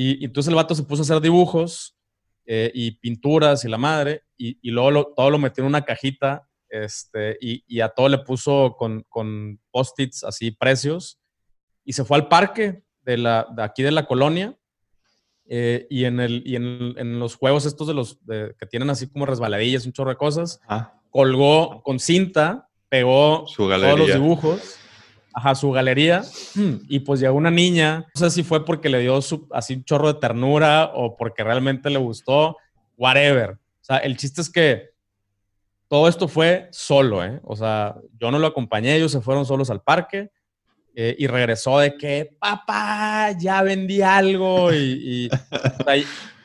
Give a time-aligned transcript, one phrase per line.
[0.00, 1.96] Y, entonces el vato se puso a hacer dibujos
[2.46, 6.48] eh, y pinturas y la madre, y, y luego todo lo metió en una cajita
[6.68, 11.18] este, y, y a todo le puso con, con post-its así precios,
[11.84, 14.56] y se fue al parque de, la, de aquí de la colonia.
[15.50, 19.08] Eh, y en, el, y en, en, los juegos estos de los que tienen así
[19.08, 20.60] como resbaladillas, un chorro de cosas,
[21.10, 24.78] colgó con cinta, pegó todos los dibujos
[25.32, 26.22] ajá, su galería
[26.88, 29.84] y pues llegó una niña, no sé si fue porque le dio su, así un
[29.84, 32.56] chorro de ternura o porque realmente le gustó,
[32.96, 33.50] whatever.
[33.50, 34.90] O sea, el chiste es que
[35.88, 37.40] todo esto fue solo, ¿eh?
[37.44, 40.30] O sea, yo no lo acompañé, ellos se fueron solos al parque
[40.94, 45.30] eh, y regresó de que, papá, ya vendí algo y,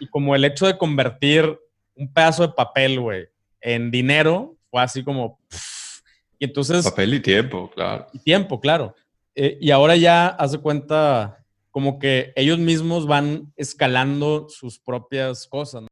[0.10, 1.60] como el hecho de convertir
[1.96, 3.28] un pedazo de papel, güey,
[3.62, 5.40] en dinero, fue así como...
[6.44, 6.84] Y entonces...
[6.84, 8.06] Papel y tiempo, claro.
[8.12, 8.94] Y tiempo, claro.
[9.34, 15.86] Eh, y ahora ya hace cuenta como que ellos mismos van escalando sus propias cosas.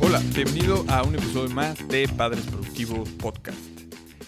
[0.00, 3.73] Hola, bienvenido a un episodio más de Padres Productivos Podcast.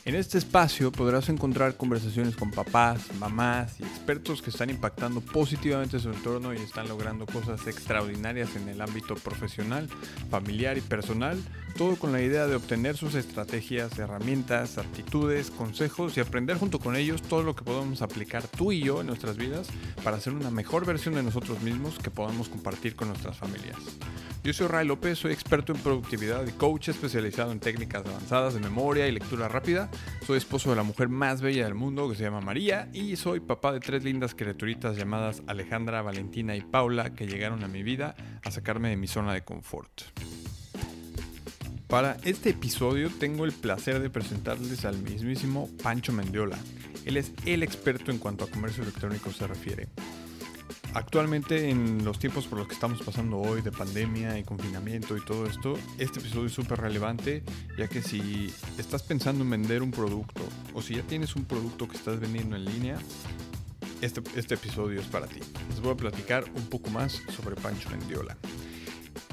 [0.06, 5.98] En este espacio podrás encontrar conversaciones con papás, mamás y expertos que están impactando positivamente
[5.98, 9.88] su entorno y están logrando cosas extraordinarias en el ámbito profesional,
[10.30, 11.36] familiar y personal,
[11.76, 16.94] todo con la idea de obtener sus estrategias, herramientas, actitudes, consejos y aprender junto con
[16.94, 19.66] ellos todo lo que podemos aplicar tú y yo en nuestras vidas
[20.04, 23.76] para hacer una mejor versión de nosotros mismos que podamos compartir con nuestras familias.
[24.46, 28.60] Yo soy Ray López, soy experto en productividad y coach especializado en técnicas avanzadas de
[28.60, 29.90] memoria y lectura rápida.
[30.26, 33.40] Soy esposo de la mujer más bella del mundo que se llama María y soy
[33.40, 38.16] papá de tres lindas criaturitas llamadas Alejandra, Valentina y Paula que llegaron a mi vida
[38.42, 40.02] a sacarme de mi zona de confort.
[41.86, 46.58] Para este episodio tengo el placer de presentarles al mismísimo Pancho Mendiola.
[47.04, 49.88] Él es el experto en cuanto a comercio electrónico se refiere.
[50.94, 55.20] Actualmente en los tiempos por los que estamos pasando hoy de pandemia y confinamiento y
[55.20, 57.42] todo esto, este episodio es súper relevante
[57.76, 61.86] ya que si estás pensando en vender un producto o si ya tienes un producto
[61.86, 62.98] que estás vendiendo en línea,
[64.00, 65.40] este, este episodio es para ti.
[65.68, 68.36] Les voy a platicar un poco más sobre Pancho Mendiola.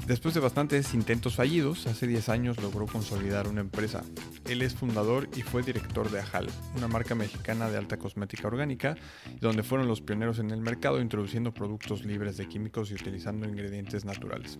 [0.06, 4.02] Después de bastantes intentos fallidos, hace 10 años logró consolidar una empresa.
[4.46, 8.96] Él es fundador y fue director de Ajal, una marca mexicana de alta cosmética orgánica,
[9.40, 14.04] donde fueron los pioneros en el mercado introduciendo productos libres de químicos y utilizando ingredientes
[14.04, 14.58] naturales.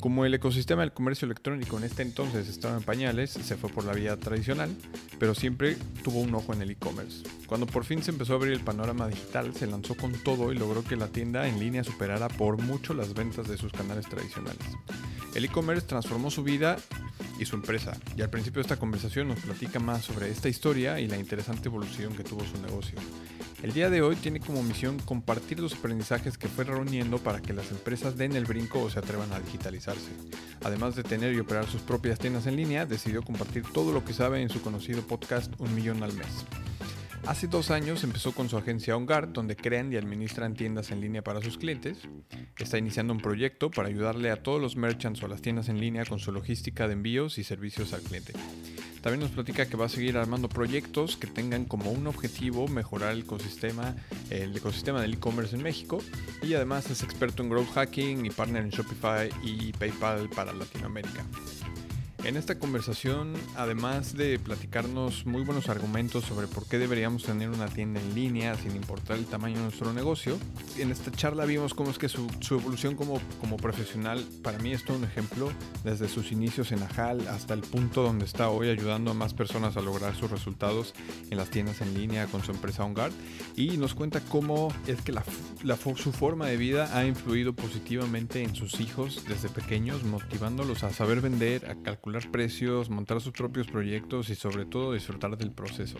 [0.00, 3.84] Como el ecosistema del comercio electrónico en este entonces estaba en pañales, se fue por
[3.84, 4.70] la vía tradicional,
[5.18, 7.22] pero siempre tuvo un ojo en el e-commerce.
[7.46, 10.58] Cuando por fin se empezó a abrir el panorama digital, se lanzó con todo y
[10.58, 14.35] logró que la tienda en línea superara por mucho las ventas de sus canales tradicionales.
[15.34, 16.76] El e-commerce transformó su vida
[17.38, 21.00] y su empresa, y al principio de esta conversación nos platica más sobre esta historia
[21.00, 22.98] y la interesante evolución que tuvo su negocio.
[23.62, 27.52] El día de hoy tiene como misión compartir los aprendizajes que fue reuniendo para que
[27.52, 30.10] las empresas den el brinco o se atrevan a digitalizarse.
[30.62, 34.12] Además de tener y operar sus propias tiendas en línea, decidió compartir todo lo que
[34.12, 36.44] sabe en su conocido podcast Un Millón al Mes.
[37.26, 41.24] Hace dos años empezó con su agencia OnGuard, donde crean y administran tiendas en línea
[41.24, 41.98] para sus clientes.
[42.56, 46.04] Está iniciando un proyecto para ayudarle a todos los merchants o las tiendas en línea
[46.04, 48.32] con su logística de envíos y servicios al cliente.
[49.00, 53.12] También nos platica que va a seguir armando proyectos que tengan como un objetivo mejorar
[53.12, 53.96] el ecosistema,
[54.30, 55.98] el ecosistema del e-commerce en México
[56.42, 61.24] y además es experto en growth hacking y partner en Shopify y PayPal para Latinoamérica.
[62.26, 67.68] En esta conversación, además de platicarnos muy buenos argumentos sobre por qué deberíamos tener una
[67.68, 70.36] tienda en línea sin importar el tamaño de nuestro negocio,
[70.76, 73.20] en esta charla vimos cómo es que su, evolución como,
[73.58, 75.52] profesional, para mí es todo un ejemplo,
[75.84, 79.76] desde sus inicios en Ajal hasta el punto donde está hoy ayudando a más personas
[79.76, 80.94] a lograr sus resultados
[81.30, 83.12] en las tiendas en línea con su empresa OnGuard
[83.54, 85.14] y nos cuenta cómo es que
[85.94, 91.20] su forma de vida ha influido positivamente en sus hijos desde pequeños, motivándolos a saber
[91.20, 95.98] vender, a calcular precios, montar sus propios proyectos y sobre todo disfrutar del proceso.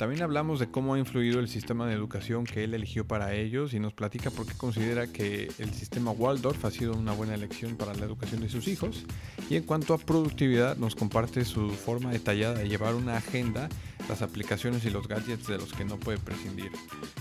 [0.00, 3.74] También hablamos de cómo ha influido el sistema de educación que él eligió para ellos
[3.74, 7.76] y nos platica por qué considera que el sistema Waldorf ha sido una buena elección
[7.76, 9.04] para la educación de sus hijos.
[9.50, 13.68] Y en cuanto a productividad, nos comparte su forma detallada de llevar una agenda,
[14.08, 16.72] las aplicaciones y los gadgets de los que no puede prescindir.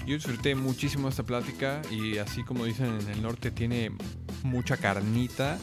[0.07, 3.91] Yo disfruté muchísimo esta plática y así como dicen en el norte tiene
[4.43, 5.59] mucha carnita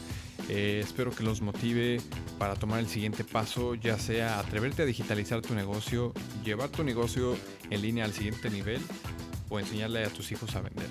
[0.49, 2.01] eh, espero que los motive
[2.39, 6.13] para tomar el siguiente paso, ya sea atreverte a digitalizar tu negocio,
[6.45, 7.37] llevar tu negocio
[7.71, 8.81] en línea al siguiente nivel
[9.49, 10.89] o enseñarle a tus hijos a vender.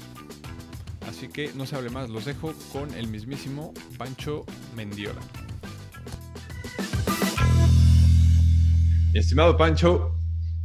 [1.07, 5.21] Así que no se hable más, los dejo con el mismísimo Pancho Mendiola.
[9.13, 10.19] estimado Pancho,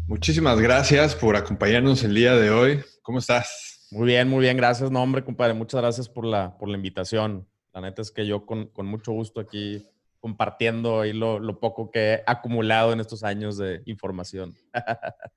[0.08, 2.80] muchísimas gracias por acompañarnos el día de hoy.
[3.02, 3.86] ¿Cómo estás?
[3.92, 4.56] Muy bien, muy bien.
[4.56, 5.54] Gracias, no, hombre, compadre.
[5.54, 7.46] Muchas gracias por la, por la invitación.
[7.72, 9.86] La neta es que yo con, con mucho gusto aquí
[10.18, 14.54] compartiendo ahí lo, lo, poco que he acumulado en estos años de información.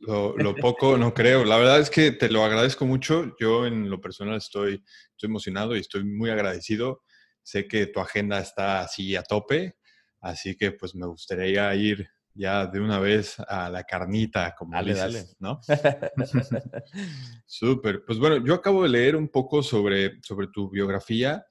[0.00, 1.44] Lo, lo, poco no creo.
[1.44, 3.36] La verdad es que te lo agradezco mucho.
[3.38, 7.02] Yo en lo personal estoy, estoy emocionado y estoy muy agradecido.
[7.42, 9.76] Sé que tu agenda está así a tope,
[10.22, 14.94] así que pues me gustaría ir ya de una vez a la carnita, como dale,
[14.94, 15.60] dices, ¿no?
[17.46, 18.04] Súper.
[18.06, 21.44] Pues bueno, yo acabo de leer un poco sobre, sobre tu biografía,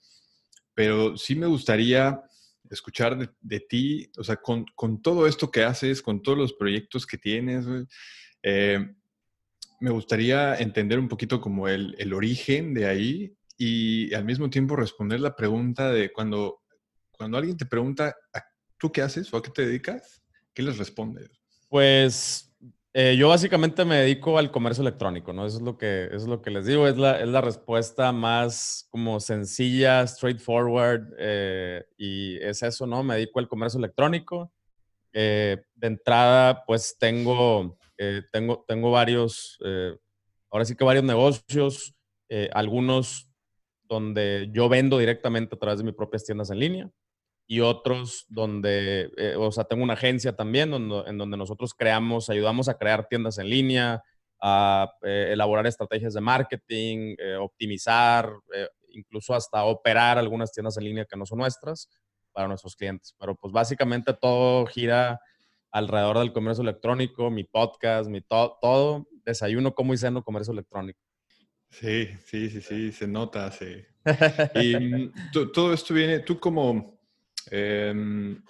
[0.81, 2.19] pero sí me gustaría
[2.67, 4.65] escuchar de, ti, o sea, con,
[5.03, 7.67] todo esto que haces, con todos los proyectos que tienes,
[8.41, 8.79] eh,
[9.79, 14.75] me gustaría entender un poquito como el, el, origen de ahí y al mismo tiempo
[14.75, 16.63] responder la pregunta de cuando,
[17.11, 18.15] cuando alguien te pregunta,
[18.79, 20.23] ¿tú qué haces o a qué te dedicas?
[20.51, 21.29] ¿Qué les respondes?
[21.69, 22.50] Pues
[22.93, 25.45] eh, yo básicamente me dedico al comercio electrónico, ¿no?
[25.45, 28.87] Eso es lo que, es lo que les digo, es la, es la respuesta más
[28.89, 33.01] como sencilla, straightforward, eh, y es eso, ¿no?
[33.03, 34.51] Me dedico al comercio electrónico.
[35.13, 37.77] Eh, de entrada, pues tengo,
[38.31, 39.59] tengo, tengo varios,
[40.49, 41.93] ahora sí que varios negocios,
[42.53, 43.29] algunos
[43.83, 46.91] donde yo vendo directamente a través de mis propias tiendas en línea
[47.51, 52.29] y otros donde, eh, o sea, tengo una agencia también donde, en donde nosotros creamos,
[52.29, 54.01] ayudamos a crear tiendas en línea,
[54.41, 58.31] a eh, elaborar estrategias de marketing, eh, optimizar,
[58.93, 61.89] incluso hasta operar algunas tiendas en línea que no son nuestras
[62.31, 63.13] para nuestros clientes.
[63.19, 65.19] Pero pues básicamente todo gira
[65.71, 71.01] alrededor del comercio electrónico, mi podcast, mi todo, desayuno, como y ceno comercio electrónico.
[71.69, 73.83] Sí, sí, sí, sí, se nota, sí.
[74.55, 75.11] y mm,
[75.53, 77.00] todo esto viene, tú como
[77.49, 78.41] Em,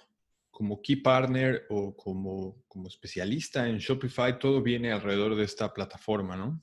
[0.52, 6.36] como key partner o como, como especialista en Shopify, todo viene alrededor de esta plataforma,
[6.36, 6.60] ¿no?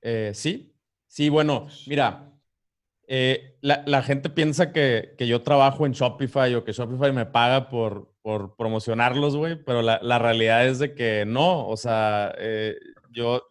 [0.00, 0.74] Eh, sí,
[1.06, 2.32] sí, bueno, mira,
[3.06, 8.14] eh, la, gente piensa que, yo trabajo en Shopify o que Shopify me paga por,
[8.22, 12.76] por promocionarlos, güey, pero la, realidad es de que no, o sea, eh,
[13.10, 13.42] yo,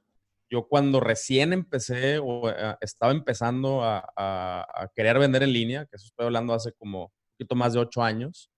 [0.49, 2.49] yo cuando recién empecé o
[2.79, 7.55] estaba empezando a, a, querer vender en línea, que eso estoy hablando hace como poquito
[7.55, 8.51] más de ocho años,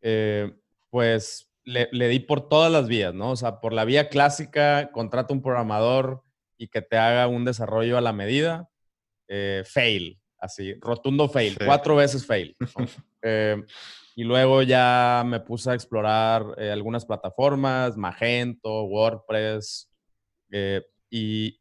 [0.00, 0.50] eh,
[0.90, 3.32] pues le, di por todas las vías, ¿no?
[3.32, 6.22] O sea, por la vía clásica, contrata un programador
[6.56, 8.70] y que te haga un desarrollo a la medida,
[9.28, 12.56] eh, fail, así, rotundo fail, cuatro veces fail.
[13.20, 13.60] Eh,
[14.14, 19.90] y luego ya me puse a explorar algunas plataformas, Magento, WordPress,
[21.10, 21.58] y,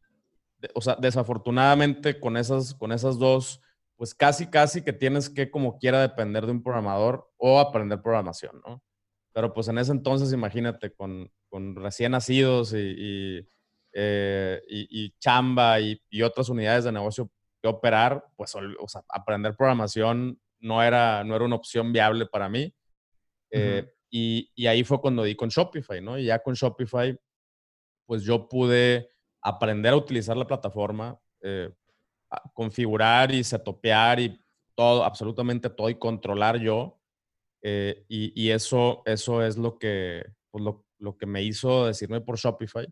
[0.75, 3.59] o sea, desafortunadamente con esas, con esas dos
[3.97, 8.61] pues casi, casi que tienes que como quiera depender de un programador o aprender programación,
[8.65, 8.83] ¿no?
[9.33, 13.49] Pero pues en ese entonces, imagínate, con, con recién nacidos y, y,
[13.93, 14.61] eh,
[15.19, 21.23] chamba y, otras unidades de negocio que operar, pues o sea, aprender programación no era,
[21.23, 22.73] no era una opción viable para mí.
[23.51, 26.17] Eh, y, ahí fue cuando di con Shopify, ¿no?
[26.17, 27.17] Y ya con Shopify,
[28.05, 29.09] pues yo pude
[29.41, 31.71] aprender a utilizar la plataforma, eh,
[32.53, 34.41] configurar y setopear y
[34.75, 36.99] todo, absolutamente todo y controlar yo.
[37.61, 42.37] Eh, y, eso, eso es lo que, pues lo, lo, que me hizo decirme por
[42.37, 42.87] Shopify,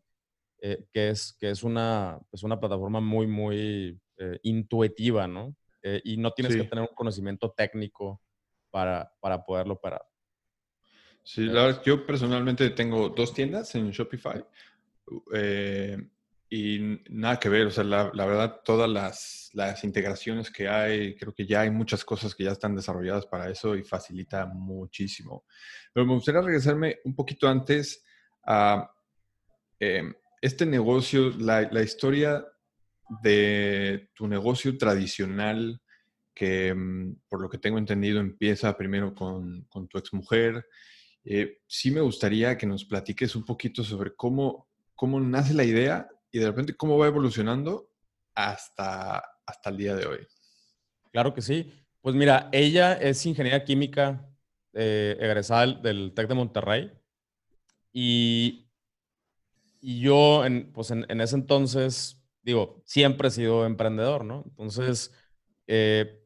[0.60, 5.56] eh, que, es, que es una, es una plataforma muy, muy eh, intuitiva, ¿no?
[6.04, 8.20] y no tienes que tener un conocimiento técnico
[8.72, 10.04] para, para poderlo operar.
[11.22, 14.44] Sí, la verdad, yo personalmente tengo dos tiendas en Shopify.
[16.58, 21.34] Y nada que ver, o sea, la, verdad, todas las, las, integraciones que hay, creo
[21.34, 25.44] que ya hay muchas cosas que ya están desarrolladas para eso y facilita muchísimo.
[25.92, 28.06] Pero me gustaría regresarme un poquito antes
[28.46, 28.90] a
[29.82, 32.46] em, este negocio, la, historia
[33.22, 35.82] de tu negocio tradicional,
[36.34, 40.66] que em, por lo que tengo entendido empieza primero con, con tu exmujer.
[41.26, 46.08] Eh, sí me gustaría que nos platiques un poquito sobre cómo, cómo nace la idea
[46.36, 47.90] y de repente cómo va evolucionando
[48.36, 50.28] hasta, hasta el día de hoy.
[51.14, 51.72] Claro que sí.
[52.02, 54.30] Pues mira, ella es ingeniera química
[54.74, 56.92] eh, egresada del, TEC de Monterrey
[57.94, 58.70] y,
[59.80, 64.44] y yo, en, pues en, ese entonces, digo, siempre he sido emprendedor, ¿no?
[64.46, 65.14] Entonces,
[65.68, 66.22] eh,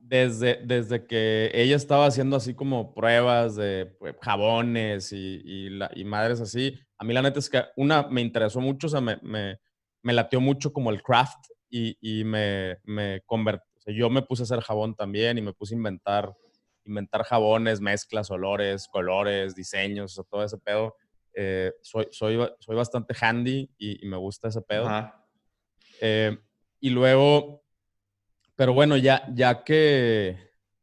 [0.00, 6.40] desde, desde que ella estaba haciendo así como pruebas de pues, jabones y, y, madres
[6.40, 9.58] así, a mí la neta es que una me interesó mucho, o sea, me, me,
[10.02, 14.20] me latió mucho como el craft y, y me, me convertí, o sea, yo me
[14.20, 16.30] puse a hacer jabón también y me puse a inventar,
[16.84, 20.94] inventar jabones, mezclas, olores, colores, diseños, o todo ese pedo.
[21.32, 24.86] Eh, soy, soy, soy bastante handy y, me gusta ese pedo.
[26.02, 26.36] Eh,
[26.80, 27.62] y luego,
[28.56, 30.36] pero bueno, ya, ya que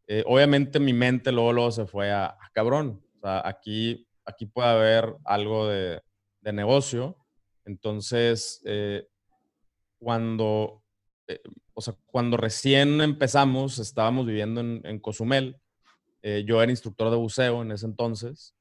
[0.08, 3.04] eh, obviamente mi mente luego, luego se fue a, a, cabrón.
[3.18, 6.02] O sea, aquí, aquí puede haber algo de,
[6.48, 7.18] de negocio.
[7.66, 8.63] Entonces,
[10.00, 10.84] cuando,
[11.74, 15.60] o sea, cuando recién empezamos, estábamos viviendo en, Cozumel.
[16.24, 18.56] yo era instructor de buceo en ese entonces.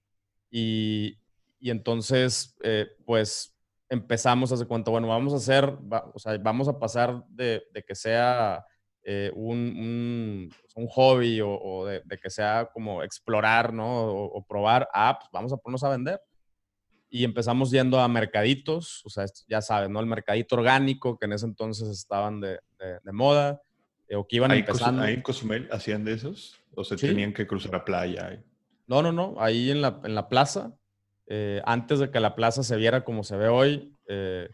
[0.51, 1.19] Y,
[1.61, 3.57] y entonces, eh, pues
[3.89, 5.77] empezamos hace cuánto, bueno, vamos a hacer,
[6.15, 8.65] o sea, vamos a pasar de, que sea
[9.03, 14.07] eh, un, un, hobby o, de, que sea como explorar, ¿no?
[14.07, 16.21] O, probar, a, pues vamos a ponernos a vender.
[17.09, 20.01] Y empezamos yendo a mercaditos, o sea, ya sabes, ¿no?
[20.01, 23.63] El mercadito orgánico, que en ese entonces estaban de, de moda,
[24.09, 25.03] eh, o que iban ¿Ahí empezando.
[25.03, 26.61] ¿Ahí en Cozumel hacían de esos?
[26.75, 28.43] ¿O se tenían que cruzar a playa?
[28.87, 30.77] No, no, no, ahí en la, en la plaza
[31.27, 34.49] eh, antes de que la plaza se viera como se ve hoy, eh,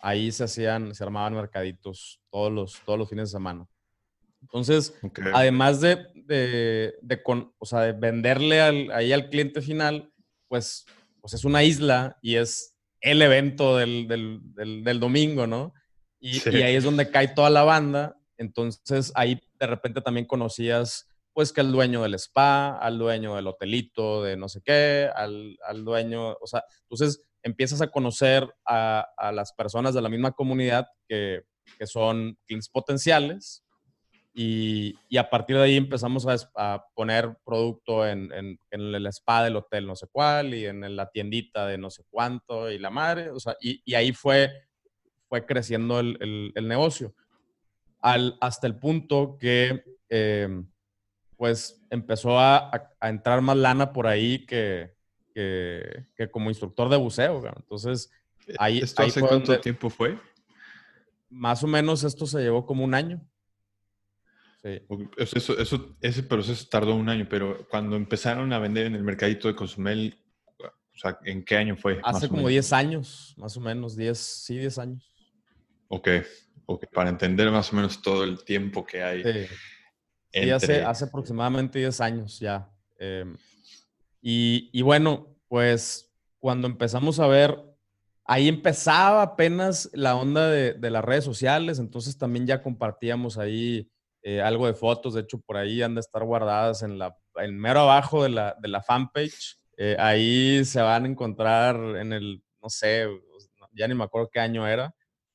[0.00, 3.66] ahí se hacían, se armaban mercaditos todos los, todos los fines de semana.
[4.42, 4.98] Entonces,
[5.32, 10.12] además de, de, de, con, o sea, de venderle al, ahí al cliente final,
[10.48, 10.84] pues,
[11.26, 15.74] pues es una isla y es el evento del, del, del, domingo, ¿no?
[16.20, 18.16] Y, y, ahí es donde cae toda la banda.
[18.36, 23.48] Entonces, ahí de repente también conocías pues que al dueño del spa, al dueño del
[23.48, 29.04] hotelito, de no sé qué, al, al dueño, o sea, entonces empiezas a conocer a,
[29.16, 31.42] a las personas de la misma comunidad que,
[31.76, 33.64] que son clientes potenciales
[34.36, 39.06] y, y, a partir de ahí empezamos a, a poner producto en, en, en, el
[39.06, 42.78] spa del hotel no sé cuál y en la tiendita de no sé cuánto y
[42.78, 44.52] la madre, o sea, y, y ahí fue,
[45.28, 47.14] fue creciendo el, el, el negocio.
[48.00, 49.82] Al, hasta el punto que...
[50.08, 50.62] Eh,
[51.36, 54.94] pues empezó a, a, entrar más lana por ahí que,
[55.34, 57.42] que, que como instructor de buceo.
[57.56, 58.10] Entonces,
[58.46, 58.78] eh, ahí...
[58.78, 60.18] ¿Esto hace cuánto tiempo fue?
[61.28, 63.20] Más o menos esto se llevó como un año.
[64.66, 64.82] Sí.
[65.16, 69.46] Eso, eso, ese proceso tardó un año, pero cuando empezaron a vender en el mercadito
[69.46, 70.18] de Cozumel,
[70.58, 72.00] o sea, ¿en qué año fue?
[72.02, 75.14] Hace como 10 años, más o menos, 10, sí, 10 años.
[75.86, 76.08] Ok,
[76.64, 79.22] ok, para entender más o menos todo el tiempo que hay.
[79.22, 79.54] Sí.
[80.32, 82.68] Sí, hace, hace aproximadamente 10 años ya.
[82.98, 83.36] Em,
[84.20, 87.56] y, y, bueno, pues cuando empezamos a ver,
[88.24, 93.88] ahí empezaba apenas la onda de, de las redes sociales, entonces también ya compartíamos ahí
[94.28, 97.56] eh, algo de fotos, de hecho por ahí han de estar guardadas en la, en
[97.56, 99.56] mero abajo de la, de la fanpage.
[99.76, 103.06] Eh, ahí se van a encontrar en el, no sé,
[103.72, 104.92] ya ni me acuerdo qué año era,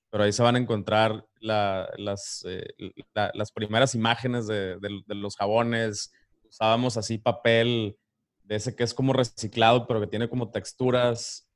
[0.10, 2.67] pero ahí se van a encontrar las, eh,
[3.13, 6.12] las primeras imágenes de, los jabones.
[6.43, 7.98] Usábamos así papel
[8.43, 11.50] de ese que es como reciclado, pero que tiene como texturas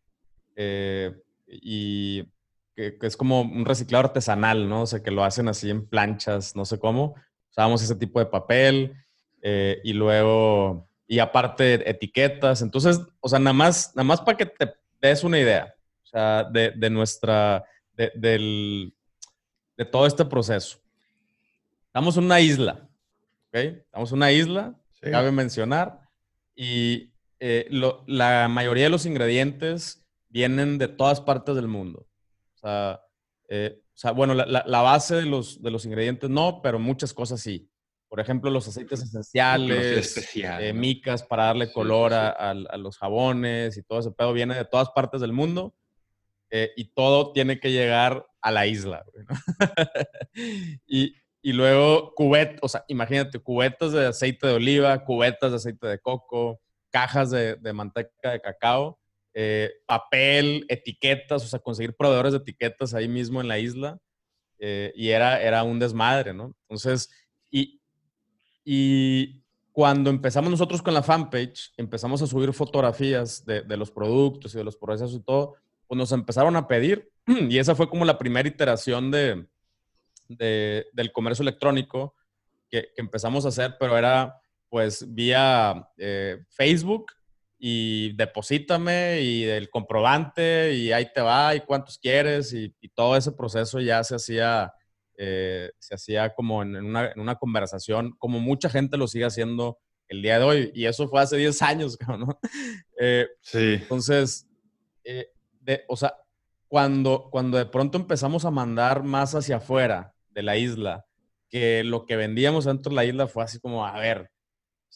[0.55, 1.13] eh,
[1.47, 2.23] y
[2.75, 4.83] que, es como un reciclado artesanal, ¿no?
[4.83, 7.15] O sea, que lo hacen así en planchas, no sé cómo.
[7.51, 8.93] Usábamos ese tipo de papel
[9.41, 12.61] eh, y luego, y aparte etiquetas.
[12.61, 16.43] Entonces, o sea, nada más, nada más para que te des una idea, o sea,
[16.43, 17.63] de, de nuestra
[17.93, 18.93] de, del,
[19.77, 20.79] de todo este proceso.
[21.87, 22.89] Estamos en una isla,
[23.47, 23.55] ¿ok?
[23.55, 26.01] Estamos en una isla, cabe mencionar,
[26.55, 27.67] y eh,
[28.07, 32.05] la mayoría de los ingredientes vienen de todas partes del mundo.
[32.65, 33.01] O sea,
[33.47, 37.13] eh, o sea bueno, la, la, base de los, de los ingredientes no, pero muchas
[37.13, 37.69] cosas sí.
[38.09, 43.83] Por ejemplo, los aceites esenciales, eh, micas para darle color A, a, los jabones y
[43.83, 45.75] todo ese pedo viene de todas partes del mundo
[46.49, 49.05] eh, y todo tiene que llegar a la isla.
[50.87, 55.87] y, y, luego cubetas, o sea, imagínate, cubetas de aceite de oliva, cubetas de aceite
[55.87, 58.99] de coco, cajas de, de manteca de cacao,
[59.37, 63.99] eh, papel, etiquetas, o sea, conseguir proveedores de etiquetas ahí mismo en la isla.
[64.59, 66.55] Eh, y era, era un desmadre, ¿no?
[66.61, 67.09] Entonces,
[67.51, 67.81] y,
[68.63, 74.57] y cuando empezamos nosotros con la fanpage, empezamos a subir fotografías de, los productos y
[74.57, 78.17] de los procesos y todo, pues nos empezaron a pedir y esa fue como la
[78.17, 79.45] primera iteración de,
[80.29, 82.15] de del comercio electrónico
[82.69, 84.39] que, que, empezamos a hacer, pero era
[84.69, 87.11] pues vía eh, Facebook
[87.57, 93.15] y deposítame y el comprobante y ahí te va y cuántos quieres y, y todo
[93.15, 94.73] ese proceso ya se hacía,
[95.17, 99.79] eh, se hacía como en una, en una, conversación, como mucha gente lo sigue haciendo
[100.07, 102.39] el día de hoy y eso fue hace 10 años, ¿no?
[102.99, 103.79] Eh, sí.
[103.81, 104.47] Entonces,
[105.03, 105.31] eh,
[105.87, 106.15] o sea,
[106.67, 111.05] cuando, cuando de pronto empezamos a mandar más hacia afuera de la isla,
[111.49, 114.29] que lo que vendíamos dentro de la isla fue así como, a ver,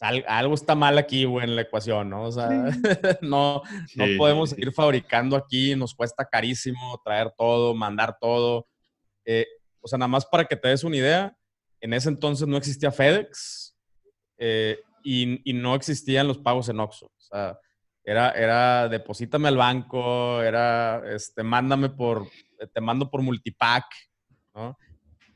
[0.02, 2.24] algo está mal aquí, güey, en la ecuación, ¿no?
[2.24, 2.50] O sea,
[3.22, 3.62] no,
[3.96, 8.68] no podemos seguir fabricando aquí, nos cuesta carísimo traer todo, mandar todo.
[9.26, 9.46] Eh,
[9.82, 11.38] o sea, nada más para que te des una idea,
[11.82, 13.76] en ese entonces no existía FedEx
[14.38, 17.06] eh, y, y, no existían los pagos en Oxxo.
[17.06, 17.60] O sea,
[18.04, 22.28] era, era deposítame al banco, era, este, mándame por,
[22.74, 23.86] te mando por multipack,
[24.54, 24.78] ¿no?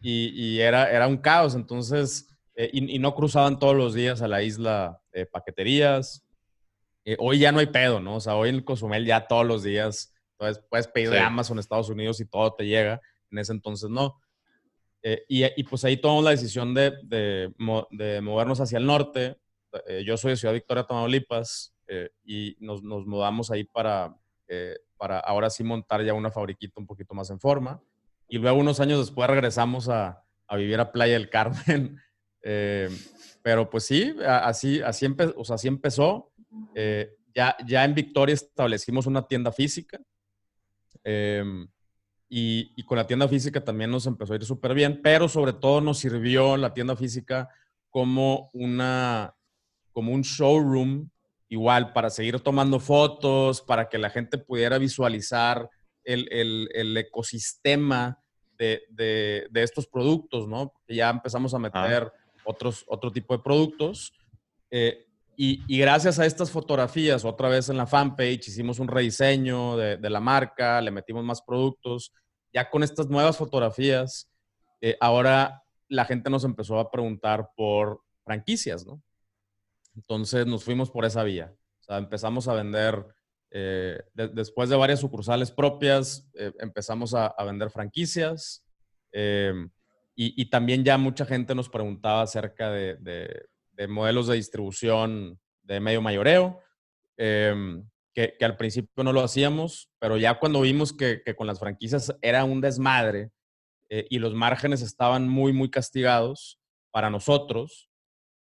[0.02, 1.56] Y, y era, era un caos.
[1.56, 6.24] Entonces, eh, y, no cruzaban todos los días a la isla de paqueterías.
[7.04, 8.16] Eh, hoy ya no hay pedo, ¿no?
[8.18, 11.58] O sea, hoy en el Cozumel ya todos los días, entonces puedes pedir de Amazon
[11.58, 13.02] Estados Unidos y todo te llega.
[13.32, 14.20] En ese entonces no.
[15.02, 17.52] Eh, y, y, pues ahí tomamos la decisión de, de,
[17.92, 19.38] de movernos hacia el norte.
[20.06, 21.74] yo soy de Ciudad Victoria, Tamaulipas,
[22.24, 24.16] y nos, nos, mudamos ahí para,
[24.98, 27.82] para ahora sí montar ya una fabriquita un poquito más en forma.
[28.30, 32.00] Y luego unos años después regresamos a, a vivir a Playa del Carmen
[32.44, 32.90] eh,
[33.42, 36.32] pero pues sí, así, así, o sea, así empezó.
[36.76, 40.00] Eh, ya, ya en Victoria establecimos una tienda física.
[41.04, 41.68] Em,
[42.30, 45.54] y, y, con la tienda física también nos empezó a ir súper bien, pero sobre
[45.54, 47.50] todo nos sirvió la tienda física
[47.90, 49.36] como, una,
[49.92, 51.10] como un showroom,
[51.50, 55.70] igual para seguir tomando fotos, para que la gente pudiera visualizar
[56.04, 58.20] el, el, el ecosistema
[58.58, 60.74] de, de, de, estos productos, ¿no?
[60.88, 62.12] ya empezamos a meter
[62.46, 64.14] otros, otro tipo de productos.
[64.72, 70.10] Eh, y, gracias a estas fotografías, otra vez en la fanpage, hicimos un rediseño de,
[70.10, 72.14] la marca, le metimos más productos.
[72.54, 74.32] Ya con estas nuevas fotografías,
[74.80, 79.02] eh, ahora la gente nos empezó a preguntar por franquicias, ¿no?
[79.96, 81.54] Entonces nos fuimos por esa vía.
[81.82, 83.04] O sea, empezamos a vender,
[83.50, 88.64] eh, después de varias sucursales propias, empezamos a, a, vender franquicias.
[90.16, 93.48] Y, también ya mucha gente nos preguntaba acerca de,
[93.90, 96.60] modelos de distribución de medio mayoreo,
[97.18, 102.16] em, que, al principio no lo hacíamos, pero ya cuando vimos que, con las franquicias
[102.22, 103.32] era un desmadre
[103.90, 106.60] eh, y los márgenes estaban muy, muy castigados
[106.92, 107.90] para nosotros,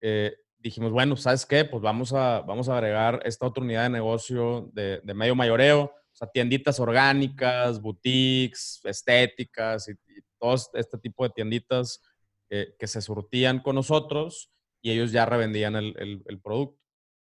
[0.02, 1.64] eh, dijimos, bueno, ¿sabes qué?
[1.64, 6.18] Pues vamos a, vamos a agregar esta otra unidad de negocio de, medio mayoreo, o
[6.18, 9.96] sea, tienditas orgánicas, boutiques, estéticas y,
[10.74, 12.02] este tipo de tienditas
[12.50, 14.52] eh, que se surtían con nosotros
[14.82, 16.80] y ellos ya revendían el, el, producto.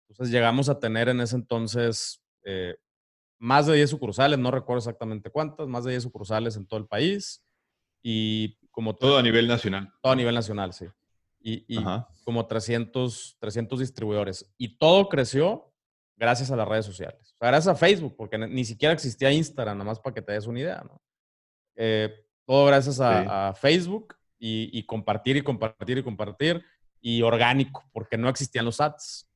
[0.07, 2.75] Entonces llegamos a tener en ese entonces eh,
[3.39, 6.85] más de 10 sucursales, no recuerdo exactamente cuántas, más de 10 sucursales en todo el
[6.85, 7.43] país.
[8.03, 9.91] Y como todo a nivel nacional.
[10.01, 10.85] Todo a nivel nacional, sí.
[11.41, 11.83] Y, y
[12.23, 14.53] como 300, 300 distribuidores.
[14.57, 15.73] Y todo creció
[16.17, 17.33] gracias a las redes sociales.
[17.33, 20.33] O sea, gracias a Facebook, porque ni siquiera existía Instagram, nada más para que te
[20.33, 21.01] des una idea, ¿no?
[21.75, 26.63] Eh, todo gracias a, Facebook y, compartir y compartir y compartir
[26.99, 29.29] y orgánico, porque no existían los ads.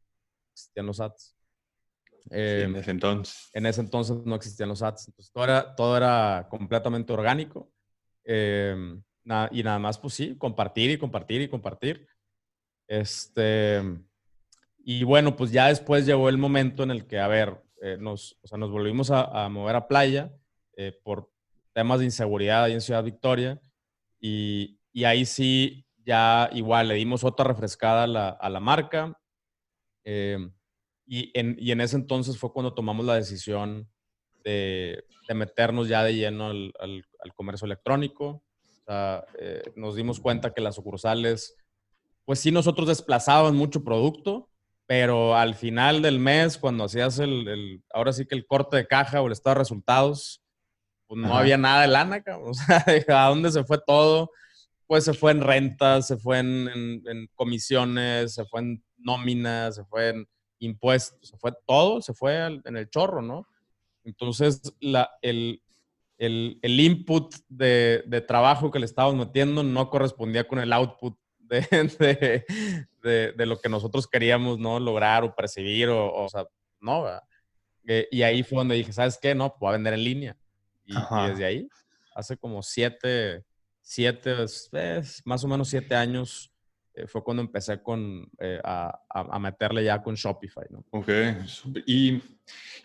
[0.53, 1.35] Existían los ads.
[2.29, 3.49] en ese entonces.
[3.53, 5.07] En ese entonces no existían los ads.
[5.07, 7.71] Entonces todo era, todo era completamente orgánico.
[8.23, 9.03] Em,
[9.51, 12.07] y nada más, pues sí, compartir y compartir y compartir.
[12.87, 13.81] Este,
[14.83, 18.37] y bueno, pues ya después llegó el momento en el que, a ver, eh, nos,
[18.43, 20.31] o sea, nos volvimos a, mover a playa
[20.77, 21.31] eh, por,
[21.73, 23.61] temas de inseguridad ahí en Ciudad Victoria.
[24.19, 29.17] Y, y ahí sí, ya igual le dimos otra refrescada a la, a la marca.
[30.03, 30.37] Eh,
[31.05, 33.89] y, en, y, en, ese entonces fue cuando tomamos la decisión
[34.43, 38.43] de, de meternos ya de lleno al, al, comercio electrónico.
[38.63, 41.55] O sea, eh, nos dimos cuenta que las sucursales,
[42.25, 44.50] pues sí, nosotros desplazaban mucho producto,
[44.91, 48.87] pero al final del mes, cuando hacías el, el, ahora sí que el corte de
[48.87, 50.43] caja o el estado de resultados,
[51.07, 54.31] pues no había nada de lana, O sea, ¿a dónde se fue todo?
[54.87, 60.09] Pues se fue en rentas, se fue en, comisiones, se fue en nóminas, se fue
[60.09, 60.27] en
[60.59, 63.47] impuestos, se fue todo, se fue en el chorro, ¿no?
[64.03, 65.63] Entonces, la, el,
[66.17, 71.17] el, el, input de, de, trabajo que le estábamos metiendo no correspondía con el output
[71.99, 72.45] de,
[73.03, 74.79] de, de lo que nosotros queríamos, ¿no?
[74.79, 76.45] Lograr o percibir, o, o sea,
[76.79, 77.05] no,
[77.87, 79.33] eh, y ahí fue donde dije, ¿sabes qué?
[79.35, 80.37] No, pues voy a vender en línea.
[80.85, 80.93] Y,
[81.29, 81.67] desde ahí,
[82.15, 83.43] hace como siete,
[83.81, 84.35] siete,
[85.25, 86.51] más o menos siete años,
[86.93, 90.83] eh, fue cuando empecé con, eh, a, a, meterle ya con Shopify, ¿no?
[90.91, 91.09] Ok,
[91.85, 92.21] y,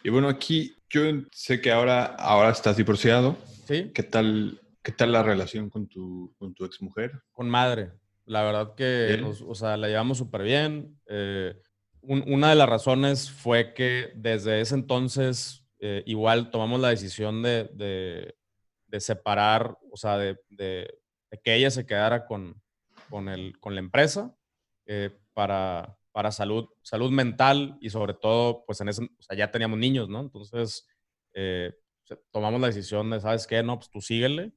[0.04, 1.00] y, bueno, aquí yo
[1.32, 3.36] sé que ahora, ahora estás divorciado.
[3.66, 3.90] Sí.
[3.92, 7.12] ¿Qué tal, qué tal la relación con tu, con tu exmujer?
[7.32, 7.90] Con madre.
[8.26, 11.00] La verdad que, o sea, la llevamos súper bien.
[11.06, 11.54] Eh,
[12.02, 17.70] una de las razones fue que desde ese entonces eh, igual tomamos la decisión de,
[17.74, 20.38] de, separar, o sea, de,
[21.44, 22.60] que ella se quedara con,
[23.10, 24.34] con, el, con la empresa
[24.86, 29.50] eh, para, para salud, salud mental y sobre todo, pues en ese, o sea, ya
[29.52, 30.20] teníamos niños, ¿no?
[30.20, 30.88] Entonces,
[32.32, 33.62] tomamos la decisión de, ¿sabes qué?
[33.62, 34.52] No, pues tú síguele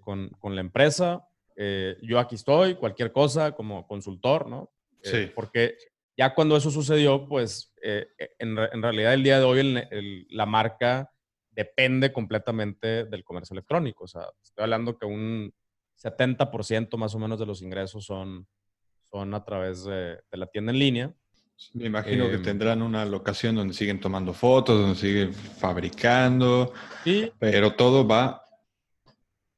[0.00, 1.28] con, con, la empresa.
[1.56, 4.72] Eh, yo aquí estoy, cualquier cosa como consultor, ¿no?
[5.02, 5.30] sí.
[5.34, 5.76] Porque
[6.16, 11.10] ya cuando eso sucedió, pues en, en, realidad el día de hoy la marca
[11.50, 14.04] depende completamente del comercio electrónico.
[14.04, 15.52] O sea, estoy hablando que un
[16.00, 18.46] 70% más o menos de los ingresos son
[19.12, 21.14] son a través de, la tienda en línea.
[21.74, 26.72] Me imagino que em, tendrán una locación donde siguen tomando fotos, donde siguen fabricando,
[27.04, 27.30] sí.
[27.38, 28.42] pero todo va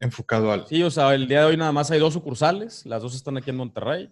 [0.01, 0.67] enfocado al...
[0.67, 3.37] Sí, o sea, el día de hoy nada más hay dos sucursales, las dos están
[3.37, 4.11] aquí en Monterrey,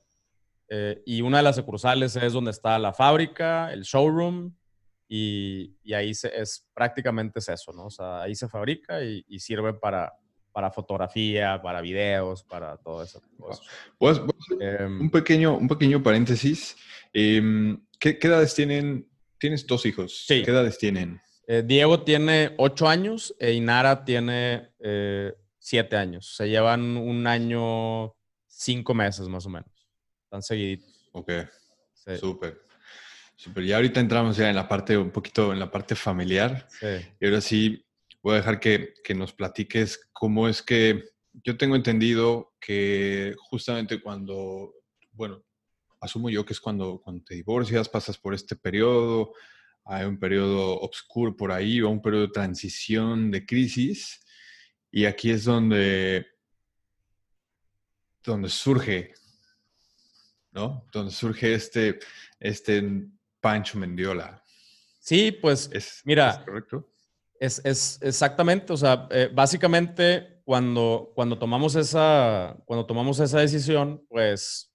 [0.69, 4.55] eh, y una de las sucursales es donde está la fábrica, el showroom,
[5.09, 7.87] y, y ahí se, es prácticamente es eso, ¿no?
[7.87, 10.15] O sea, ahí se fabrica y, y sirve para,
[10.53, 13.21] para fotografía, para videos, para todo eso.
[13.99, 14.21] Pues,
[14.79, 16.77] un, pequeño, un pequeño paréntesis.
[17.13, 19.09] Em, ¿qué, edades tienen?
[19.39, 20.25] Tienes dos hijos.
[20.27, 20.43] Sí.
[20.45, 21.21] ¿Qué edades tienen?
[21.49, 26.35] Eh, Diego tiene ocho años e Inara tiene eh, siete años.
[26.35, 28.15] Se llevan un año,
[28.49, 29.71] cinco meses más o menos.
[30.25, 31.09] Están seguiditos.
[31.13, 31.31] Ok.
[32.19, 32.61] Súper.
[33.37, 33.65] Súper.
[33.65, 36.67] Y ahorita entramos ya en la parte, un poquito en la parte familiar.
[36.69, 36.87] Sí.
[37.21, 37.87] Y ahora sí,
[38.23, 41.05] voy a dejar que, nos platiques cómo es que
[41.45, 44.75] yo tengo entendido que justamente cuando,
[45.13, 45.45] bueno,
[46.01, 49.33] asumo yo que es cuando, cuando te divorcias, pasas por este periodo,
[49.85, 54.22] hay un periodo oscuro por ahí o un periodo de transición, de crisis,
[54.93, 56.27] y aquí es donde,
[58.23, 59.15] donde surge,
[60.53, 60.87] ¿no?
[60.93, 61.99] Donde surge este,
[62.39, 63.09] este
[63.41, 64.43] Pancho Mendiola.
[65.01, 66.89] Sí, pues, ¿Es, mira, ¿es correcto?
[67.41, 74.73] Es, exactamente, o sea, eh, básicamente cuando, cuando, tomamos esa, cuando tomamos esa decisión, pues,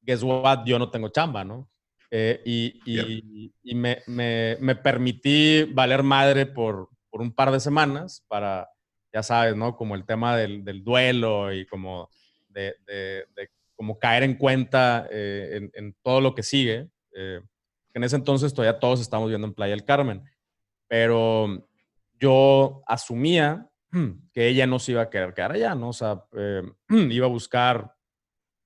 [0.00, 1.70] guess what, yo no tengo chamba, ¿no?
[2.10, 3.22] Eh, y,
[3.62, 8.68] y, me, me, me, permití valer madre por, por, un par de semanas para,
[9.12, 9.76] ya sabes, ¿no?
[9.76, 12.10] Como el tema del, duelo y como
[12.48, 12.74] de,
[13.74, 16.88] como caer en cuenta eh, en, todo lo que sigue.
[17.12, 20.22] en ese entonces todavía todos estamos viendo en Playa del Carmen,
[20.86, 21.66] pero
[22.20, 23.68] yo asumía
[24.32, 25.88] que ella no se iba a querer quedar allá, ¿no?
[25.88, 26.62] O sea, eh,
[27.10, 27.94] iba a buscar,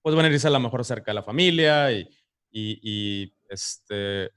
[0.03, 2.09] pues, venirse a lo mejor cerca de la familia y,
[2.51, 4.31] y, este,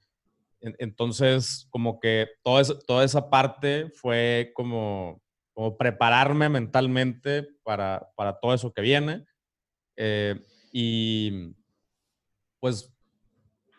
[0.60, 5.22] entonces, como que toda toda esa parte fue como,
[5.58, 9.26] como prepararme mentalmente para, para todo eso que viene.
[9.96, 10.40] Eh,
[10.72, 11.52] y,
[12.60, 12.94] pues,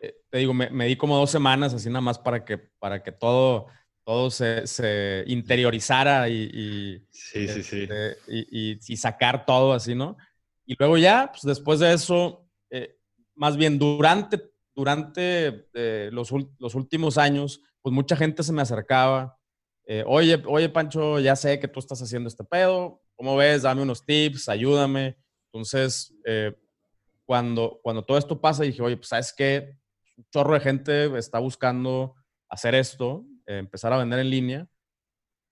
[0.01, 3.01] eh, te digo, me, me, di como dos semanas así nada más para que, para
[3.01, 3.67] que todo
[4.03, 7.87] todo se, interiorizara y, sí, sí, sí.
[7.89, 10.17] Este, y, sacar todo así, ¿no?
[10.65, 12.97] Y luego ya, pues después de eso, eh,
[13.35, 15.69] más bien durante, durante
[16.11, 19.38] los, los, últimos años, pues mucha gente se me acercaba.
[19.91, 23.01] Eh, oye, oye, Pancho, ya sé que tú estás haciendo este pedo.
[23.15, 23.63] ¿Cómo ves?
[23.63, 25.17] Dame unos tips, ayúdame.
[25.45, 26.13] Entonces,
[27.25, 29.75] cuando, cuando todo esto pasa, dije, oye, pues sabes qué,
[30.15, 32.13] un chorro de gente está buscando
[32.49, 33.25] hacer esto
[33.57, 34.67] empezar a vender en línea.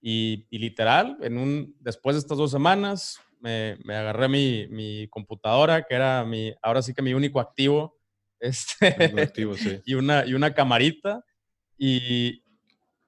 [0.00, 5.82] Y, literal, en un, después de estas dos semanas, me, me agarré mi, mi, computadora,
[5.82, 7.98] que era mi, ahora sí que mi único activo,
[8.40, 8.86] este,
[9.20, 9.80] activo sí.
[9.84, 11.24] y, una, y una camarita,
[11.76, 12.44] y,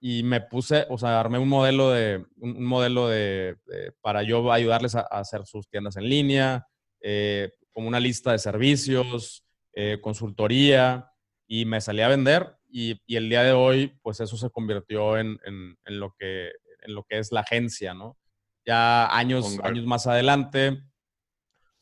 [0.00, 3.56] y, me puse, o sea, armé un modelo de, un, modelo de,
[4.00, 6.66] para yo ayudarles a, hacer sus tiendas en línea,
[7.00, 11.06] eh, como una lista de servicios, eh, consultoría,
[11.46, 15.38] y me salí a vender y, el día de hoy, pues eso se convirtió en,
[15.84, 18.16] lo, que, en lo que es la agencia, ¿no?
[18.64, 20.82] Ya años, años más adelante,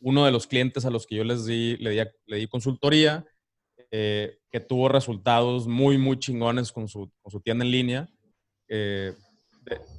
[0.00, 3.26] uno de los clientes a los que yo les di, le di, consultoría,
[3.90, 7.10] eh, que tuvo resultados muy, muy chingones con su,
[7.42, 8.08] tienda en línea.
[8.68, 9.14] Eh,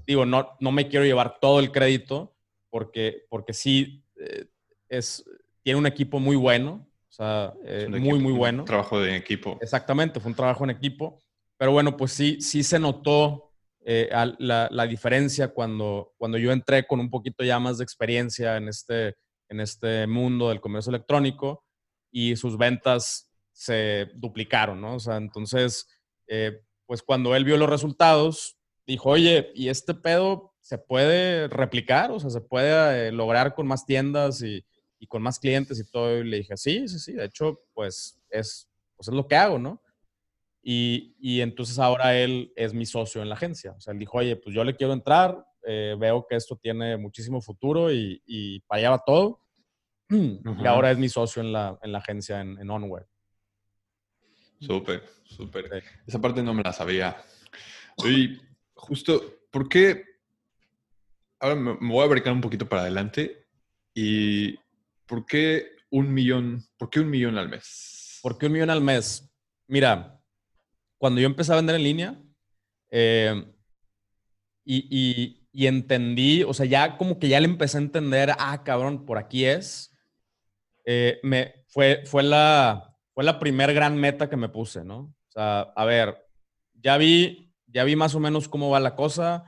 [0.05, 2.35] digo, no, no me quiero llevar todo el crédito
[2.69, 4.45] porque, porque sí eh,
[4.87, 5.23] es,
[5.63, 8.63] tiene un equipo muy bueno, o sea, eh, muy, muy bueno.
[8.65, 9.57] trabajo de equipo.
[9.61, 11.19] Exactamente, fue un trabajo en equipo.
[11.57, 16.85] Pero bueno, pues sí, sí se notó eh, la, la, diferencia cuando, cuando yo entré
[16.87, 19.15] con un poquito ya más de experiencia en este,
[19.49, 21.65] en este mundo del comercio electrónico
[22.11, 23.28] y sus ventas
[23.59, 24.95] se duplicaron, ¿no?
[24.95, 25.85] O sea, entonces,
[26.27, 32.09] eh, pues cuando él vio los resultados, dijo, oye, ¿y este pedo se puede replicar?
[32.11, 34.65] O sea, se puede lograr con más tiendas y,
[34.97, 36.19] y con más clientes y todo.
[36.19, 39.59] Y le dije, sí, sí, sí, de hecho, pues es, pues es lo que hago,
[39.59, 39.83] ¿no?
[40.63, 43.73] Y, y, entonces ahora él es mi socio en la agencia.
[43.73, 46.95] O sea, él dijo, oye, pues yo le quiero entrar, eh, veo que esto tiene
[46.95, 49.41] muchísimo futuro y, y para allá va todo.
[50.09, 53.08] Y ahora es mi socio en la, en la agencia en, en Onware.
[54.59, 55.83] Súper, súper.
[56.05, 57.17] Esa parte no me la sabía.
[58.05, 58.39] Y
[58.73, 60.03] justo, ¿por qué?
[61.39, 63.45] Ahora me voy a brincar un poquito para adelante.
[63.93, 64.57] ¿Y
[65.05, 66.65] por qué un millón?
[66.77, 68.19] ¿Por qué un millón al mes?
[68.21, 69.29] ¿Por qué un millón al mes?
[69.67, 70.21] Mira,
[70.97, 72.21] cuando yo empecé a vender en línea,
[72.91, 73.45] eh,
[74.65, 79.05] y, y, entendí, o sea, ya como que ya le empecé a entender, ah, cabrón,
[79.05, 79.97] por aquí es.
[80.85, 82.88] Eh, me, fue, fue la,
[83.19, 85.13] fue la primer gran meta que me puse, ¿no?
[85.27, 86.25] O sea, a ver,
[86.73, 89.43] ya vi, ya vi más o menos cómo va la cosa.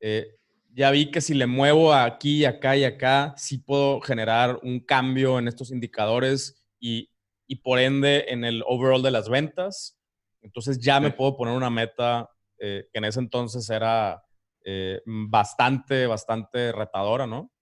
[0.00, 0.40] Eh,
[0.72, 5.38] ya vi que si le muevo aquí, acá y acá, sí puedo generar un cambio
[5.38, 7.12] en estos indicadores y,
[7.46, 9.96] y por ende en el overall de las ventas.
[10.40, 14.20] Entonces ya me puedo poner una meta eh, que en ese entonces era
[14.64, 17.52] eh, bastante, bastante retadora, ¿no?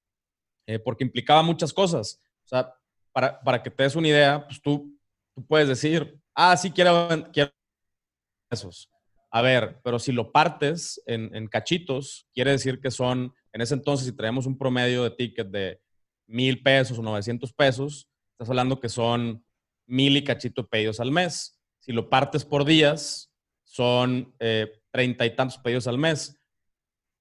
[0.87, 2.19] Porque implicaba muchas cosas.
[2.47, 2.75] O sea,
[3.13, 4.97] para, para, que te des una idea, pues tú,
[5.41, 7.51] puedes decir, ah, sí, quiero, quiero
[8.51, 8.91] esos.
[9.31, 14.07] A ver, pero si lo partes en, cachitos, quiere decir que son, en ese entonces,
[14.07, 15.81] si traemos un promedio de ticket de
[16.27, 19.45] mil pesos o 900 pesos, estás hablando que son
[19.87, 21.61] mil y cachito pedidos al mes.
[21.79, 23.33] Si lo partes por días,
[23.65, 26.37] son eh, treinta y tantos pedidos al mes.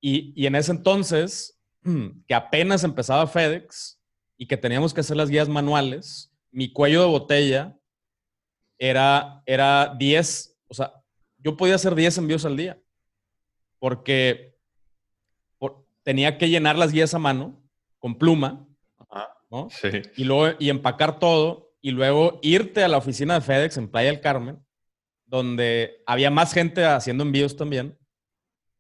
[0.02, 1.60] Y, en ese entonces,
[2.28, 4.02] que apenas empezaba FedEx
[4.38, 7.79] y que teníamos que hacer las guías manuales, mi cuello de botella
[8.80, 10.94] era, era 10, o sea,
[11.38, 12.82] yo podía hacer 10 envíos al día,
[13.78, 14.58] porque
[16.04, 17.62] tenía que llenar las guías a mano
[18.00, 18.66] con pluma,
[19.52, 19.68] ¿no?
[20.16, 24.10] Y luego y empacar todo y luego irte a la oficina de FedEx en Playa
[24.10, 24.60] del Carmen,
[25.26, 27.98] donde había más gente haciendo envíos también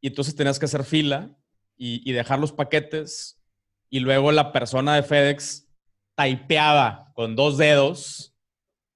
[0.01, 1.37] y entonces tenías que hacer fila
[1.77, 3.41] y, dejar los paquetes
[3.89, 5.69] y luego la persona de FedEx
[6.15, 8.28] taipeaba con dos dedos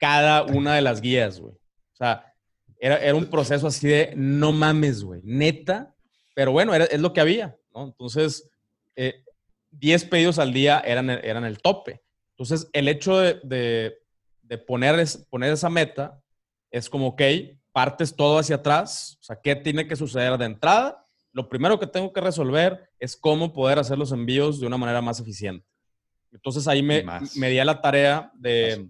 [0.04, 1.54] cada una de las guías, güey.
[1.54, 2.36] O sea,
[2.78, 5.96] era, un proceso así de no mames, güey, neta,
[6.36, 7.86] pero bueno, es lo que había, ¿no?
[7.86, 8.52] Entonces,
[8.98, 12.04] 10 eh, pedidos al día eran, eran el tope.
[12.32, 13.98] Entonces, el hecho de,
[14.68, 16.22] poner, poner esa meta
[16.70, 17.22] es como, ok,
[17.72, 19.18] partes todo hacia atrás.
[19.22, 21.08] O sea, ¿qué tiene que suceder de entrada?
[21.32, 25.02] Lo primero que tengo que resolver es cómo poder hacer los envíos de una manera
[25.02, 25.66] más eficiente.
[26.34, 28.90] Entonces ahí me, me di a la tarea de,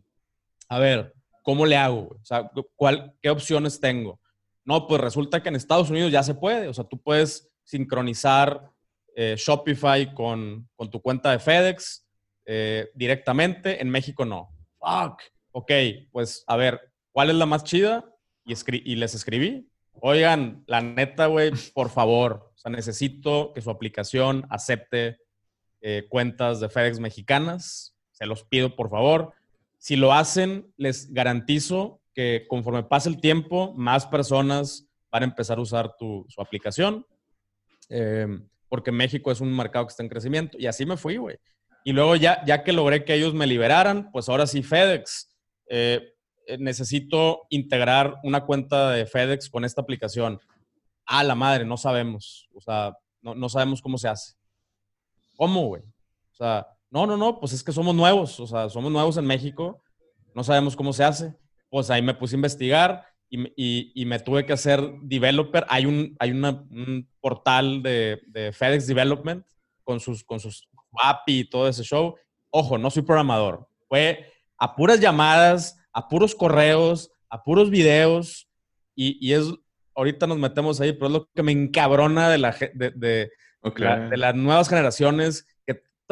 [0.69, 2.17] a ver, ¿cómo le hago?
[2.21, 4.19] O sea, ¿cuál, ¿qué opciones tengo?
[4.65, 6.67] No, pues resulta que en Estados Unidos ya se puede.
[6.67, 8.69] O sea, tú puedes sincronizar
[9.15, 12.07] eh, Shopify con, con, tu cuenta de FedEx
[12.45, 13.81] eh, directamente.
[13.81, 14.49] En México no.
[14.79, 15.21] Fuck.
[15.51, 15.71] Ok,
[16.11, 16.79] pues a ver,
[17.11, 18.05] ¿cuál es la más chida?
[18.45, 19.69] y, les escribí,
[20.01, 25.19] oigan, la neta, güey, por favor, o sea, necesito que su aplicación acepte
[25.81, 29.33] eh, cuentas de FedEx mexicanas, se los pido, por favor.
[29.83, 35.57] Si lo hacen, les garantizo que conforme pase el tiempo, más personas van a empezar
[35.57, 37.05] a usar tu, su aplicación,
[37.89, 38.25] eh,
[38.69, 40.57] porque México es un mercado que está en crecimiento.
[40.57, 41.35] Y así me fui, güey.
[41.83, 45.35] Y luego ya, ya que logré que ellos me liberaran, pues ahora sí FedEx.
[45.67, 46.13] Eh,
[46.47, 50.39] eh, necesito integrar una cuenta de FedEx con esta aplicación.
[51.05, 52.47] Ah, la madre, no sabemos.
[52.53, 54.35] O sea, no, sabemos cómo se hace.
[55.35, 55.81] ¿Cómo, güey?
[55.81, 58.39] O sea, no, no, no, pues es que somos nuevos.
[58.39, 59.81] O sea, somos nuevos en México.
[60.35, 61.33] No sabemos cómo se hace.
[61.69, 65.65] Pues ahí me puse a investigar y, me tuve que hacer developer.
[65.69, 69.43] Hay un, hay un portal de, de, FedEx Development
[69.83, 70.69] con sus, con sus
[71.01, 72.15] API y todo ese show.
[72.51, 73.67] Ojo, no soy programador.
[73.89, 78.47] Fue a puras llamadas, a puros correos, a puros videos,
[78.95, 79.51] y, es,
[79.95, 84.35] ahorita nos metemos ahí, pero es lo que me encabrona de, la, de, de, las
[84.35, 85.47] nuevas generaciones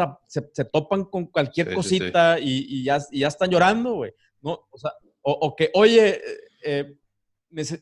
[0.08, 4.14] que se, topan con cualquier cosita Y, ya, ya, están llorando, güey.
[4.42, 4.68] ¿no?
[4.70, 6.22] O, sea, o, que, oye,
[6.64, 6.96] eh,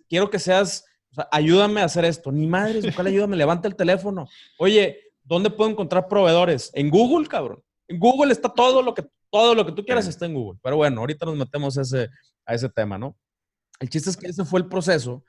[0.08, 2.32] quiero que seas, o sea, ayúdame a hacer esto.
[2.32, 3.27] Ni madre, ¿cuál ayuda?
[3.27, 4.27] Me levanta el teléfono.
[4.58, 6.71] Oye, ¿dónde puedo encontrar proveedores?
[6.73, 7.63] En Google, cabrón.
[7.88, 10.60] En Google está todo lo que todo lo que tú quieras está en Google.
[10.63, 12.10] Pero bueno, ahorita nos metemos a ese,
[12.45, 13.17] a ese tema, ¿no?
[13.79, 15.23] El chiste es que ese fue el proceso.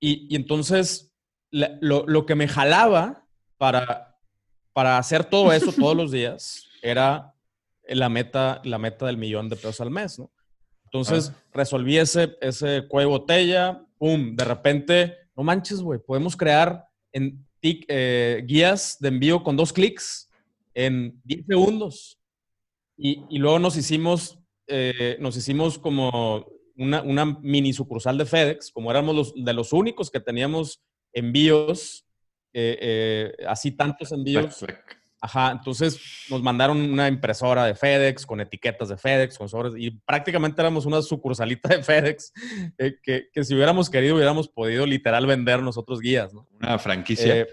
[0.00, 1.12] Y, entonces,
[1.50, 4.07] lo, lo, que me jalaba para,
[4.78, 7.34] para hacer todo eso todos los días era
[7.88, 10.30] la meta, la meta del millón de pesos al mes, ¿no?
[10.84, 11.42] Entonces, ah.
[11.52, 14.36] resolví ese, ese cuello botella, ¡pum!
[14.36, 20.30] De repente, no manches, güey, podemos crear en eh, guías de envío con dos clics
[20.74, 22.20] en 10 segundos.
[22.96, 24.38] Y, luego nos hicimos,
[24.68, 29.72] eh, nos hicimos como una, una, mini sucursal de FedEx, como éramos los, de los
[29.72, 30.80] únicos que teníamos
[31.12, 32.04] envíos,
[32.52, 34.64] eh, eh, así tantos envíos.
[35.20, 39.90] Ajá, entonces nos mandaron una impresora de FedEx con etiquetas de FedEx, con sobres, y
[39.90, 42.32] prácticamente éramos una sucursalita de FedEx
[42.78, 46.46] eh, que, que, si hubiéramos querido hubiéramos podido literal vender nosotros guías, ¿no?
[46.60, 47.48] Una franquicia.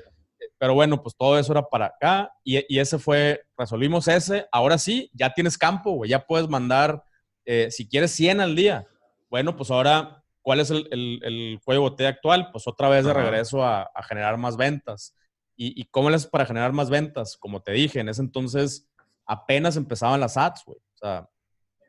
[0.59, 4.77] Pero bueno, pues todo eso era para acá y, y, ese fue, resolvimos ese, ahora
[4.77, 7.03] sí, ya tienes campo, güey, ya puedes mandar,
[7.69, 8.87] si quieres 100 al día.
[9.29, 12.49] Bueno, pues ahora, ¿cuál es el, el, el cuello de botella actual?
[12.51, 15.15] Pues otra vez de regreso a, a generar más ventas.
[15.55, 17.35] ¿Y, y cómo le haces para generar más ventas?
[17.35, 18.87] Como te dije, en ese entonces
[19.25, 20.77] apenas empezaban las ads, güey.
[20.77, 21.27] O sea,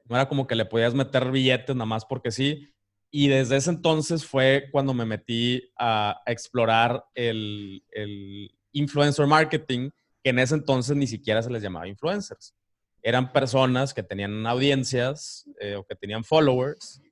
[0.06, 2.72] no era como que le podías meter billetes nada más porque sí.
[3.10, 9.90] Y desde ese entonces fue cuando me metí a, explorar el, el, influencer marketing,
[10.24, 12.54] que en ese entonces ni siquiera se les llamaba influencers.
[13.02, 17.02] Eran personas que tenían audiencias eh, o que tenían followers.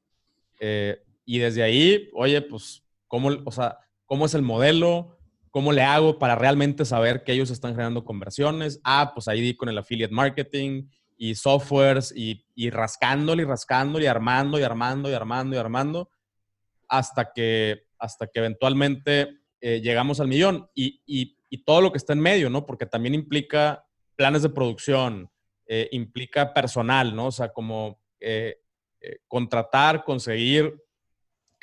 [0.59, 5.19] Eh, y desde ahí, oye, pues, ¿cómo, o sea, ¿cómo es el modelo?
[5.51, 8.81] ¿Cómo le hago para realmente saber que ellos están generando conversiones?
[8.85, 14.09] Ah, pues ahí con el affiliate marketing y softwares y, y rascándole y rascándole y
[14.09, 16.11] armando y armando y armando y armando
[16.89, 21.99] hasta que, hasta que eventualmente eh, llegamos al millón y, y, y, todo lo que
[21.99, 22.67] está en medio, ¿no?
[22.67, 25.31] Porque también implica planes de producción,
[25.67, 27.27] eh, implica personal, ¿no?
[27.27, 28.59] O sea, como eh,
[29.01, 30.83] eh, contratar, conseguir,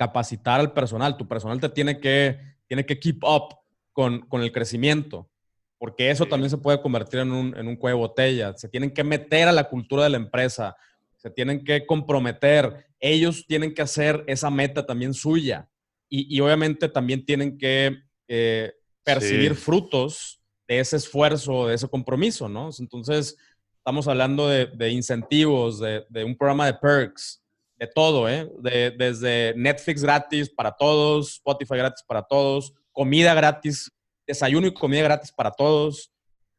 [0.02, 1.16] capacitar al personal.
[1.16, 3.56] Tu personal te tiene que, tiene que keep up
[3.94, 5.30] con, con el crecimiento,
[5.78, 8.58] porque eso también se puede convertir en un, en un cuello de botella.
[8.58, 10.76] Se tienen que meter a la cultura de la empresa,
[11.18, 15.70] se tienen que comprometer, ellos tienen que hacer esa meta también suya
[16.10, 19.62] y, y obviamente también tienen que eh, percibir sí.
[19.62, 22.72] frutos de ese esfuerzo, de ese compromiso, ¿no?
[22.80, 23.38] Entonces,
[23.78, 27.41] estamos hablando de, de incentivos, de, de, un programa de perks,
[27.82, 28.48] de todo, ¿eh?
[28.60, 33.92] De, desde Netflix gratis para todos, Spotify gratis para todos, comida gratis,
[34.28, 36.12] desayuno y comida gratis para todos.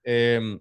[0.02, 0.58] Eh,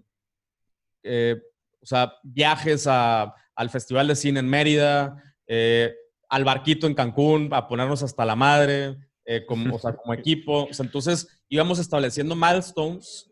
[1.02, 1.36] eh,
[1.80, 5.92] o sea, viajes a, al Festival de Cine en Mérida, eh,
[6.28, 10.68] al barquito en Cancún, a ponernos hasta la madre, eh, como, o sea, como equipo.
[10.78, 13.28] Entonces íbamos estableciendo milestones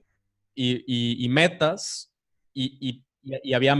[0.52, 2.12] y, y, y metas
[2.52, 3.78] y, y había,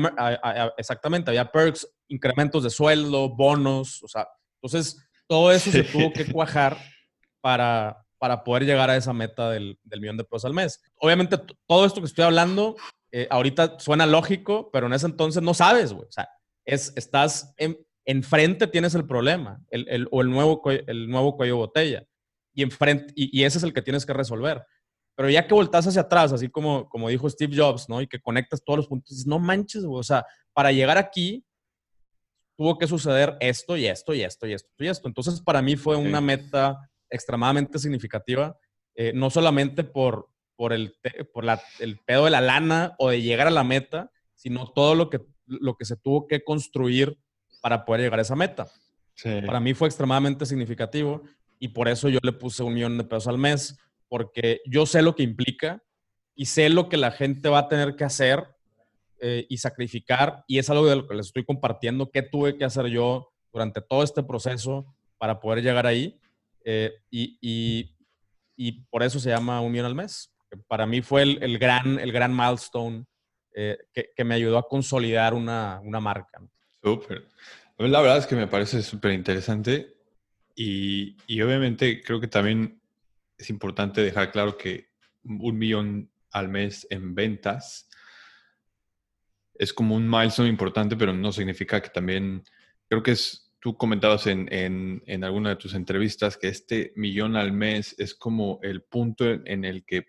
[0.76, 4.28] exactamente, había perks, incrementos de sueldo, bonos, o sea,
[4.60, 6.76] entonces todo eso se tuvo que cuajar
[7.40, 10.82] para, para poder llegar a esa meta del, del millón de pesos al mes.
[10.96, 12.76] Obviamente, todo esto que estoy hablando
[13.12, 16.06] eh, ahorita suena lógico, pero en ese entonces no sabes, güey.
[16.06, 16.28] O sea,
[16.64, 21.56] es, estás en, enfrente, tienes el problema, el, el, o el nuevo, el nuevo cuello
[21.56, 22.04] botella.
[22.52, 24.62] Y, enfrente, y, y, ese es el que tienes que resolver.
[25.16, 28.00] Pero ya que voltas hacia atrás, así como, como dijo Steve Jobs, ¿no?
[28.00, 30.00] Y que conectas todos los puntos, dices, no manches, güey.
[30.00, 31.44] O sea, para llegar aquí,
[32.60, 35.08] tuvo que suceder esto y esto y esto y esto y esto.
[35.08, 38.54] Entonces, para mí fue una meta extremadamente significativa,
[38.94, 40.92] eh, no solamente por, por, el,
[41.32, 44.94] por la, el pedo de la lana o de llegar a la meta, sino todo
[44.94, 47.16] lo que, lo que se tuvo que construir
[47.62, 48.66] para poder llegar a esa meta.
[49.14, 49.40] Sí.
[49.46, 51.22] Para mí fue extremadamente significativo
[51.58, 55.00] y por eso yo le puse un millón de pesos al mes, porque yo sé
[55.00, 55.82] lo que implica
[56.34, 58.44] y sé lo que la gente va a tener que hacer
[59.20, 62.64] eh, y sacrificar y es algo de lo que les estoy compartiendo, qué tuve que
[62.64, 64.86] hacer yo durante todo este proceso
[65.18, 66.18] para poder llegar ahí
[66.64, 67.96] eh, y, y,
[68.56, 70.32] y, por eso se llama un millón al mes.
[70.66, 73.04] Para mí fue el, el gran, el gran milestone
[73.54, 76.40] eh, que, que, me ayudó a consolidar una, una marca.
[76.82, 77.28] Súper.
[77.76, 79.96] La verdad es que me parece súper interesante
[80.54, 82.80] y, y, obviamente creo que también
[83.36, 84.88] es importante dejar claro que
[85.24, 87.89] un millón al mes en ventas
[89.60, 92.42] es como un milestone importante, pero no significa que también,
[92.88, 97.36] creo que es tú comentabas en, en, en, alguna de tus entrevistas que este millón
[97.36, 100.06] al mes es como el punto en el que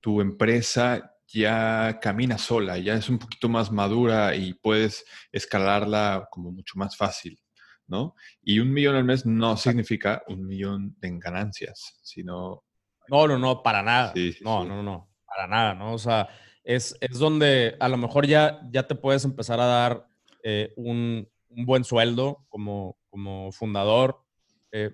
[0.00, 6.50] tu empresa ya camina sola, ya es un poquito más madura y puedes escalarla como
[6.50, 7.38] mucho más fácil,
[7.86, 8.14] ¿no?
[8.40, 12.64] Y un millón al mes no significa un millón en ganancias, sino...
[13.08, 14.14] No, no, no, para nada.
[14.14, 14.68] Sí, sí, no, sí.
[14.68, 15.92] no, no, para nada, ¿no?
[15.92, 16.30] O sea,
[16.68, 20.06] es, es donde a lo mejor ya, ya te puedes empezar a dar
[20.42, 24.22] eh, un, un buen sueldo como, como fundador,
[24.70, 24.90] eh,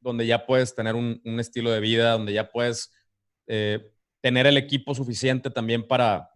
[0.00, 2.92] donde ya puedes tener un, un, estilo de vida, donde ya puedes
[3.48, 6.30] eh, tener el equipo suficiente también para,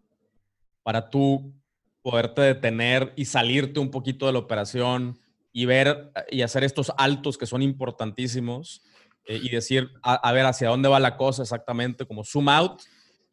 [0.83, 1.55] para tú
[2.03, 5.21] poderte detener y salirte un poquito de la operación
[5.53, 8.83] y ver y hacer estos altos que son importantísimos
[9.27, 12.83] y decir, a, ver hacia dónde va la cosa exactamente, como zoom out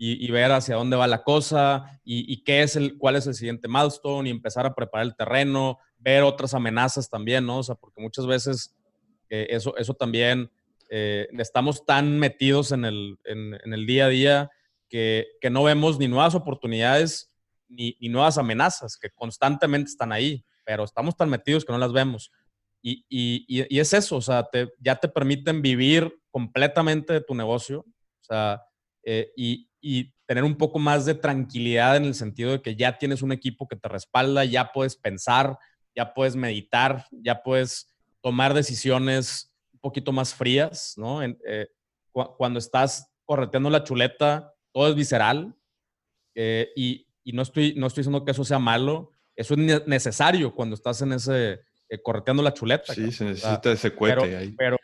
[0.03, 3.27] y, y ver hacia dónde va la cosa y, y, qué es el, cuál es
[3.27, 7.59] el siguiente milestone y empezar a preparar el terreno, ver otras amenazas también, ¿no?
[7.59, 8.75] O sea, porque muchas veces
[9.29, 10.49] eh, eso, eso también,
[10.89, 14.49] eh, estamos tan metidos en el, en, en, el día a día
[14.89, 17.31] que, no vemos ni nuevas oportunidades
[17.69, 22.31] ni, nuevas amenazas, que constantemente están ahí, pero estamos tan metidos que no las vemos.
[22.81, 23.05] Y,
[23.79, 24.49] es eso, o sea,
[24.79, 28.63] ya te permiten vivir completamente de tu negocio, o sea,
[29.03, 29.70] eh, y,
[30.25, 33.67] tener un poco más de tranquilidad en el sentido de que ya tienes un equipo
[33.67, 35.57] que te respalda, ya puedes pensar,
[35.95, 41.23] ya puedes meditar, ya puedes tomar decisiones un poquito más frías, ¿no?
[41.23, 41.67] Eh,
[42.11, 45.55] cuando estás correteando la chuleta, todo es visceral
[46.35, 50.75] eh, y, no, estoy, no estoy diciendo que eso sea malo, eso es necesario cuando
[50.75, 52.93] estás en ese, eh, correteando la chuleta.
[52.93, 54.51] Sí, se necesita ese cohete ahí.
[54.57, 54.77] Pero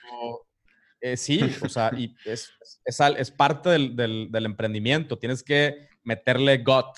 [1.16, 2.52] sí, o sea, y es,
[2.86, 6.98] es, parte del, del, del, emprendimiento, tienes que meterle gut,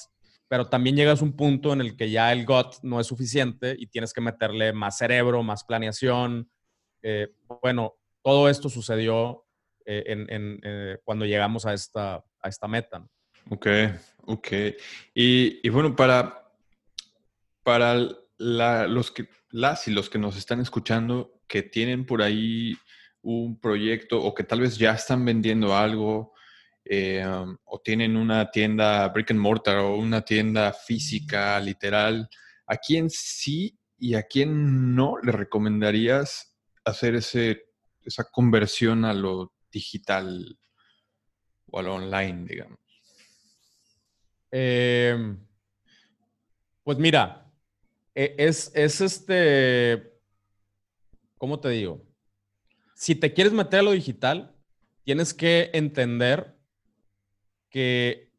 [0.49, 3.75] pero también llegas a un punto en el que ya el gut no es suficiente
[3.77, 6.49] y tienes que meterle más cerebro, más planeación.
[7.03, 7.27] Eh,
[7.61, 9.45] bueno, todo esto sucedió
[9.85, 13.07] eh, en, eh, cuando llegamos a esta, a esta meta.
[13.49, 13.67] Ok,
[14.25, 14.47] ok.
[15.13, 16.51] Y, y bueno, para,
[17.63, 17.95] para
[18.37, 22.75] los que, las y los que nos están escuchando, que tienen por ahí
[23.21, 26.33] un proyecto o que tal vez ya están vendiendo algo,
[26.85, 32.29] eh, um, o tienen una tienda brick and mortar o una tienda física, literal,
[32.65, 36.55] ¿a quién sí y a quién no le recomendarías
[36.85, 37.65] hacer ese,
[38.03, 40.57] esa conversión a lo digital
[41.67, 42.79] o a lo online, digamos?
[44.51, 45.37] Em,
[46.83, 47.45] pues mira,
[48.15, 50.19] e, es, es este,
[51.37, 52.08] ¿cómo te digo?
[52.99, 54.53] Si te quieres meter a lo digital,
[55.05, 56.53] tienes que entender
[57.69, 58.33] que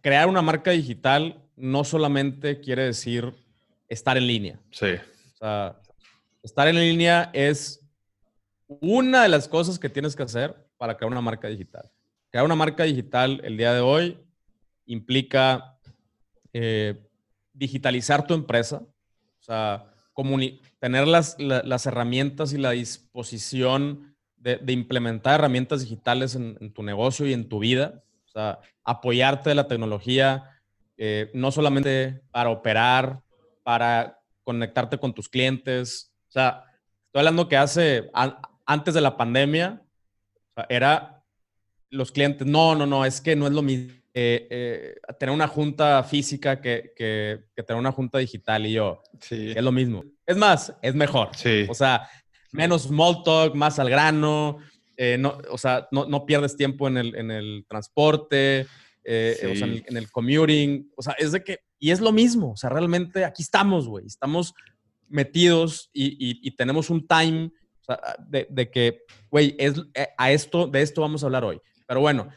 [0.00, 3.34] crear una marca digital no solamente quiere decir
[3.86, 4.58] estar en línea.
[4.70, 4.86] Sí.
[4.86, 5.78] O sea,
[6.42, 7.86] estar en línea es
[8.66, 11.90] una de las cosas que tienes que hacer para crear una marca digital.
[12.30, 14.18] Crear una marca digital el día de hoy
[14.86, 15.76] implica
[16.54, 17.06] eh,
[17.52, 19.93] digitalizar tu empresa, o sea,
[20.78, 21.36] tener las,
[21.86, 28.04] herramientas y la disposición de, implementar herramientas digitales en, tu negocio y en tu vida
[28.34, 30.50] sea, apoyarte de la tecnología,
[30.96, 33.22] eh, no solamente para operar,
[33.62, 36.12] para conectarte con tus clientes.
[36.28, 36.64] O sea,
[37.06, 38.10] estoy hablando que hace,
[38.66, 39.82] antes de la pandemia,
[40.68, 41.22] era
[41.90, 45.48] los clientes, no, no, no, es que no es lo mismo eh, eh, tener una
[45.48, 49.52] junta física que, que, tener una junta digital y yo, sí.
[49.54, 50.04] es lo mismo.
[50.24, 51.30] Es más, es mejor.
[51.36, 51.66] Sí.
[51.68, 52.08] O sea,
[52.52, 54.58] menos small talk, más al grano,
[54.96, 58.66] eh, no, o sea, no, no, pierdes tiempo en el, en el transporte,
[59.02, 62.52] eh, o sea, en el, commuting, o sea, es de que, y es lo mismo,
[62.52, 64.54] o sea, realmente aquí estamos, güey, estamos
[65.08, 67.50] metidos y, y, tenemos un time
[67.82, 71.44] o sea, de, de, que, güey, es, eh, a esto, de esto vamos a hablar
[71.44, 71.60] hoy.
[71.86, 72.28] Pero bueno,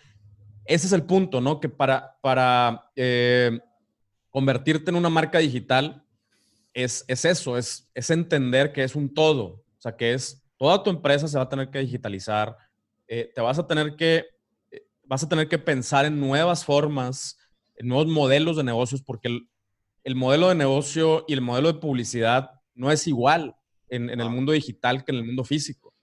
[0.68, 1.60] ese es el punto, ¿no?
[1.60, 2.92] Que para, para
[4.30, 6.04] convertirte en una marca digital
[6.74, 10.84] es, es eso, es, es entender que es un todo, o sea, que es toda
[10.84, 12.58] tu empresa se va a tener que digitalizar,
[13.08, 14.26] eh, te vas a tener que,
[14.72, 17.38] eh, vas a tener que pensar en nuevas formas,
[17.76, 19.40] en nuevos modelos de negocios, porque
[20.04, 23.56] el, modelo de negocio y el modelo de publicidad no es igual
[23.90, 25.94] en, el mundo digital que en el mundo físico.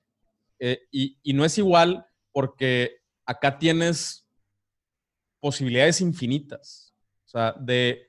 [0.59, 4.24] Eh, y, no es igual porque acá tienes
[5.45, 6.95] posibilidades infinitas,
[7.27, 8.09] o sea, de,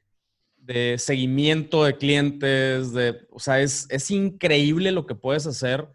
[0.97, 5.85] seguimiento de clientes, de, o sea, es, es increíble lo que puedes hacer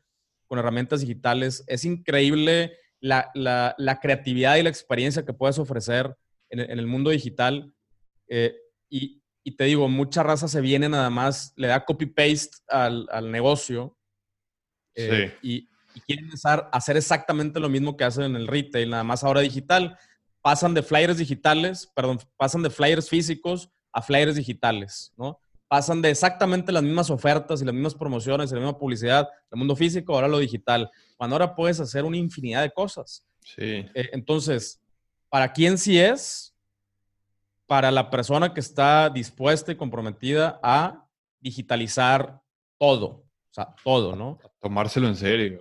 [0.47, 1.65] con herramientas digitales.
[1.67, 6.15] Es increíble la, creatividad y la experiencia que puedes ofrecer
[6.51, 7.73] en, el mundo digital.
[8.29, 8.55] Eh,
[8.91, 9.23] y,
[9.57, 13.97] te digo, mucha raza se viene nada más, le da copy-paste al, negocio
[14.95, 15.71] eh, y,
[16.07, 16.29] quieren
[16.73, 19.97] hacer exactamente lo mismo que hacen en el retail, nada más ahora digital.
[20.43, 25.39] Pasan de flyers digitales, perdón, pasan de flyers físicos a flyers digitales, ¿no?
[25.71, 29.59] pasan de exactamente las mismas ofertas y las mismas promociones y la misma publicidad del
[29.59, 33.25] mundo físico ahora lo digital, cuando ahora puedes hacer una infinidad de cosas.
[33.45, 33.87] Sí.
[33.95, 34.83] Eh, entonces,
[35.29, 36.57] ¿para quién sí es?
[37.69, 41.07] Para la persona que está dispuesta y comprometida a
[41.39, 42.41] digitalizar
[42.77, 44.41] todo, o sea, todo, ¿no?
[44.59, 45.61] tomárselo en serio.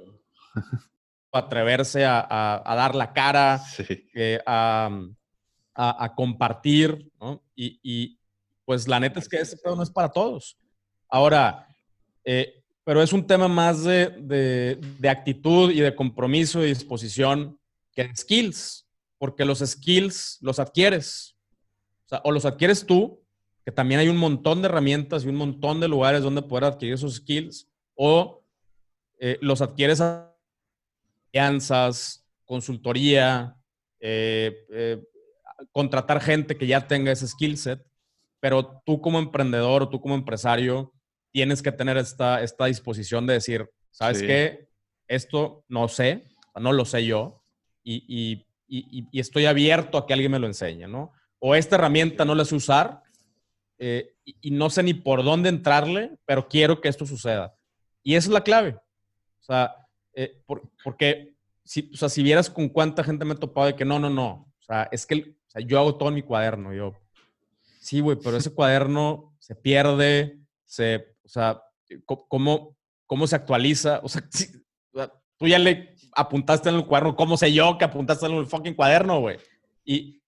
[1.31, 3.61] Atreverse a, dar la cara,
[4.15, 7.43] eh, a, compartir, ¿no?
[7.55, 8.17] y,
[8.65, 10.55] pues la neta es que ese pedo no es para todos.
[11.09, 11.67] Ahora,
[12.23, 17.59] eh, pero es un tema más de, actitud y de compromiso y disposición
[17.91, 21.35] que de skills, porque los skills los adquieres.
[22.23, 23.23] O, los adquieres tú,
[23.65, 26.93] que también hay un montón de herramientas y un montón de lugares donde poder adquirir
[26.93, 28.43] esos skills, o
[29.19, 30.01] eh, los adquieres
[31.33, 33.55] alianzas, consultoría,
[33.99, 35.01] eh,
[35.71, 37.81] contratar gente que ya tenga ese skill set,
[38.39, 40.93] pero tú como emprendedor o tú como empresario
[41.31, 44.69] tienes que tener esta, esta disposición de decir, ¿sabes qué?
[45.07, 47.43] Esto no sé, no lo sé yo
[47.83, 48.45] y,
[49.13, 51.11] estoy abierto a que alguien me lo enseñe, ¿no?
[51.39, 53.01] O esta herramienta no la sé usar
[53.79, 57.55] eh, y, no sé ni por dónde entrarle, pero quiero que esto suceda.
[58.03, 58.75] Y esa es la clave.
[59.39, 59.75] O sea,
[60.13, 60.41] eh,
[60.83, 63.99] porque si, o sea, si vieras con cuánta gente me he topado de que no,
[63.99, 64.51] no, no.
[64.59, 65.35] O sea, es que
[65.65, 66.73] yo hago todo en mi cuaderno.
[66.73, 66.93] Yo,
[67.79, 71.61] sí, güey, pero ese cuaderno se pierde, se, o sea,
[72.05, 73.99] ¿cómo, cómo se actualiza?
[74.03, 74.23] O sea,
[75.37, 78.73] tú ya le apuntaste en el cuaderno, ¿cómo sé yo que apuntaste en el fucking
[78.73, 79.37] cuaderno, güey?
[79.85, 80.21] Y,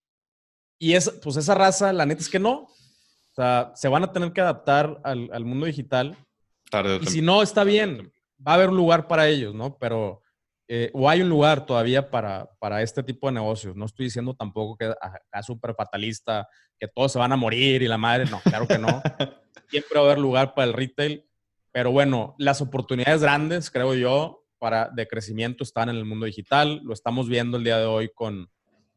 [0.78, 2.62] y es, pues esa raza, la neta es que no.
[2.62, 6.18] O sea, se van a tener que adaptar al, al mundo digital.
[6.70, 8.12] Tarde y si no, está bien.
[8.46, 9.78] Va a haber un lugar para ellos, ¿no?
[9.78, 10.22] Pero,
[10.68, 13.76] eh, o hay un lugar todavía para, para este tipo de negocios.
[13.76, 14.94] No estoy diciendo tampoco que
[15.34, 16.48] es súper fatalista,
[16.80, 18.26] que todos se van a morir y la madre.
[18.26, 19.02] No, claro que no.
[19.70, 21.26] Siempre va a haber lugar para el retail.
[21.72, 26.82] Pero bueno, las oportunidades grandes, creo yo, para, de crecimiento están en el mundo digital.
[26.84, 28.50] Lo estamos viendo el día de hoy con,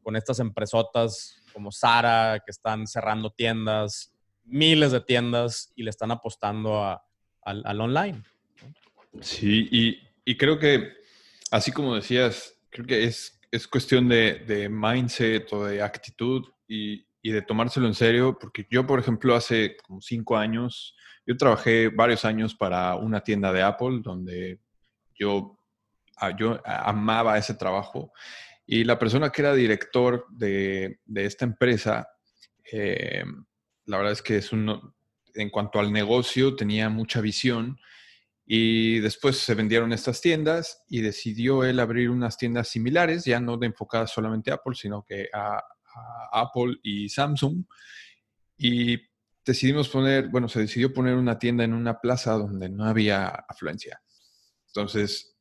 [0.03, 6.11] con estas empresotas como Sara, que están cerrando tiendas, miles de tiendas y le están
[6.11, 7.01] apostando
[7.41, 8.23] al, online.
[9.21, 10.93] Sí, y, y, creo que,
[11.51, 17.05] así como decías, creo que es, es cuestión de, de mindset o de actitud y,
[17.21, 20.95] y, de tomárselo en serio, porque yo, por ejemplo, hace como cinco años,
[21.25, 24.59] yo trabajé varios años para una tienda de Apple donde
[25.17, 25.59] yo,
[26.17, 28.11] ah, yo amaba ese trabajo
[28.67, 32.07] y la persona que era director de, esta empresa,
[32.71, 33.23] eh,
[33.85, 34.93] la verdad es que es un,
[35.35, 37.77] en cuanto al negocio tenía mucha visión
[38.45, 43.57] y después se vendieron estas tiendas y decidió él abrir unas tiendas similares, ya no
[43.57, 45.63] de enfocadas solamente a Apple, sino que a,
[46.31, 47.63] Apple y Samsung.
[48.57, 48.99] Y
[49.45, 54.01] decidimos poner, bueno, se decidió poner una tienda en una plaza donde no había afluencia.
[54.67, 55.37] Entonces,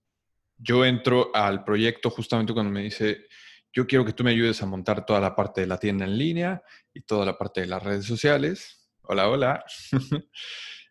[0.56, 3.26] yo entro al proyecto justamente cuando me dice,
[3.72, 6.16] yo quiero que tú me ayudes a montar toda la parte de la tienda en
[6.16, 6.62] línea
[6.94, 8.88] y toda la parte de las redes sociales.
[9.02, 9.64] Hola, hola.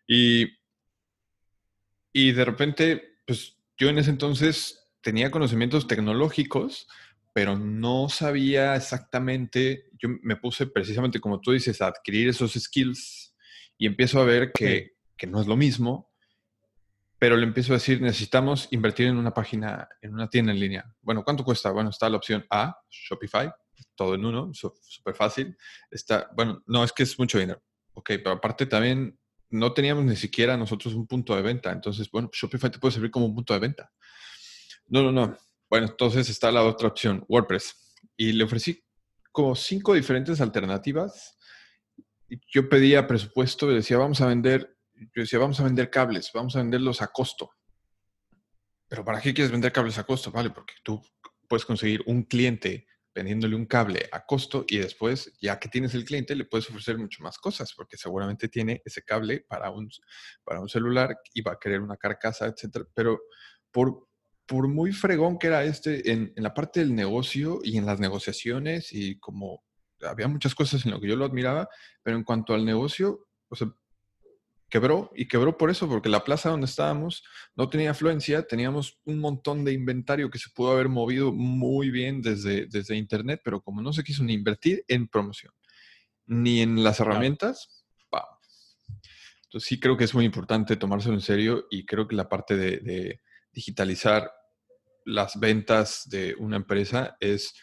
[0.06, 0.46] y,
[2.14, 6.88] y de repente, pues yo en ese entonces tenía conocimientos tecnológicos,
[7.34, 13.36] pero no sabía exactamente, yo me puse precisamente como tú dices, a adquirir esos skills
[13.76, 16.14] y empiezo a ver que, que no es lo mismo
[17.24, 20.94] pero le empiezo a decir, necesitamos invertir en una página, en una tienda en línea.
[21.00, 21.70] Bueno, ¿cuánto cuesta?
[21.70, 23.50] Bueno, está la opción A, Shopify,
[23.94, 25.56] todo en uno, súper fácil.
[25.90, 27.62] Está, bueno, no, es que es mucho dinero.
[27.94, 29.18] Ok, pero aparte también
[29.54, 31.72] no teníamos ni siquiera nosotros un punto de venta.
[31.72, 33.90] Entonces, bueno, Shopify te puede servir como un punto de venta.
[34.88, 35.36] No, no, no.
[35.68, 37.94] Bueno, entonces está la otra opción, WordPress.
[38.16, 38.84] Y le ofrecí
[39.32, 41.36] como cinco diferentes alternativas.
[42.52, 46.54] Yo pedía presupuesto y decía, vamos a vender yo decía, vamos a vender cables, vamos
[46.56, 47.50] a venderlos a costo.
[48.88, 50.30] Pero ¿para qué quieres vender cables a costo?
[50.30, 51.02] Vale, porque tú
[51.48, 56.04] puedes conseguir un cliente vendiéndole un cable a costo y después, ya que tienes el
[56.04, 59.88] cliente, le puedes ofrecer mucho más cosas, porque seguramente tiene ese cable para un,
[60.42, 62.86] para un celular y va a querer una carcasa, etc.
[62.94, 63.22] Pero
[63.70, 64.08] por,
[64.46, 68.00] por muy fregón que era este en, en, la parte del negocio y en las
[68.00, 69.62] negociaciones y como
[70.02, 71.68] había muchas cosas en lo que yo lo admiraba,
[72.02, 73.72] pero en cuanto al negocio, o sea,
[74.74, 77.22] quebró y quebró por eso, porque la plaza donde estábamos
[77.54, 82.20] no tenía afluencia, teníamos un montón de inventario que se pudo haber movido muy bien
[82.20, 85.52] desde, desde Internet, pero como no se quiso ni invertir en promoción,
[86.26, 87.84] ni en las herramientas,
[89.44, 92.56] Entonces sí creo que es muy importante tomárselo en serio y creo que la parte
[92.56, 93.20] de,
[93.52, 94.28] digitalizar
[95.04, 97.54] las ventas de una empresa es,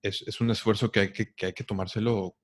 [0.00, 2.36] es, un esfuerzo que hay que, que hay que tomárselo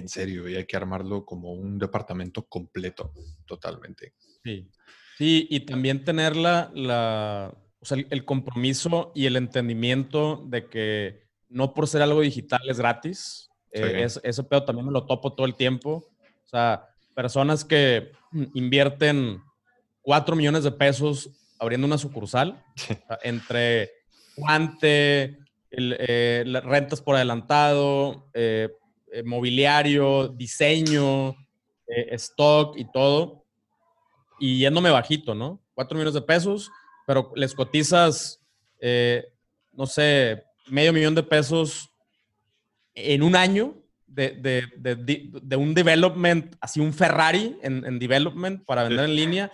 [0.00, 3.12] en serio y hay que armarlo como un departamento completo,
[3.46, 4.14] totalmente.
[4.42, 4.68] Sí,
[5.16, 11.30] sí y también tener la, la o sea, el compromiso y el entendimiento de que
[11.48, 13.50] no por ser algo digital es gratis.
[13.72, 16.04] Eh, es, ese pedo también me lo topo todo el tiempo.
[16.44, 18.12] O sea, personas que
[18.54, 19.40] invierten
[20.02, 22.64] 4 millones de pesos abriendo una sucursal
[23.22, 23.90] entre
[24.36, 25.38] guante,
[25.70, 28.70] eh, rentas por adelantado, eh,
[29.12, 31.30] eh, mobiliario, diseño,
[31.86, 33.44] eh, stock y todo.
[34.38, 35.60] Y yéndome bajito, ¿no?
[35.74, 36.70] Cuatro millones de pesos,
[37.06, 38.40] pero les cotizas,
[38.80, 39.32] eh,
[39.72, 41.90] no sé, medio millón de pesos
[42.94, 49.52] en un año de, un development, así un Ferrari en, development para vender en línea.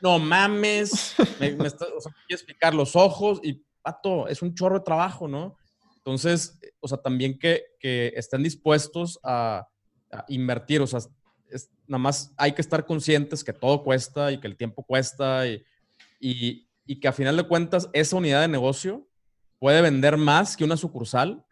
[0.00, 1.86] No mames, me, me está,
[2.28, 5.56] explicar los ojos y, pato, es un chorro de trabajo, ¿no?
[6.04, 9.68] Entonces, o sea, también que, que estén dispuestos a,
[10.28, 11.00] invertir, o sea,
[11.86, 15.64] nada más hay que estar conscientes que todo cuesta y que el tiempo cuesta y,
[16.20, 19.08] y, y que a final de cuentas esa unidad de negocio
[19.58, 21.46] puede vender más que una sucursal,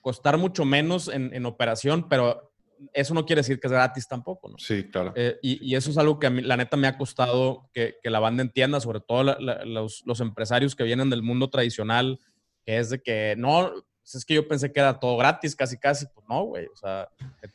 [0.00, 2.50] costar mucho menos en, en operación, pero
[2.92, 4.56] eso no quiere decir que es gratis tampoco, ¿no?
[4.58, 5.12] Sí, claro.
[5.16, 7.96] Eh, y, y, eso es algo que a mí, la neta, me ha costado que,
[8.02, 12.18] que la banda entienda, sobre todo los, los, empresarios que vienen del mundo tradicional,
[12.64, 13.72] que es de que no,
[14.10, 16.06] pues es que yo pensé que era todo gratis, casi, casi.
[16.06, 16.66] Pues no, güey.
[16.66, 17.08] O sea,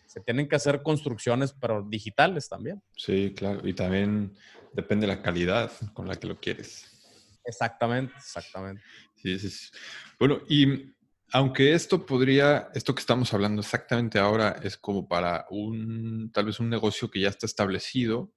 [0.06, 2.82] se, tienen que hacer construcciones, pero digitales también.
[2.96, 3.68] Sí, claro.
[3.68, 4.34] Y también
[4.74, 6.92] depende de la calidad con la que lo quieres.
[7.44, 8.82] Exactamente, exactamente.
[9.16, 9.70] Sí, sí, sí.
[10.18, 10.96] Bueno, y
[11.32, 16.60] aunque esto podría, esto que estamos hablando exactamente ahora es como para un, tal vez
[16.60, 18.32] un negocio que ya está establecido,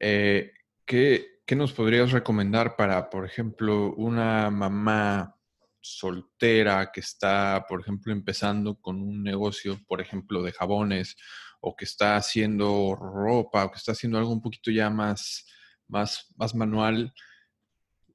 [0.00, 0.52] eh,
[0.84, 5.37] ¿qué, ¿qué, nos podrías recomendar para, por ejemplo, una mamá
[5.80, 11.16] soltera que está, por ejemplo, empezando con un negocio, por ejemplo, de jabones,
[11.60, 15.46] o que está haciendo ropa, o que está haciendo algo un poquito ya más,
[15.88, 17.12] más, más manual?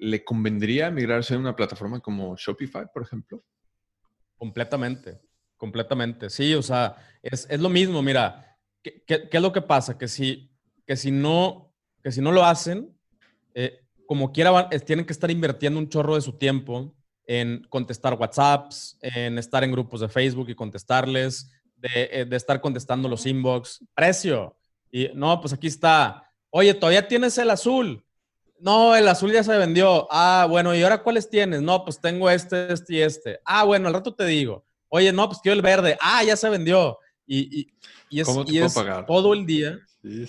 [0.03, 3.43] ¿le convendría migrarse a una plataforma como Shopify, por ejemplo?
[4.35, 5.21] Completamente,
[5.55, 6.29] completamente.
[6.29, 8.01] Sí, o sea, es, lo mismo.
[8.01, 9.97] Mira, ¿qué, es lo que pasa?
[9.97, 10.51] Que si,
[10.85, 12.93] que si, no, que si no lo hacen,
[13.53, 16.93] eh, como quiera, tienen que estar invirtiendo un chorro de su tiempo
[17.25, 22.59] en contestar WhatsApps, en estar en grupos de Facebook y contestarles, de, eh, de estar
[22.61, 23.83] contestando los inbox.
[23.93, 24.57] Precio.
[24.91, 26.29] Y no, pues aquí está.
[26.49, 28.05] Oye, todavía tienes el azul.
[28.59, 30.07] No, el azul ya se vendió.
[30.09, 31.61] Ah, bueno, ¿y ahora cuáles tienes?
[31.61, 33.39] No, pues tengo este, este y este.
[33.43, 34.65] Ah, bueno, al rato te digo.
[34.87, 35.97] Oye, no, pues quiero el verde.
[35.99, 36.97] Ah, ya se vendió.
[37.25, 37.67] Y,
[38.09, 38.27] y, es,
[39.07, 39.79] todo el día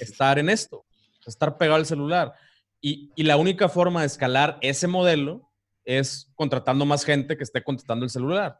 [0.01, 0.87] estar en esto,
[1.27, 2.33] estar pegado al celular.
[2.81, 5.51] Y, y, la única forma de escalar ese modelo
[5.85, 8.59] es contratando más gente que esté contestando el celular.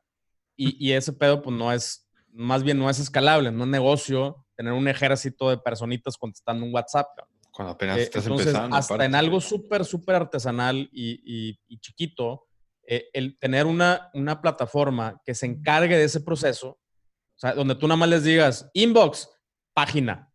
[0.57, 4.45] Y, y ese pedo, pues no es, más bien no es escalable, no es negocio
[4.57, 7.09] tener un ejército de personitas contestando un WhatsApp.
[7.51, 8.77] Cuando apenas eh, estás empezando.
[8.77, 12.47] Hasta en algo súper, súper artesanal y, chiquito,
[12.87, 17.75] eh, el tener una, una plataforma que se encargue de ese proceso, o sea, donde
[17.75, 19.29] tú nada más les digas, inbox,
[19.73, 20.31] página.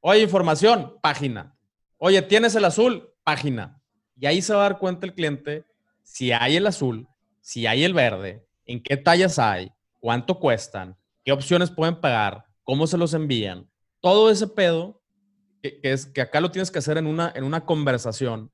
[0.00, 1.56] Oye, información, página.
[1.96, 3.08] Oye, ¿tienes el azul?
[3.24, 3.80] Página.
[4.16, 5.64] Y ahí se va a dar cuenta el cliente
[6.02, 7.08] si hay el azul,
[7.40, 12.86] si hay el verde, en qué tallas hay, cuánto cuestan, qué opciones pueden pagar, cómo
[12.86, 13.68] se los envían.
[14.00, 15.02] Todo ese pedo
[15.62, 18.50] que, es que acá lo tienes que hacer en una, en una conversación,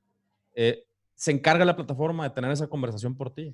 [0.55, 0.85] eh,
[1.15, 3.53] se encarga la plataforma de tener esa conversación por ti.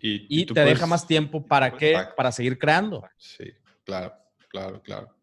[0.00, 1.96] y, te deja más tiempo para qué?
[2.16, 3.04] Para seguir creando.
[3.16, 3.52] Sí,
[3.84, 4.12] claro,
[4.48, 5.16] claro, claro.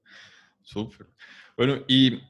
[0.61, 1.07] Súper.
[1.57, 2.21] Bueno, y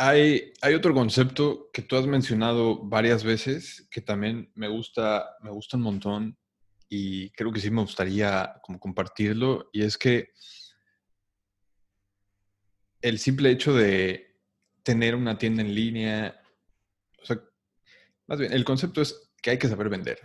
[0.00, 5.50] hay, hay, otro concepto que tú has mencionado varias veces que también me gusta, me
[5.50, 6.38] gusta un montón
[6.88, 10.30] y creo que sí me gustaría como compartirlo y es que
[13.02, 14.36] el simple hecho de
[14.84, 16.40] tener una tienda en línea,
[17.20, 17.40] o sea,
[18.28, 20.20] más bien, el concepto es que hay que saber vender.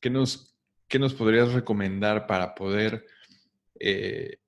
[0.00, 0.56] ¿Qué nos,
[0.86, 3.06] qué nos podrías recomendar para poder...
[3.80, 4.38] Eh,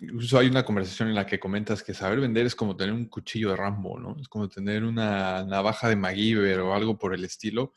[0.00, 3.06] incluso hay una conversación en la que comentas que saber vender es como tener un
[3.06, 4.16] cuchillo de Rambo, ¿no?
[4.20, 7.72] Es como tener una navaja de MacGyver o algo por el estilo.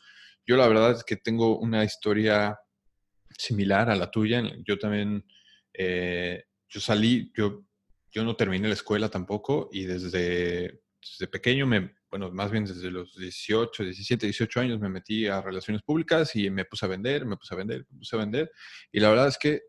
[0.45, 2.59] Yo la verdad es que tengo una historia
[3.37, 4.43] similar a la tuya.
[4.65, 5.25] Yo también,
[5.73, 7.65] eh, yo salí, yo
[8.11, 10.81] yo no terminé la escuela tampoco y desde,
[11.31, 15.81] pequeño, me, bueno, más bien desde los 18, 17, 18 años me metí a relaciones
[15.81, 18.51] públicas y me puse a vender, me puse a vender, me puse a vender.
[18.91, 19.61] Y la verdad es que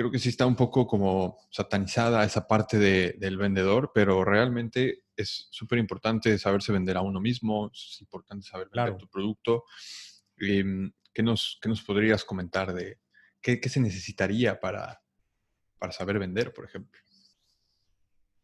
[0.00, 5.02] creo que sí está un poco como satanizada esa parte de, del vendedor, pero realmente
[5.14, 9.64] es súper importante saberse vender a uno mismo, es importante saber vender tu producto.
[10.38, 12.98] Em, ¿qué, nos, ¿Qué nos podrías comentar de
[13.42, 15.02] qué, qué se necesitaría para,
[15.78, 16.98] para saber vender, por ejemplo?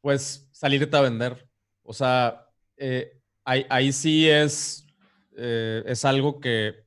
[0.03, 1.49] pues salirte a vender.
[1.83, 4.87] O sea, eh, ahí, sí es,
[5.39, 6.85] eh, es algo que,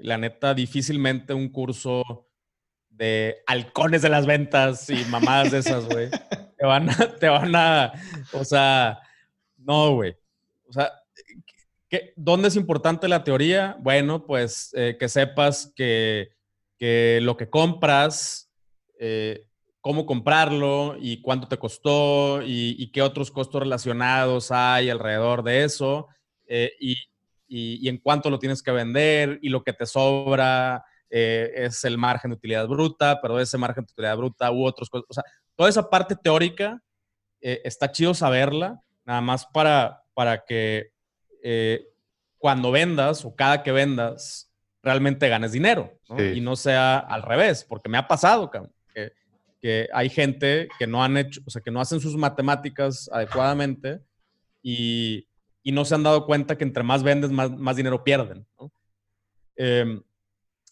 [0.00, 2.29] la neta difícilmente un curso
[3.00, 6.10] de halcones de las ventas y mamadas de esas, güey,
[6.56, 7.92] te van a, te van a,
[8.32, 9.00] o sea,
[9.58, 10.16] no, güey.
[10.68, 10.92] O sea,
[12.14, 13.76] ¿dónde es importante la teoría?
[13.80, 16.30] Bueno, pues eh, que sepas que,
[16.78, 18.46] que, lo que compras
[19.80, 26.08] cómo comprarlo y cuánto te costó y, qué otros costos relacionados hay alrededor de eso
[26.46, 26.96] eh, y,
[27.88, 32.30] en cuánto lo tienes que vender y lo que te sobra eh, es el margen
[32.30, 35.08] de utilidad bruta, pero ese margen de utilidad bruta u otros costos.
[35.10, 35.24] O sea,
[35.56, 36.82] toda esa parte teórica
[37.40, 40.90] eh, está chido saberla, nada más para, para que
[42.38, 44.50] cuando vendas o cada que vendas,
[44.82, 45.92] realmente ganes dinero
[46.32, 49.12] y no sea al revés, porque me ha pasado, que,
[49.60, 54.00] que, hay gente que no han hecho, o sea, que no hacen sus matemáticas adecuadamente
[54.62, 55.28] y,
[55.62, 58.46] y no se han dado cuenta que entre más vendes, más, más dinero pierden.
[59.56, 60.02] Em,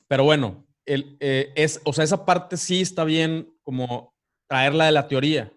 [0.08, 4.14] pero bueno, el, eh, es, o sea, esa parte sí está bien como
[4.48, 5.52] traerla de la teoría,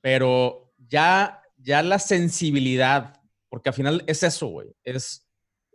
[0.00, 5.26] pero ya, ya la sensibilidad, porque al final es eso, güey, es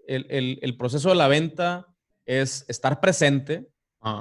[0.06, 1.88] el, el, el, proceso de la venta
[2.26, 3.70] es estar presente,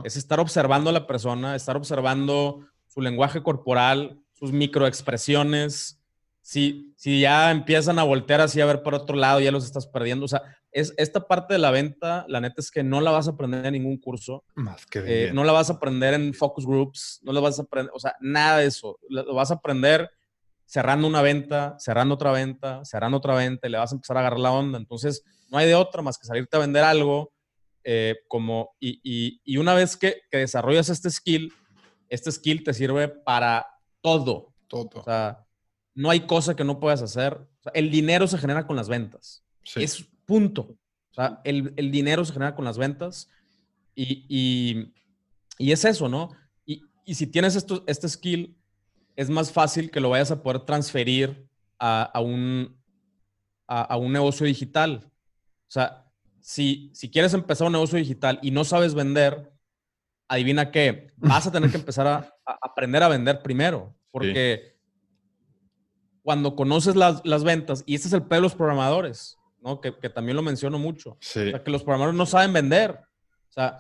[0.05, 6.01] es estar observando a la persona, estar observando su lenguaje corporal, sus microexpresiones.
[6.41, 9.87] Si, si ya empiezan a voltear así a ver por otro lado, ya los estás
[9.87, 10.27] perdiendo.
[10.27, 10.43] O sea,
[10.73, 13.67] es, esta parte de la venta, la neta es que no la vas a aprender
[13.67, 14.45] en ningún curso.
[14.55, 17.63] Más que eh, No la vas a aprender en focus groups, no la vas a
[17.63, 18.99] aprender, o sea, nada de eso.
[19.09, 20.11] Lo vas a aprender
[20.65, 24.21] cerrando una venta, cerrando otra venta, cerrando otra venta y le vas a empezar a
[24.21, 24.79] agarrar la onda.
[24.79, 27.33] Entonces, no hay de otra más que salirte a vender algo.
[27.85, 31.53] Eh, como, y, y, una vez que, que, desarrollas este skill,
[32.09, 33.67] este skill te sirve para
[34.01, 34.55] todo.
[34.69, 35.01] Todo.
[35.01, 35.45] O sea,
[35.95, 37.39] no hay cosa que no puedas hacer.
[37.75, 39.45] el dinero se genera con las ventas.
[39.77, 40.77] Es punto.
[41.11, 43.29] O sea, el, el, dinero se genera con las ventas
[43.95, 44.93] y, y,
[45.59, 46.31] y es eso, ¿no?
[46.65, 48.57] Y, si tienes esto, este skill,
[49.17, 51.47] es más fácil que lo vayas a poder transferir
[51.79, 52.81] a, a un,
[53.67, 55.11] a, a, un negocio digital.
[55.69, 56.03] O sea,
[56.41, 59.53] si, si quieres empezar un negocio digital y no sabes vender,
[60.29, 64.77] adivina qué, vas a tener que empezar a, aprender a vender primero, porque
[66.23, 69.81] cuando conoces las, las, ventas, y este es el pedo de los programadores, ¿no?
[69.81, 72.91] Que, que también lo menciono mucho, que los programadores no saben vender.
[72.91, 73.79] O sea,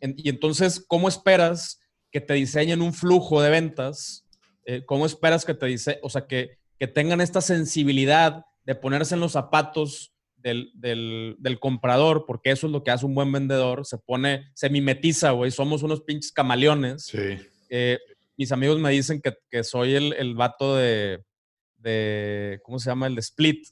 [0.00, 4.26] y entonces, ¿cómo esperas que te diseñen un flujo de ventas?
[4.64, 9.14] Eh, ¿Cómo esperas que te dice, o sea, que, que tengan esta sensibilidad de ponerse
[9.14, 13.30] en los zapatos del, del, del, comprador, porque eso es lo que hace un buen
[13.30, 17.04] vendedor, se pone, se mimetiza, güey, somos unos pinches camaleones.
[17.04, 17.36] Sí.
[17.68, 17.98] Eh,
[18.36, 21.22] mis amigos me dicen que, que soy el, el vato de,
[21.76, 23.06] de, ¿cómo se llama?
[23.06, 23.66] El de Split,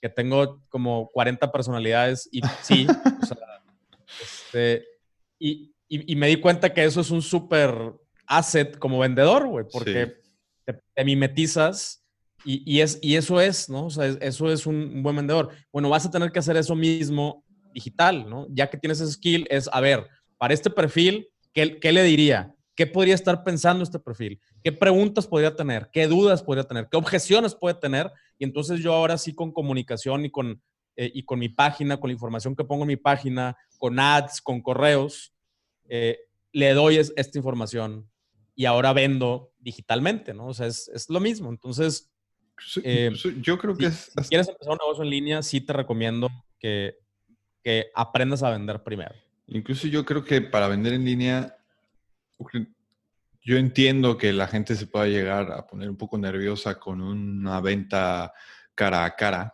[0.00, 2.86] que tengo como 40 personalidades y sí,
[3.22, 3.36] o sea,
[4.22, 4.84] este,
[5.38, 7.72] y, y, y, me di cuenta que eso es un súper
[8.26, 10.16] asset como vendedor, güey, porque
[10.64, 12.04] te, te, mimetizas
[12.44, 13.86] y, y, es, y eso es, ¿no?
[13.86, 15.50] O sea, eso es un, buen vendedor.
[15.72, 18.46] Bueno, vas a tener que hacer eso mismo digital, ¿no?
[18.50, 22.54] Ya que tienes ese skill, es, a ver, para este perfil, ¿qué, qué le diría?
[22.78, 24.40] ¿Qué podría estar pensando este perfil?
[24.62, 25.90] ¿Qué preguntas podría tener?
[25.92, 26.86] ¿Qué dudas podría tener?
[26.88, 28.08] ¿Qué objeciones puede tener?
[28.38, 30.62] Y entonces yo ahora sí con comunicación y con,
[30.94, 34.40] eh, y con mi página, con la información que pongo en mi página, con ads,
[34.40, 35.34] con correos,
[35.88, 36.20] eh,
[36.52, 38.08] le doy esta información
[38.54, 40.46] y ahora vendo digitalmente, ¿no?
[40.46, 41.50] O sea, es, es lo mismo.
[41.50, 42.12] Entonces,
[42.84, 43.10] eh,
[43.42, 46.28] yo creo que si, si quieres empezar un negocio en línea, sí te recomiendo
[46.60, 46.96] que,
[47.60, 49.16] que aprendas a vender primero.
[49.48, 51.57] Incluso yo creo que para vender en línea
[53.42, 57.60] yo entiendo que la gente se pueda llegar a poner un poco nerviosa con una
[57.60, 58.32] venta
[58.74, 59.52] cara a cara,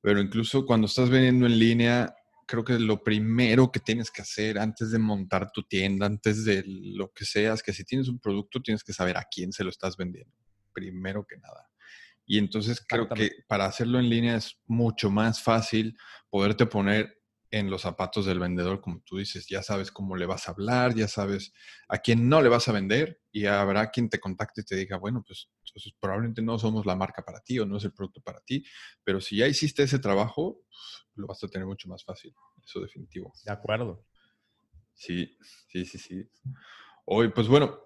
[0.00, 2.14] pero incluso cuando estás vendiendo en línea,
[2.46, 6.62] creo que lo primero que tienes que hacer antes de montar tu tienda, antes de
[6.66, 9.64] lo que sea, es que si tienes un producto, tienes que saber a quién se
[9.64, 10.36] lo estás vendiendo,
[10.72, 11.68] primero que nada.
[12.26, 15.96] Y entonces creo que para hacerlo en línea es mucho más fácil
[16.30, 17.18] poderte poner
[17.54, 20.92] en los zapatos del vendedor, como tú dices, ya sabes cómo le vas a hablar,
[20.96, 21.52] ya sabes
[21.86, 24.96] a quién no le vas a vender y habrá quien te contacte y te diga,
[24.96, 28.20] bueno, pues entonces probablemente no somos la marca para ti o no es el producto
[28.22, 28.64] para ti,
[29.04, 30.62] pero si ya hiciste ese trabajo,
[31.14, 33.32] lo vas a tener mucho más fácil, eso definitivo.
[33.44, 34.04] De acuerdo.
[34.92, 35.38] Sí,
[35.68, 36.28] sí, sí, sí.
[37.04, 37.78] Hoy, pues bueno,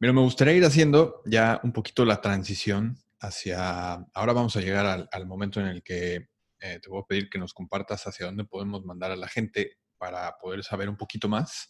[0.00, 4.86] mira, me gustaría ir haciendo ya un poquito la transición hacia, ahora vamos a llegar
[4.86, 6.33] al, al momento en el que
[6.64, 9.76] eh, te voy a pedir que nos compartas hacia dónde podemos mandar a la gente
[9.98, 11.68] para poder saber un poquito más.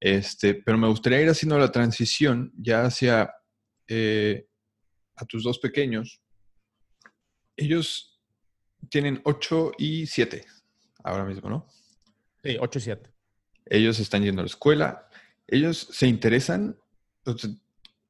[0.00, 3.34] Este, pero me gustaría ir haciendo la transición ya hacia
[3.86, 4.48] eh,
[5.16, 6.22] a tus dos pequeños.
[7.54, 8.18] Ellos
[8.88, 10.46] tienen 8 y 7
[11.04, 11.66] ahora mismo, ¿no?
[12.42, 13.10] Sí, 8 y 7.
[13.66, 15.06] Ellos están yendo a la escuela.
[15.46, 16.78] Ellos se interesan.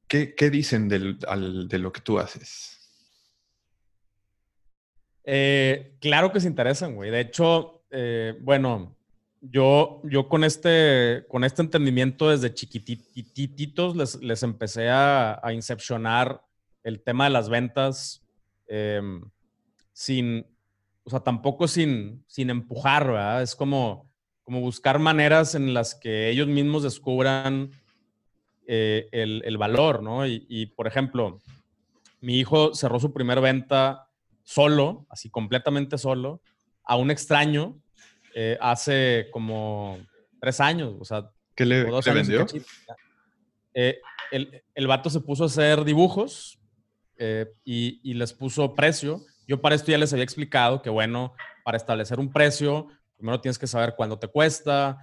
[0.07, 2.80] ¿Qué, qué dicen del, al, de lo que tú haces?
[5.25, 7.11] Eh, claro que se interesan, güey.
[7.11, 8.97] De hecho, eh, bueno,
[9.41, 16.43] yo, yo con, este, con este entendimiento desde chiquititos les, les empecé a, a, incepcionar
[16.83, 18.23] el tema de las ventas
[18.69, 19.01] eh,
[19.93, 20.47] sin,
[21.05, 23.43] o sea, tampoco sin, sin empujar, ¿verdad?
[23.43, 24.11] Es como,
[24.45, 27.71] como buscar maneras en las que ellos mismos descubran
[28.67, 30.27] eh, el, el, valor, ¿no?
[30.27, 31.41] Y, y, por ejemplo,
[32.21, 34.10] mi hijo cerró su primera venta
[34.51, 36.43] solo, así completamente solo,
[36.83, 37.81] a un extraño
[38.35, 39.99] eh, hace como
[40.41, 42.65] tres años, o sea, ¿qué le, o dos ¿qué le años y vendió?
[43.75, 44.01] Eh,
[44.33, 46.59] el, el vato se puso a hacer dibujos
[47.17, 49.21] eh, y, y les puso precio.
[49.47, 51.33] Yo para esto ya les había explicado que, bueno,
[51.65, 54.99] para establecer un precio, primero tienes que saber cuánto te cuesta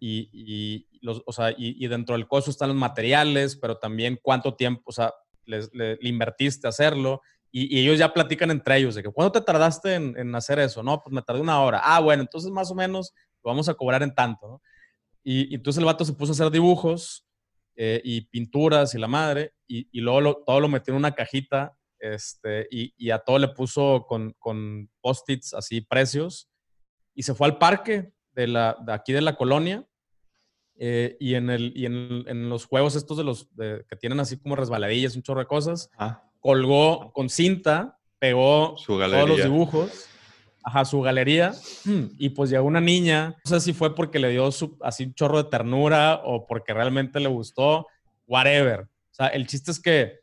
[0.00, 4.54] y, y los, o sea, y, dentro del costo están los materiales, pero también cuánto
[4.54, 5.14] tiempo, o sea,
[5.44, 7.22] le invertiste a hacerlo.
[7.52, 10.58] Y, y ellos ya platican entre ellos de que, ¿cuánto te tardaste en, en hacer
[10.58, 10.82] eso?
[10.82, 11.80] No, pues me tardé una hora.
[11.84, 13.12] Ah, bueno, entonces más o menos
[13.44, 14.62] lo vamos a cobrar en tanto, ¿no?
[15.22, 17.26] Y, y entonces el vato se puso a hacer dibujos
[17.76, 21.12] eh, y pinturas y la madre, y, y luego lo- todo lo metió en una
[21.14, 26.48] cajita este, y, y a todo le puso con, con post-its así precios,
[27.14, 29.86] y se fue al parque de, la, de aquí de la colonia,
[30.78, 34.18] eh, y, en, el, y en, en los juegos estos de los de- que tienen
[34.20, 39.38] así como resbaladillas, un chorro de cosas, Ah, colgó con cinta, pegó Su todos los
[39.44, 40.10] dibujos,
[40.62, 41.52] ajá, su galería,
[42.18, 45.14] y pues llegó una niña, no sé si fue porque le dio su- así un
[45.14, 47.86] chorro de ternura o porque realmente le gustó,
[48.26, 48.80] whatever.
[48.82, 50.20] O sea, el chiste es que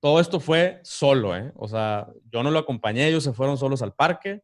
[0.00, 1.50] todo esto fue solo, ¿eh?
[1.56, 4.42] O sea, yo no lo acompañé, ellos se fueron solos al parque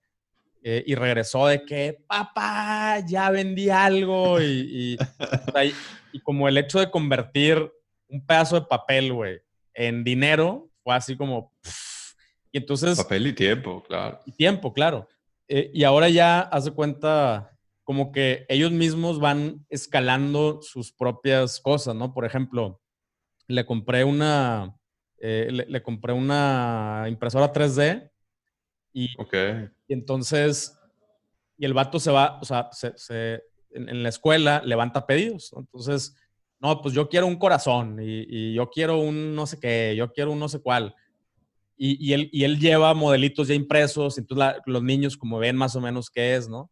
[0.62, 5.74] eh, y regresó de que, papá, ya vendí algo y, y, o sea, y-
[6.12, 7.70] y como el hecho de convertir
[8.09, 9.41] un pedazo de papel, güey,
[9.74, 11.53] en dinero, fue así como...
[11.62, 12.14] pff.
[12.53, 14.20] y entonces papel y tiempo, claro.
[14.26, 15.09] y tiempo, claro.
[15.49, 17.51] Eh, y ahora ya haz de cuenta
[17.85, 22.14] como que ellos mismos van escalando sus propias cosas, ¿no?
[22.14, 22.81] Por ejemplo,
[23.49, 24.76] le compré una,
[25.18, 28.11] eh, le, le compré una impresora 3D
[28.93, 29.35] y, Ok.
[29.89, 30.78] y entonces,
[31.59, 35.51] y el vato se va, o sea, se, se- en, en la escuela levanta pedidos,
[35.53, 35.61] ¿no?
[35.61, 36.16] Entonces,
[36.61, 40.13] no, pues yo quiero un corazón y, y yo quiero un no sé qué, yo
[40.13, 40.95] quiero un no sé cuál.
[41.77, 45.57] Y, y él, y él lleva modelitos ya impresos, entonces la- los niños como ven
[45.57, 46.71] más o menos qué es, ¿no?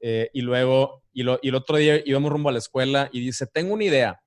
[0.00, 3.46] Eh, y luego, lo- y el otro día íbamos rumbo a la escuela y dice,
[3.46, 4.20] tengo una idea.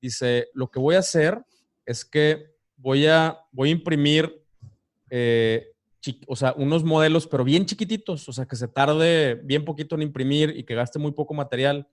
[0.00, 1.42] Dice, lo que voy a hacer
[1.86, 4.42] es que voy a, voy a imprimir,
[5.10, 5.68] eh,
[6.26, 10.02] o sea, unos modelos, pero bien chiquititos, o sea, que se tarde bien poquito en
[10.02, 11.88] imprimir y que gaste muy poco material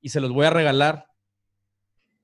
[0.00, 1.06] y se los voy a regalar.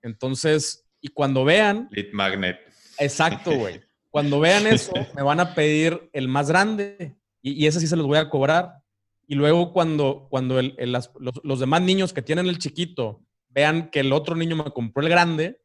[0.03, 2.59] Entonces, y cuando vean, Lead magnet.
[2.99, 3.81] Exacto, güey.
[4.11, 7.95] Cuando vean eso, me van a pedir el más grande y, y ese sí se
[7.95, 8.83] los voy a cobrar.
[9.29, 13.23] Y luego cuando, cuando el- el- las- los, los demás niños que tienen el chiquito
[13.51, 15.61] vean que el otro niño me compró el grande,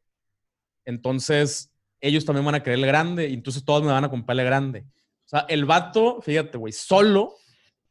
[0.84, 4.38] entonces ellos también van a querer el grande y entonces todos me van a comprar
[4.38, 4.84] el grande.
[5.24, 7.34] O sea, el vato, fíjate, güey, solo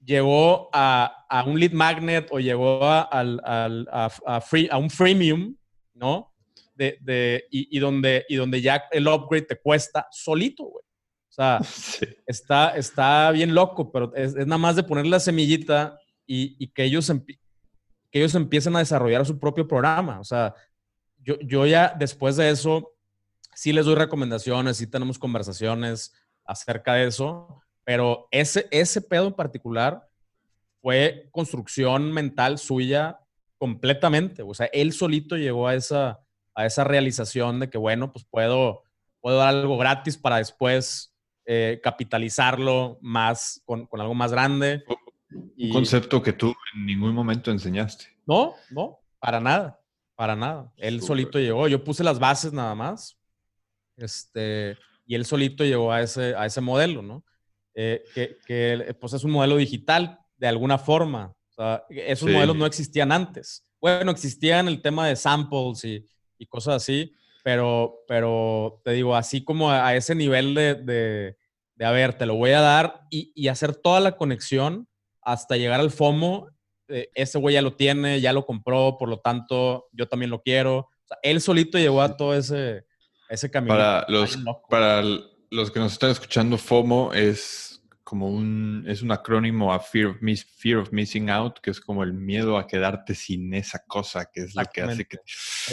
[0.04, 5.56] llegó a, a un lead magnet o llegó a, a- a free, a un freemium,
[5.94, 6.32] ¿no?
[6.76, 10.84] De, de- y, y donde, y donde ya el upgrade te cuesta solito, güey.
[11.30, 12.06] O sea, Sí.
[12.28, 15.98] está, está bien loco, pero es, es nada más de poner la semillita
[16.28, 17.12] y, y que, ellos
[18.12, 20.20] que ellos empiecen a desarrollar su propio programa.
[20.20, 20.54] O sea,
[21.20, 22.94] yo, yo ya después de eso,
[23.54, 26.14] sí les doy recomendaciones, sí tenemos conversaciones
[26.46, 30.08] acerca de eso, pero ese, ese pedo en particular
[30.82, 33.20] fue construcción mental suya
[33.58, 34.44] completamente.
[34.44, 36.20] O sea, él solito llegó a esa,
[36.56, 38.84] a esa realización de que, bueno, pues puedo,
[39.22, 41.14] puedo dar algo gratis para después
[41.46, 44.84] eh, capitalizarlo más con, con algo más grande.
[45.58, 48.06] Un concepto que tú en ningún momento enseñaste.
[48.26, 49.80] no, no, para nada,
[50.16, 50.72] para nada.
[50.78, 51.68] Él solito llegó.
[51.68, 53.18] Yo puse las bases nada más.
[53.98, 57.24] Este, y él solito llegó a ese, a ese modelo, ¿no?
[57.74, 61.34] Eh, que, que, pues es un modelo digital de alguna forma.
[61.50, 62.34] O sea, esos Sí.
[62.34, 63.64] modelos no existían antes.
[63.82, 66.06] Bueno, existían el tema de samples y,
[66.38, 67.14] y cosas así,
[67.44, 71.38] pero, pero te digo, así como a, a ese nivel de, de,
[71.76, 74.88] de, a ver, te lo voy a dar y, y hacer toda la conexión
[75.22, 76.50] hasta llegar al FOMO
[76.88, 80.42] eh, ese güey ya lo tiene, ya lo compró, por lo tanto, yo también lo
[80.42, 80.78] quiero.
[80.78, 82.86] O sea, él solito llegó a todo ese,
[83.30, 83.74] ese camino.
[83.74, 84.38] Para los,
[84.70, 85.02] para
[85.50, 87.75] los que nos están escuchando, FOMO es
[88.06, 91.82] como un, es un acrónimo a Fear of, miss, fear of Missing Out, que es
[91.82, 95.18] como el miedo a quedarte sin esa cosa, que es la que hace que...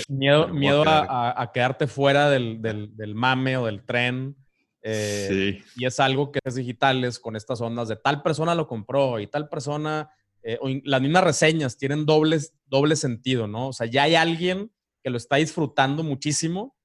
[0.08, 4.34] Miedo, miedo a, a, a, quedarte fuera del, del, del, mame o del tren.
[4.82, 5.64] Eh, sí.
[5.76, 9.28] Y es algo que es digitales con estas ondas de tal persona lo compró y
[9.28, 10.10] tal persona
[10.42, 13.68] eh, o las mismas reseñas tienen dobles, doble sentido, ¿no?
[13.68, 14.72] O sea, ya hay alguien
[15.02, 16.76] que lo está disfrutando muchísimo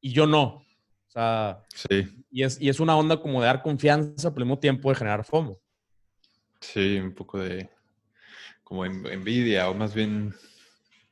[0.00, 0.44] y yo no.
[0.46, 2.23] O sea, sí.
[2.34, 4.96] Y, es, y es una onda como de dar confianza, pero al mismo tiempo de
[4.96, 5.58] generar FOMO.
[6.60, 7.70] Sí, un poco de
[8.62, 10.34] como envidia o más bien...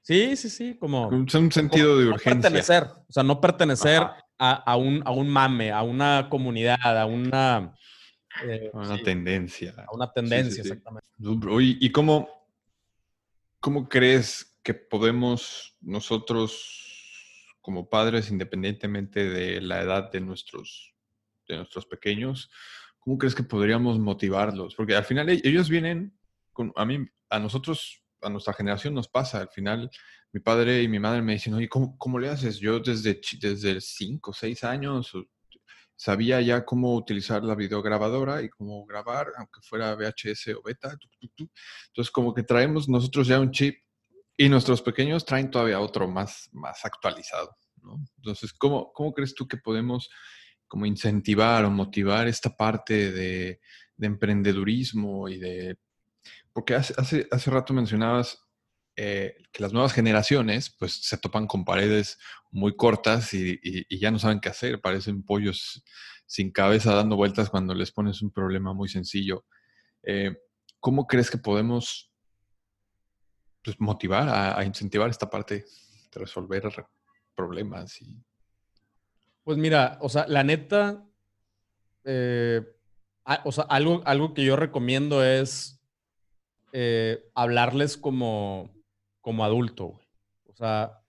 [0.03, 1.09] Sí, sí, sí, como...
[1.09, 2.41] Un, un sentido como, de no urgencia.
[2.41, 7.07] pertenecer, o sea, no pertenecer a, a, un, a un mame, a una comunidad, a
[7.07, 7.75] una
[8.45, 9.75] Eh, una tendencia.
[9.93, 11.07] una tendencia, exactamente.
[11.81, 12.29] ¿Y cómo,
[13.61, 20.92] cómo crees que podemos nosotros, como padres, independientemente de la edad de nuestros,
[21.53, 22.51] de nuestros pequeños,
[22.99, 24.75] cómo crees que podríamos motivarlos?
[24.75, 26.17] Porque al final e-, ellos vienen,
[26.77, 29.91] a mí, a nosotros, a nuestra generación nos pasa, al final
[30.33, 32.59] mi padre y mi madre me dicen, oye, ¿cómo, cómo le haces?
[32.59, 35.13] Yo desde, desde 5 o 6 años
[35.95, 40.97] sabía ya cómo utilizar la videograbadora y cómo grabar, aunque fuera VHS o beta.
[41.21, 43.77] Entonces, como que traemos nosotros ya un chip
[44.37, 47.57] y nuestros pequeños traen todavía otro más, más actualizado.
[48.17, 50.09] Entonces, ¿cómo, ¿cómo crees tú que podemos
[50.73, 53.61] como incentivar o motivar esta parte de,
[53.95, 55.77] de emprendedurismo y de...
[56.51, 58.39] Porque hace, hace, hace rato mencionabas
[58.97, 62.19] eh, que las nuevas generaciones pues se topan con paredes
[62.51, 63.61] muy cortas y,
[64.01, 65.85] ya no saben qué hacer, parecen pollos
[66.25, 69.45] sin cabeza dando vueltas cuando les pones un problema muy sencillo.
[70.03, 70.35] Eh,
[70.81, 72.11] ¿Cómo crees que podemos
[73.63, 75.67] pues, motivar, a, incentivar esta parte
[76.15, 76.63] de resolver
[77.35, 78.01] problemas?
[78.01, 78.25] Y...
[79.45, 81.05] Pues mira, o sea, la neta,
[82.05, 82.63] eh,
[83.45, 85.79] o sea, algo, algo que yo recomiendo es
[87.35, 88.71] hablarles como,
[89.21, 90.01] como adulto,
[90.47, 91.03] O sea,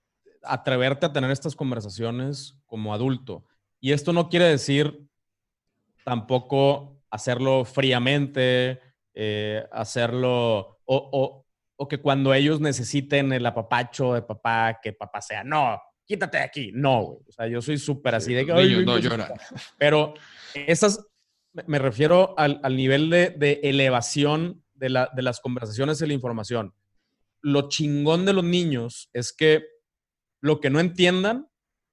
[0.43, 3.45] atreverte a tener estas conversaciones como adulto.
[3.79, 5.09] Y esto no quiere decir
[6.05, 8.79] tampoco hacerlo fríamente,
[9.13, 11.45] eh, hacerlo, o,
[11.89, 16.71] que cuando ellos necesiten el apapacho de papá, que papá sea, no, quítate de aquí.
[16.73, 18.53] No, O sea, yo soy súper así de que...
[18.53, 19.33] no lloran.
[19.77, 20.13] Pero
[20.53, 21.05] esas,
[21.53, 26.73] me refiero al, nivel de, elevación de, de las conversaciones y la información
[27.43, 29.65] lo chingón de los niños es que
[30.41, 31.47] lo que no entiendan,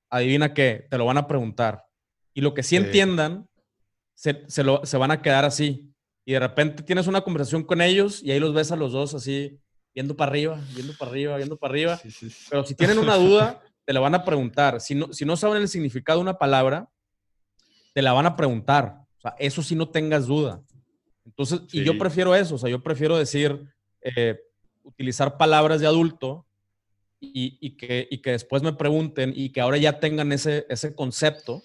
[0.08, 1.84] adivina qué, te lo van a preguntar.
[2.32, 3.48] Y lo que sí, entiendan,
[4.14, 5.92] se, lo, se van a quedar así.
[6.24, 9.14] Y de repente tienes una conversación con ellos y ahí los ves a los dos
[9.14, 9.60] así,
[9.92, 12.00] viendo para arriba, viendo para arriba, viendo para arriba.
[12.48, 14.80] Pero si tienen una duda, te la van a preguntar.
[14.80, 16.88] Si no, si no saben el significado de una palabra,
[17.92, 19.00] te la van a preguntar.
[19.18, 20.62] O sea, eso sí no tengas duda.
[21.26, 22.54] Entonces, y yo prefiero eso.
[22.54, 23.64] O sea, yo prefiero decir,
[24.00, 24.38] eh,
[24.84, 26.46] utilizar palabras de adulto
[27.18, 31.64] y, que, que después me pregunten y que ahora ya tengan ese, ese concepto.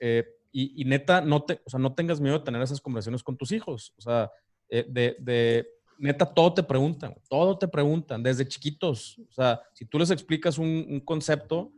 [0.00, 3.38] Eh, y, neta, no, te, o sea, no tengas miedo de tener esas conversaciones con
[3.38, 3.94] tus hijos.
[3.96, 4.30] O sea,
[4.68, 5.66] eh, de, de,
[5.98, 9.18] neta, todo te preguntan, todo te preguntan desde chiquitos.
[9.30, 11.72] O sea, si tú les explicas un, concepto,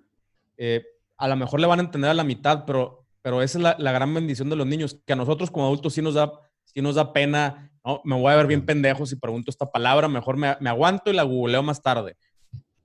[0.57, 0.85] eh,
[1.17, 3.77] a lo mejor le van a entender a la mitad, pero, pero esa es la,
[3.79, 6.33] la, gran bendición de los niños, que a nosotros como adultos sí nos da,
[6.64, 7.71] sí nos da pena
[8.05, 11.23] me voy a ver bien pendejo si pregunto esta palabra, mejor me, aguanto y la
[11.23, 12.17] googleo más tarde.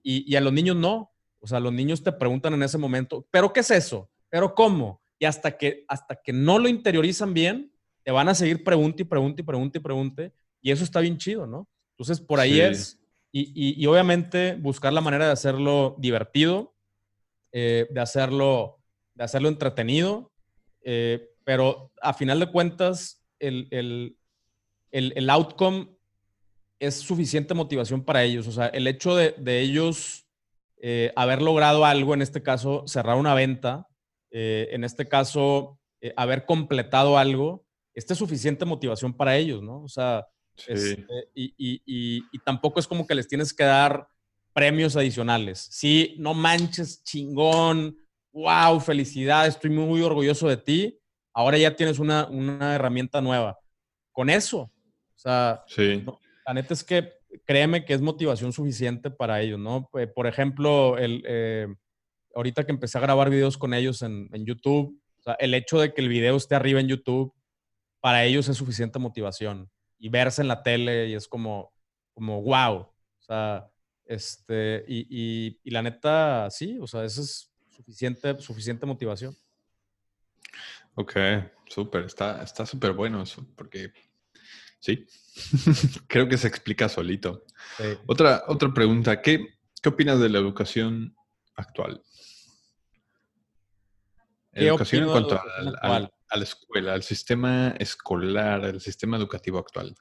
[0.04, 1.12] Y, a los niños no.
[1.40, 4.10] O sea, los niños te preguntan en ese momento, ¿pero qué es eso?
[4.30, 5.02] ¿Pero cómo?
[5.18, 7.72] Y hasta que, hasta que no lo interiorizan bien,
[8.04, 10.34] te van a seguir pregunte y pregunte y pregunte y pregunte.
[10.62, 11.68] Y eso está bien chido, ¿no?
[11.98, 13.00] Entonces, por ahí es.
[13.34, 16.76] Y, obviamente buscar la manera de hacerlo divertido,
[17.54, 18.80] eh, de, hacerlo,
[19.14, 20.32] de hacerlo entretenido.
[20.84, 24.18] Eh, pero a final de cuentas, el,
[24.92, 25.96] el, outcome
[26.80, 28.48] es suficiente motivación para ellos.
[28.48, 30.28] O sea, el hecho de, ellos
[30.82, 33.88] eh, haber logrado algo, en este caso, cerrar una venta,
[34.32, 35.80] en este caso,
[36.16, 39.84] haber completado algo, esta es suficiente motivación para ellos, ¿no?
[39.84, 40.26] O sea,
[40.68, 44.08] este, y, tampoco es como que les tienes que dar
[44.54, 45.68] premios adicionales.
[45.72, 47.98] Sí, no manches, chingón,
[48.34, 51.00] wow, felicidad, estoy muy orgulloso de ti.
[51.34, 53.58] Ahora ya tienes una, una herramienta nueva.
[54.12, 54.72] Con eso, o
[55.16, 55.64] sea,
[56.46, 57.14] la neta es que
[57.46, 59.90] créeme que es motivación suficiente para ellos, ¿no?
[60.14, 61.68] Por ejemplo, el, eh,
[62.36, 65.00] ahorita que empecé a grabar videos con ellos en, YouTube,
[65.40, 67.34] el hecho de que el video esté arriba en YouTube,
[68.00, 69.70] para ellos es suficiente motivación.
[70.02, 71.72] Y verse en la tele y es como,
[72.14, 72.80] como wow.
[72.80, 73.70] O sea,
[74.06, 79.34] este, y, y, la neta, sí, o sea, eso es suficiente, suficiente motivación.
[80.96, 81.14] Ok,
[81.68, 83.94] súper, está súper bueno eso, porque
[84.82, 85.08] Sí,
[86.08, 87.46] creo que se explica solito.
[88.08, 91.16] Otra, otra pregunta, ¿Qué, ¿qué opinas de la educación
[91.56, 92.02] actual?
[94.52, 99.96] Educación en cuanto a, la escuela, al sistema escolar, al sistema educativo actual.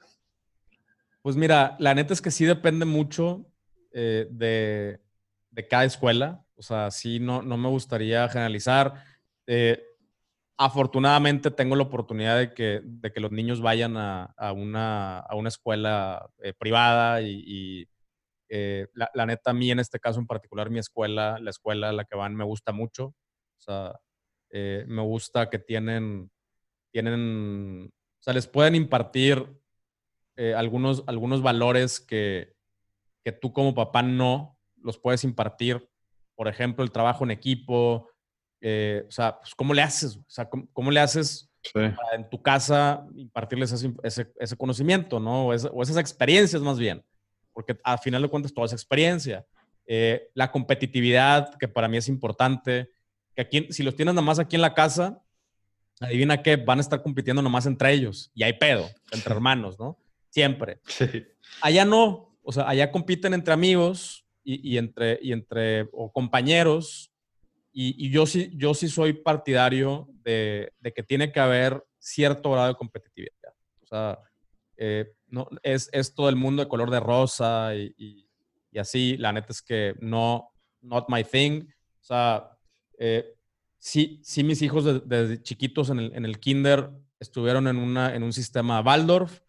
[1.21, 3.45] Pues mira, la neta es que sí depende mucho
[3.91, 4.99] eh, de,
[5.69, 6.43] cada escuela.
[6.55, 9.03] O sea, sí, no, no me gustaría generalizar.
[9.45, 9.83] Eh,
[10.61, 15.49] afortunadamente tengo la oportunidad de que, de que los niños vayan a, una, a una,
[15.49, 17.87] escuela eh, privada y,
[18.47, 21.93] eh, la, neta a mí en este caso en particular mi escuela, la escuela a
[21.93, 23.05] la que van me gusta mucho.
[23.05, 23.99] O sea,
[24.51, 26.29] eh, me gusta que tienen,
[26.91, 29.45] tienen O sea, les pueden impartir
[30.35, 32.53] eh, algunos, algunos valores que,
[33.23, 35.87] que tú como papá no los puedes impartir.
[36.35, 38.09] Por ejemplo, el trabajo en equipo.
[38.61, 40.17] Eh, o sea, pues, ¿cómo le haces?
[40.17, 41.49] O sea, ¿cómo, le haces
[42.13, 45.47] en tu casa impartirles ese, ese, conocimiento, ¿no?
[45.47, 47.03] O, esas experiencias más bien.
[47.53, 49.45] Porque al final de cuentas, toda esa experiencia.
[49.85, 52.89] Eh, la competitividad, que para mí es importante.
[53.35, 55.21] Que aquí, si los tienes nada más aquí en la casa,
[56.01, 58.31] adivina qué, van a estar compitiendo nomás entre ellos.
[58.33, 59.97] Y hay pedo, entre hermanos, ¿no?
[60.29, 60.79] Siempre.
[60.87, 61.25] Sí.
[61.61, 62.37] Allá no.
[62.43, 67.11] O sea, allá compiten entre amigos y, entre, y entre o compañeros.
[67.71, 72.75] Y, yo, sí, yo sí soy partidario de, que tiene que haber cierto grado de
[72.75, 73.53] competitividad.
[73.81, 74.19] O sea,
[74.75, 77.93] eh, no, es, es, todo el mundo de color de rosa y,
[78.71, 79.17] y, así.
[79.17, 80.51] La neta es que no,
[80.81, 81.63] not my thing.
[82.01, 82.50] O sea,
[83.03, 83.35] eh,
[83.79, 88.21] sí, sí mis hijos desde chiquitos en el, en el kinder estuvieron en, una, en
[88.21, 89.39] un sistema Waldorf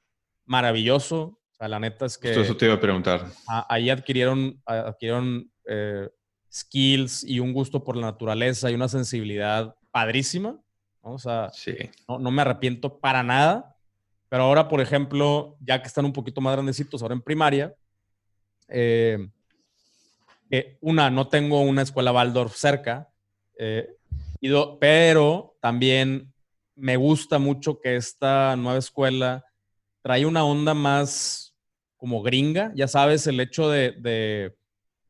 [0.46, 1.38] maravilloso.
[1.50, 2.32] O sea, la neta es que...
[2.32, 3.26] eso te iba a preguntar.
[3.68, 6.08] ahí adquirieron, adquirieron eh,
[6.50, 10.58] skills y un gusto por la naturaleza y una sensibilidad padrísima.
[11.02, 11.76] O sea, sí.
[12.08, 13.76] no, no, me arrepiento para nada.
[14.30, 17.74] Pero ahora, por ejemplo, ya que están un poquito más grandecitos, ahora en primaria,
[18.68, 19.28] eh,
[20.80, 23.11] una, no tengo una escuela Waldorf cerca,
[23.58, 23.88] eh,
[24.80, 26.32] pero también
[26.74, 29.44] me gusta mucho que esta nueva escuela
[30.02, 31.54] trae una onda más
[31.96, 34.52] como gringa, ya sabes, el hecho de,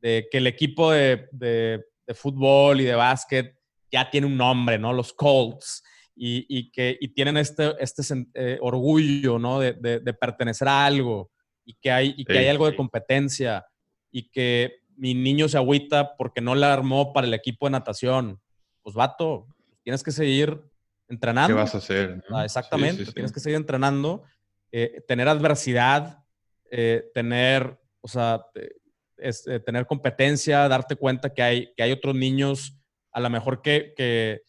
[0.03, 1.83] que el equipo de,
[2.15, 3.57] fútbol y de básquet
[3.91, 4.93] ya tiene un nombre, ¿no?
[4.93, 5.83] Los Colts.
[6.15, 8.03] Y, que tienen este, este
[8.35, 9.61] eh, orgullo, ¿no?
[9.61, 11.31] De, pertenecer a algo
[11.65, 13.65] y que hay, y que hay algo de competencia
[14.11, 18.41] y que mi niño se agüita porque no la armó para el equipo de natación
[18.83, 19.47] pues vato,
[19.83, 20.61] tienes que seguir
[21.09, 21.55] entrenando.
[21.55, 22.23] ¿Qué vas a hacer?
[22.31, 24.25] Ah, exactamente, tienes que seguir entrenando,
[24.71, 26.25] eh, tener adversidad,
[26.71, 32.77] eh, tener, o sea, eh, tener competencia, darte cuenta que hay, que hay otros niños
[33.13, 34.43] a lo mejor que, que,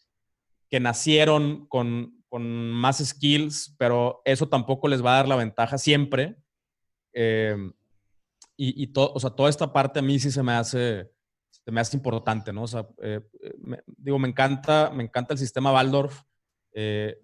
[0.79, 6.35] nacieron con, más skills, pero eso tampoco les va a dar la ventaja siempre.
[8.55, 11.09] Y, y o sea, toda esta parte a mí sí se me hace,
[11.65, 12.63] me hace importante, ¿no?
[12.63, 13.21] O sea, eh,
[13.85, 16.21] digo, me encanta, me encanta el sistema Waldorf.
[16.73, 17.19] Eh,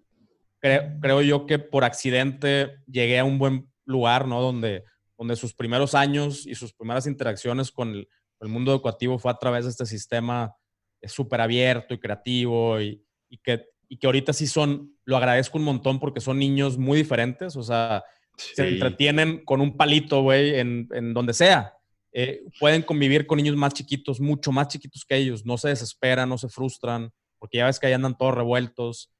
[0.59, 4.41] creo, yo que por accidente llegué a un buen lugar, ¿no?
[4.41, 4.83] Donde,
[5.17, 8.07] donde sus primeros años y sus primeras interacciones con el,
[8.41, 10.55] mundo educativo fue a través de este sistema
[11.01, 13.03] eh, súper abierto y creativo y,
[13.43, 17.57] que, y que ahorita sí son, lo agradezco un montón porque son niños muy diferentes,
[17.57, 18.01] o sea,
[18.39, 21.73] se entretienen con un palito, güey, en, en donde sea.
[22.11, 26.29] Eh, pueden convivir con niños más chiquitos, mucho más chiquitos que ellos, no se desesperan,
[26.29, 29.11] no se frustran, porque ya ves que ahí andan todos revueltos.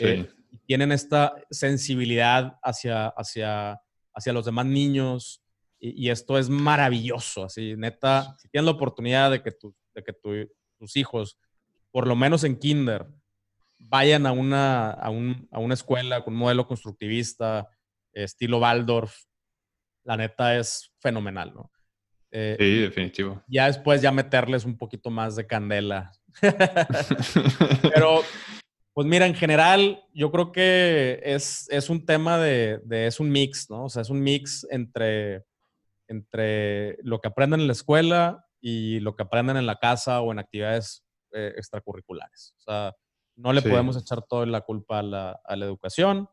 [0.00, 0.28] Eh,
[0.66, 3.80] tienen esta sensibilidad hacia, hacia,
[4.14, 5.42] hacia los demás niños
[5.84, 9.50] y, esto es maravilloso, así, neta, si tienes la oportunidad de que,
[9.94, 10.12] de que
[10.78, 11.38] tus hijos,
[11.90, 13.08] por lo menos en kinder,
[13.78, 17.68] vayan a una, a, a una escuela con un modelo constructivista,
[18.12, 19.14] estilo Waldorf,
[20.04, 21.70] la neta es fenomenal, ¿no?
[22.30, 23.42] Eh, sí, definitivo.
[23.46, 26.12] Ya después ya meterles un poquito más de candela.
[27.82, 28.22] Pero,
[28.94, 33.68] pues mira, en general, yo creo que es, es un tema de, es un mix,
[33.68, 33.84] ¿no?
[33.84, 35.44] O sea, es un mix entre,
[36.08, 40.32] entre lo que aprenden en la escuela y lo que aprenden en la casa o
[40.32, 42.54] en actividades eh, extracurriculares.
[42.58, 42.94] O sea,
[43.36, 46.28] no le podemos echar toda la culpa a la, a la educación.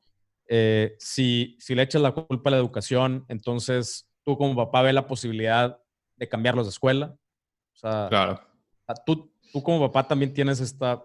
[0.52, 4.92] Eh, si, si le echas la culpa a la educación, entonces tú como papá ve
[4.92, 5.80] la posibilidad
[6.16, 7.16] de cambiarlos de escuela.
[7.76, 8.42] O sea, claro.
[9.06, 11.04] tú, tú como papá también tienes esta,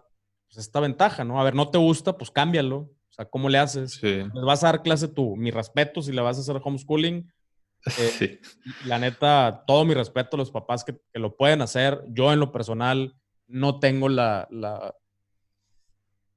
[0.49, 1.39] pues, esta ventaja, ¿no?
[1.39, 2.77] A ver, no te gusta, pues cámbialo.
[2.77, 3.93] O sea, ¿cómo le haces?
[3.93, 4.25] Sí.
[4.35, 5.37] Les vas a dar clase tú.
[5.37, 7.31] Mi respeto si le vas a hacer homeschooling.
[7.87, 8.41] Eh, sí.
[8.87, 12.03] La neta, todo mi respeto a los papás que, que, lo pueden hacer.
[12.09, 13.15] Yo en lo personal
[13.47, 14.95] no tengo la, la,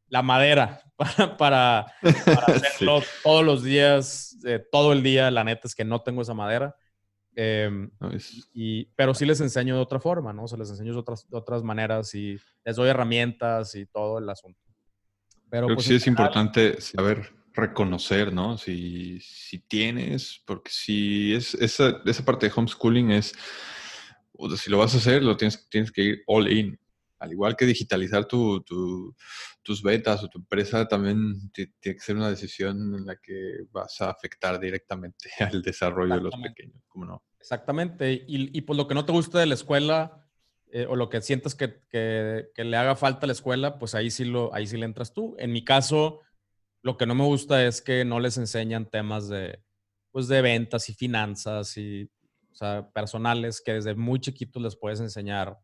[0.09, 1.79] la madera para, para,
[2.47, 5.31] hacerlo todos los días, eh, todo el día.
[5.31, 6.75] La neta es que no tengo esa madera.
[7.35, 7.91] Em,
[8.53, 10.45] y, pero sí les enseño de otra forma, ¿no?
[10.45, 12.35] O sea, les enseño de otras, otras maneras y
[12.65, 14.59] les doy herramientas y todo el asunto.
[15.49, 18.57] Pero Creo pues, que sí es importante saber reconocer, ¿no?
[18.57, 23.33] Si, si tienes, porque si es esa, esa parte de homeschooling es,
[24.33, 26.79] o sea, si lo vas a hacer, lo tienes, tienes que ir all in
[27.19, 28.63] al igual que digitalizar tu,
[29.63, 33.99] tus betas o tu empresa, también tiene que ser una decisión en la que vas
[34.01, 37.23] a afectar directamente al desarrollo de los pequeños, ¿cómo no?
[37.39, 38.11] Exactamente.
[38.11, 40.27] Y, y pues lo que no te guste de la escuela
[40.69, 44.11] eh, o lo que sientas que, que, le haga falta a la escuela, pues ahí
[44.11, 45.35] sí, lo, ahí sí le entras tú.
[45.39, 46.21] En mi caso,
[46.83, 49.59] Lo que no me gusta es que no les enseñan temas de,
[50.11, 52.09] pues, de ventas y finanzas y,
[52.51, 55.57] o sea, personales que desde muy chiquitos les puedes enseñar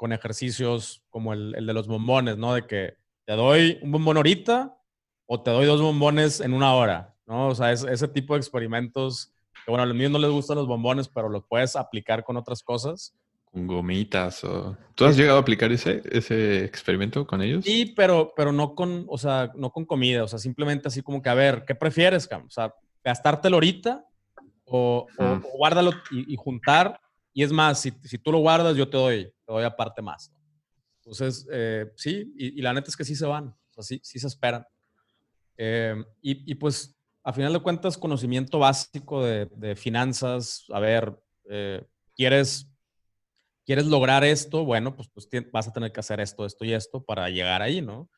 [0.00, 2.54] con ejercicios como el, el, de los bombones, ¿no?
[2.54, 2.94] De que
[3.26, 4.74] te doy un bombón ahorita
[5.26, 7.48] o te doy dos bombones en una hora, ¿no?
[7.48, 9.30] O sea, es, ese tipo de experimentos
[9.62, 12.38] que, bueno, a los míos no les gustan los bombones, pero los puedes aplicar con
[12.38, 13.14] otras cosas.
[13.52, 14.74] Con gomitas o...
[14.94, 17.66] ¿Tú has llegado a aplicar ese, ese experimento con ellos?
[17.66, 21.20] Sí, pero, pero no con, o sea, no con comida, o sea, simplemente así como
[21.20, 22.46] que, a ver, ¿qué prefieres, Cam?
[22.46, 22.74] O sea,
[23.04, 24.02] gastártelo ahorita
[24.64, 25.06] o,
[25.58, 26.98] guárdalo y, juntar.
[27.34, 30.32] Y es más, si, si, tú lo guardas, yo te doy, te doy aparte más.
[30.98, 34.20] Entonces, eh, sí, y, la neta es que sí se van, o sea, sí, sí
[34.20, 34.64] se esperan.
[35.56, 41.18] Eh, y, y, pues, a final de cuentas, conocimiento básico de, de finanzas, a ver,
[41.48, 42.70] eh, ¿quieres,
[43.66, 44.64] ¿quieres lograr esto?
[44.64, 47.82] Bueno, pues, pues vas a tener que hacer esto, esto y esto para llegar ahí,
[47.82, 48.08] ¿no?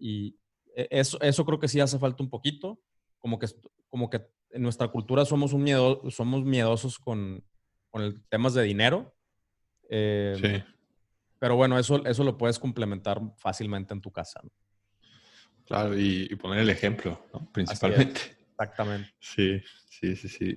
[0.00, 0.36] y
[0.74, 2.80] e, eso, eso creo que sí hace falta un poquito,
[3.18, 3.46] como que,
[3.88, 7.44] como que en nuestra cultura somos, un miedo, somos miedosos con,
[7.90, 9.14] con el temas de dinero.
[9.90, 10.62] Sí
[11.40, 14.42] pero bueno, eso, eso lo puedes complementar fácilmente en tu casa.
[15.66, 17.50] Claro, y, poner el ejemplo, ¿no?
[17.50, 18.36] principalmente.
[18.50, 19.14] Exactamente.
[19.18, 20.56] Sí, sí, sí, sí.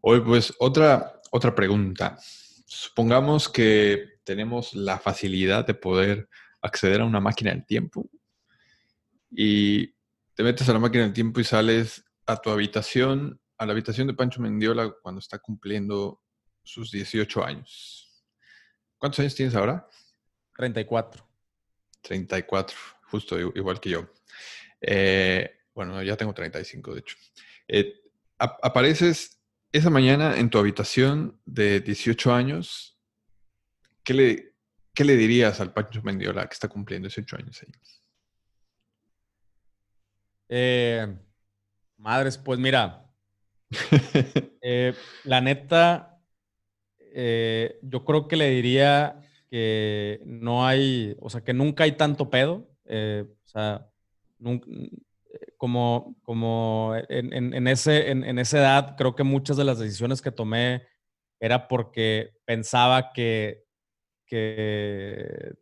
[0.00, 2.18] Hoy, pues, otra, otra pregunta.
[2.66, 6.28] Supongamos que tenemos la facilidad de poder
[6.60, 8.10] acceder a una máquina del tiempo
[9.30, 9.94] y
[10.34, 14.08] te metes a la máquina del tiempo y sales a tu habitación, a la habitación
[14.08, 16.20] de Pancho Mendiola cuando está cumpliendo
[16.64, 18.03] sus 18 años.
[19.04, 19.86] ¿Cuántos años tienes ahora?
[20.56, 21.28] 34.
[22.00, 24.10] 34, justo igual que yo.
[24.80, 27.18] Eh, bueno, ya tengo 35, de hecho.
[27.68, 28.00] Eh,
[28.38, 32.98] apareces esa mañana en tu habitación de 18 años.
[34.02, 34.54] ¿Qué le,
[34.94, 37.72] qué le dirías al Pancho Mendiola que está cumpliendo 18 años ahí?
[40.48, 41.14] Eh,
[41.98, 43.12] madres, pues mira,
[45.24, 46.13] la neta,
[47.82, 49.20] yo creo que le diría
[49.50, 52.68] que no hay, o sea, que nunca hay tanto pedo.
[52.86, 53.88] Eh, o sea,
[55.56, 60.82] como, como en, ese, en, esa edad, creo que muchas de las decisiones que tomé
[61.40, 63.64] era porque pensaba que,
[64.26, 65.54] que,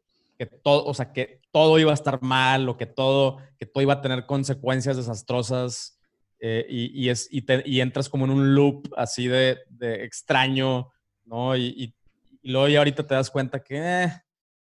[0.62, 3.95] todo, o sea, que todo iba a estar mal o que todo, que todo iba
[3.95, 5.99] a tener consecuencias desastrosas
[6.41, 10.91] eh, y, es, y, entras como en un loop así de, extraño,
[11.33, 11.57] ¿no?
[11.57, 11.95] Y,
[12.43, 14.13] y luego ya ahorita te das cuenta que, eh,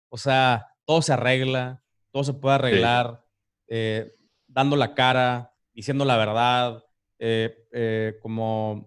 [0.08, 1.82] o sea, todo se arregla,
[2.12, 3.24] todo se puede arreglar,
[3.66, 4.14] eh,
[4.46, 6.84] dando la cara, diciendo la verdad,
[7.18, 8.86] eh, como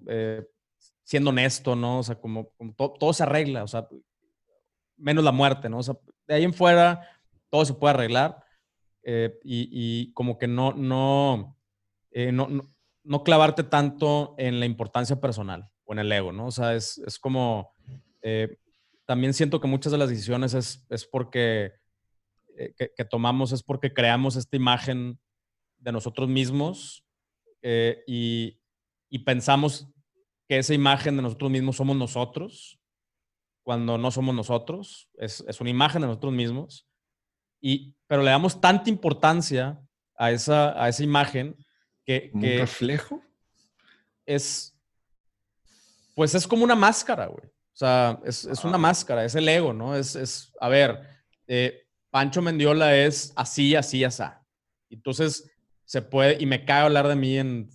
[1.03, 1.99] siendo honesto, ¿no?
[1.99, 3.87] O sea, como, todo se arregla, o sea,
[4.97, 5.79] menos la muerte, ¿no?
[5.79, 5.97] O sea,
[6.27, 7.01] de ahí en fuera
[7.49, 8.43] todo se puede arreglar
[9.43, 11.57] y, como que no, no,
[12.31, 12.71] no,
[13.03, 16.47] no, clavarte tanto en la importancia personal o en el ego, ¿no?
[16.47, 17.73] O sea, es, es como
[19.05, 21.73] también siento que muchas de las decisiones es, es porque
[22.57, 25.19] eh, que, tomamos es porque creamos esta imagen
[25.77, 27.05] de nosotros mismos
[27.61, 28.59] eh, y,
[29.09, 29.87] y, pensamos
[30.47, 32.79] que esa imagen de nosotros mismos somos nosotros,
[33.63, 36.87] cuando no somos nosotros, es, es una imagen de nosotros mismos,
[37.59, 39.81] y, pero le damos tanta importancia
[40.15, 41.55] a esa, a esa imagen
[42.05, 42.29] que...
[42.33, 43.21] ¿Un reflejo?
[44.25, 44.74] Es,
[46.15, 47.45] pues es como una máscara, güey.
[47.47, 49.95] O sea, es, una máscara, es el ego, ¿no?
[49.95, 50.97] Es, es a ver,
[51.45, 54.23] eh, Pancho Mendiola es así, así, así.
[54.89, 55.51] Entonces,
[55.83, 57.69] se puede, y me cae hablar de mí en,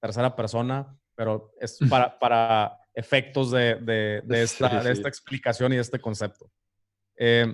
[0.00, 5.82] tercera persona, pero es para, para efectos de, de, esta, de, esta, explicación y de
[5.82, 6.50] este concepto.
[7.16, 7.52] Eh,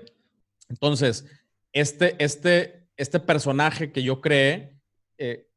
[0.69, 1.25] entonces,
[1.73, 4.79] este, este, este personaje que yo creé
[5.17, 5.49] eh,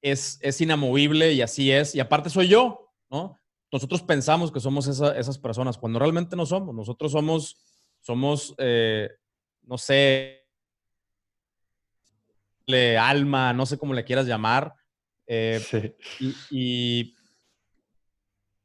[0.00, 3.38] es, es inamovible y así es, y aparte soy yo, ¿no?
[3.72, 6.74] Nosotros pensamos que somos esas personas, cuando realmente no somos.
[6.74, 7.56] Nosotros somos,
[8.02, 9.08] somos eh,
[9.62, 10.46] no sé,
[12.66, 14.74] le alma, no sé cómo le quieras llamar.
[15.26, 15.94] Eh, sí.
[16.50, 17.14] y,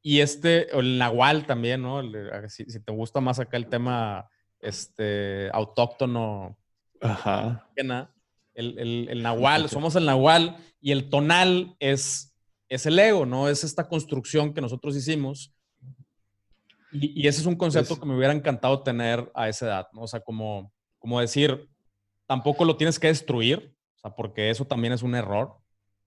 [0.01, 2.01] y, este, el nahual también, ¿no?
[2.49, 4.29] Si, te gusta más acá el tema
[4.59, 6.57] este, autóctono.
[6.99, 7.69] Ajá.
[7.75, 12.26] El, el, el nahual, somos el nahual y el tonal es
[12.69, 13.49] es el ego, ¿no?
[13.49, 15.53] Es esta construcción que nosotros hicimos.
[16.91, 20.01] Y, ese es un concepto que me hubiera encantado tener a esa edad, ¿no?
[20.01, 21.69] O sea, como, como decir,
[22.25, 25.57] tampoco lo tienes que destruir, o sea, porque eso también es un error.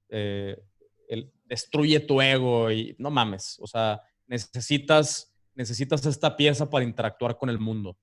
[0.08, 0.60] Eh,
[1.08, 7.36] el, destruye tu ego y no mames, o sea, necesitas, necesitas esta pieza para interactuar
[7.36, 7.98] con el mundo.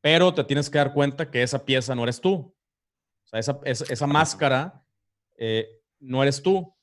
[0.00, 2.32] Pero te tienes que dar cuenta que esa pieza no eres tú.
[2.32, 4.82] O sea, esa, esa, esa máscara
[5.36, 5.68] eh,
[5.98, 6.74] no eres tú.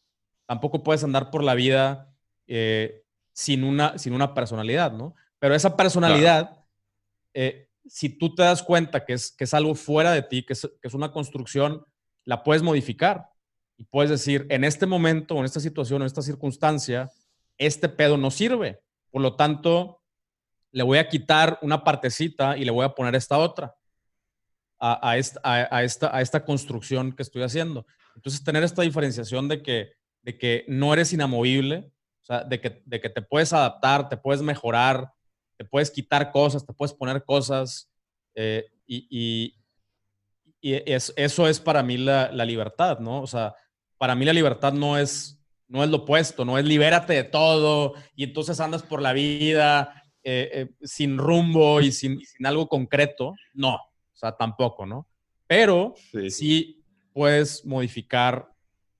[0.47, 2.11] Tampoco puedes andar por la vida
[2.47, 3.03] eh,
[3.33, 5.13] sin, una, sin una personalidad, ¿no?
[5.37, 6.65] Pero esa personalidad,
[7.35, 10.53] eh, si tú te das cuenta que es, que es algo fuera de ti, que
[10.53, 11.85] es, que es una construcción,
[12.25, 13.29] la puedes modificar.
[13.77, 17.11] Y puedes decir, en este momento, en esta situación, en esta circunstancia,
[17.59, 18.81] este pedo no sirve.
[19.11, 20.01] Por lo tanto,
[20.71, 23.75] le voy a quitar una partecita y le voy a poner esta otra
[24.79, 27.85] a, esta, a, esta, a esta construcción que estoy haciendo.
[28.15, 29.91] Entonces, tener esta diferenciación de que,
[30.27, 31.89] de que no eres inamovible,
[32.21, 35.09] o sea, de que, de que te puedes adaptar, te puedes mejorar,
[35.55, 37.89] te puedes quitar cosas, te puedes poner cosas,
[38.35, 39.07] eh, y,
[40.61, 43.21] y, es, eso es para mí la, la, libertad, ¿no?
[43.21, 43.55] O sea,
[43.97, 47.93] para mí la libertad no es, no es lo opuesto, no es libérate de todo
[48.13, 53.33] y entonces andas por la vida eh, eh, sin rumbo y sin, sin, algo concreto.
[53.53, 55.07] No, o sea, tampoco, ¿no?
[55.47, 55.93] Pero
[56.29, 56.83] sí,
[57.13, 58.51] puedes modificar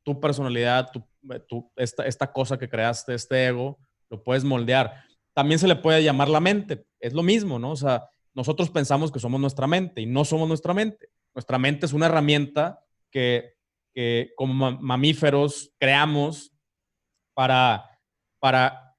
[0.08, 1.04] tu personalidad, tu,
[1.76, 3.80] esta, esta cosa que creaste, este ego,
[4.10, 5.04] lo puedes moldear.
[5.34, 7.72] También se le puede llamar la mente, es lo mismo, ¿no?
[7.72, 11.10] O sea, nosotros pensamos que somos nuestra mente y no somos nuestra mente.
[11.34, 12.80] Nuestra mente es una herramienta
[13.12, 13.54] que,
[13.94, 16.52] que como mamíferos creamos
[17.34, 17.90] para,
[18.40, 18.96] para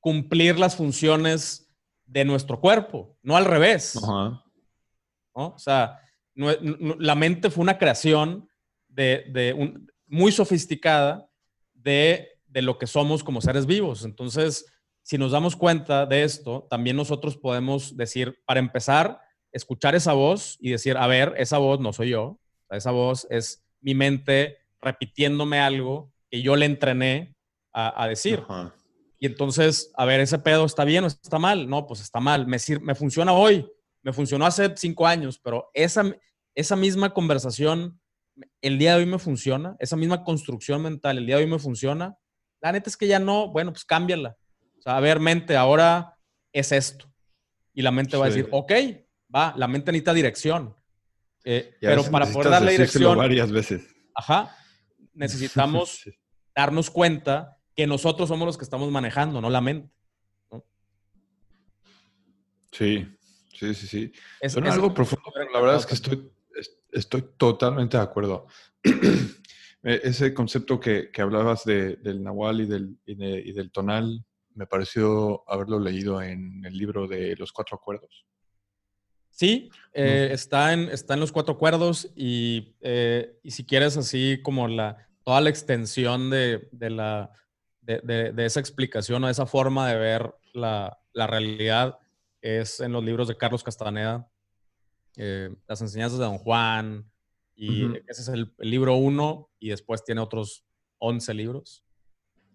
[0.00, 1.68] cumplir las funciones
[2.04, 3.98] de nuestro cuerpo, no al revés.
[5.32, 5.98] O sea,
[6.34, 8.48] la mente fue una creación
[8.88, 11.28] de, un, muy sofisticada
[11.82, 14.04] de, de, lo que somos como seres vivos.
[14.04, 14.66] Entonces,
[15.02, 20.56] si nos damos cuenta de esto, también nosotros podemos decir, para empezar, escuchar esa voz
[20.60, 22.38] y decir, a ver, esa voz no soy yo,
[22.70, 27.34] esa voz es mi mente repitiéndome algo que yo le entrené
[27.74, 28.42] a, decir.
[29.18, 31.68] Y entonces, a ver, ese pedo está bien o está mal.
[31.68, 32.46] No, pues está mal.
[32.46, 33.66] Me, me funciona hoy,
[34.02, 36.04] me funcionó hace cinco años, pero esa,
[36.54, 38.00] esa misma conversación
[38.60, 41.58] el día de hoy me funciona, esa misma construcción mental el día de hoy me
[41.58, 42.16] funciona.
[42.60, 44.36] La neta es que ya no, bueno, pues cámbiala.
[44.78, 46.16] O sea, a ver, mente, ahora
[46.52, 47.12] es esto.
[47.74, 48.72] Y la mente va a decir, ok,
[49.34, 50.74] va, la mente necesita dirección.
[51.44, 53.16] Eh, pero para poder darle dirección.
[53.16, 53.82] varias veces.
[54.14, 54.56] Ajá.
[55.14, 56.04] Necesitamos
[56.54, 59.90] darnos cuenta que nosotros somos los que estamos manejando, no la mente.
[62.70, 63.06] Sí,
[63.52, 64.12] sí, sí, sí.
[64.40, 66.32] Es, algo profundo, pero la verdad es que estoy,
[66.92, 68.46] estoy totalmente de acuerdo.
[69.84, 74.24] E, ese concepto que, que hablabas de, del Nahual y del, y, del tonal,
[74.54, 78.24] me pareció haberlo leído en el libro de Los Cuatro Acuerdos.
[79.28, 84.38] Sí, eh, está, en, está en Los Cuatro Acuerdos y, eh, y si quieres así
[84.40, 87.32] como la, toda la extensión de, de la,
[87.80, 91.98] de, esa explicación o esa forma de ver la, la realidad
[92.40, 94.28] es en los libros de Carlos Castaneda,
[95.16, 97.10] eh, Las enseñanzas de Don Juan,
[97.54, 100.64] y ese es el, libro uno, y después tiene otros
[100.98, 101.84] 11 libros.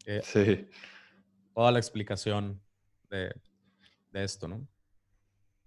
[0.05, 0.67] Eh, sí.
[1.53, 2.61] Toda la explicación
[3.09, 3.33] de,
[4.11, 4.67] de esto, ¿no?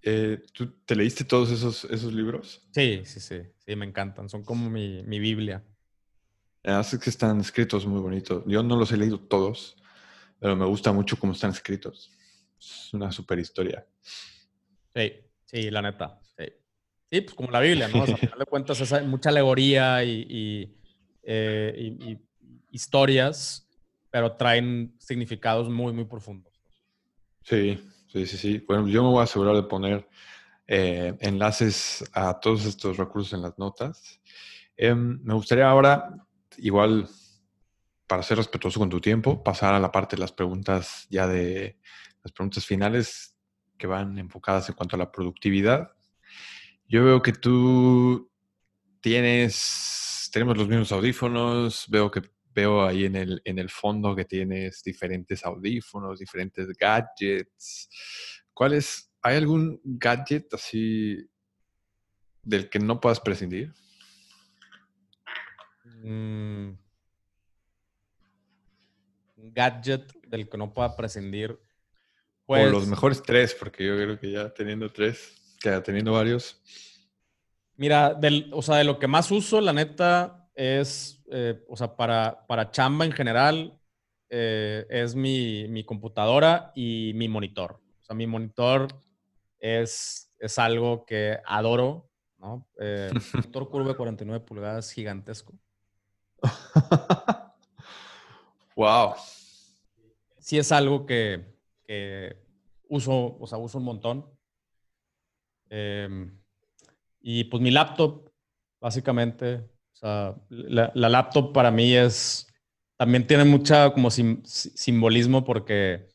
[0.03, 2.67] Eh, ¿Tú te leíste todos esos, esos libros?
[2.73, 4.29] Sí, sí, sí, sí, me encantan.
[4.29, 5.63] Son como mi, mi Biblia.
[6.63, 8.45] Hace que están escritos muy bonitos.
[8.47, 9.77] Yo no los he leído todos,
[10.39, 12.11] pero me gusta mucho cómo están escritos.
[12.59, 13.87] Es una super historia.
[14.95, 15.13] Sí,
[15.45, 16.21] sí, la neta.
[17.11, 17.99] Sí, pues como la Biblia, ¿no?
[17.99, 20.73] O al final de cuentas hay mucha alegoría y,
[21.23, 22.19] eh, y,
[22.71, 23.69] historias,
[24.11, 26.53] pero traen significados muy, muy profundos.
[27.43, 27.83] Sí,
[28.13, 28.65] sí, sí, sí.
[28.67, 30.09] Bueno, yo me voy a asegurar de poner
[30.69, 34.21] eh, enlaces a todos estos recursos en las notas.
[34.77, 36.15] Em, me gustaría ahora,
[36.59, 37.09] igual,
[38.07, 41.77] para ser respetuoso con tu tiempo, pasar a la parte de las preguntas ya de
[42.23, 43.37] las preguntas finales
[43.77, 45.91] que van enfocadas en cuanto a la productividad.
[46.91, 48.29] Yo veo que tú
[49.01, 52.21] tienes, tenemos los mismos audífonos, veo que
[52.53, 57.89] veo ahí en el, en el fondo que tienes diferentes audífonos, diferentes gadgets.
[58.53, 59.09] ¿Cuáles?
[59.23, 61.17] ¿Hay algún gadget así
[62.43, 63.73] del que no puedas prescindir?
[66.03, 66.73] Mm.
[69.37, 71.57] gadget del que no pueda prescindir.
[72.47, 76.61] o los pues mejores tres, porque yo creo que ya teniendo tres, que teniendo varios.
[77.77, 81.97] Mira, del, o sea, de lo que más uso, la neta, es, eh, o sea,
[81.97, 83.79] para, para chamba en general,
[84.29, 87.81] eh, es mi, mi, computadora y mi monitor.
[88.01, 88.89] O sea, mi monitor
[89.59, 92.67] es, es algo que adoro, ¿no?
[92.81, 95.55] Eh, monitor curvo de 49 pulgadas gigantesco.
[98.77, 99.15] wow.
[100.39, 101.45] Sí es algo que,
[101.85, 102.37] que,
[102.89, 104.27] uso, o sea, uso un montón.
[105.71, 106.37] Em,
[107.21, 108.31] y pues mi laptop,
[108.81, 112.47] básicamente, o sea, la, laptop para mí es,
[112.97, 116.09] también tiene mucha como simbolismo porque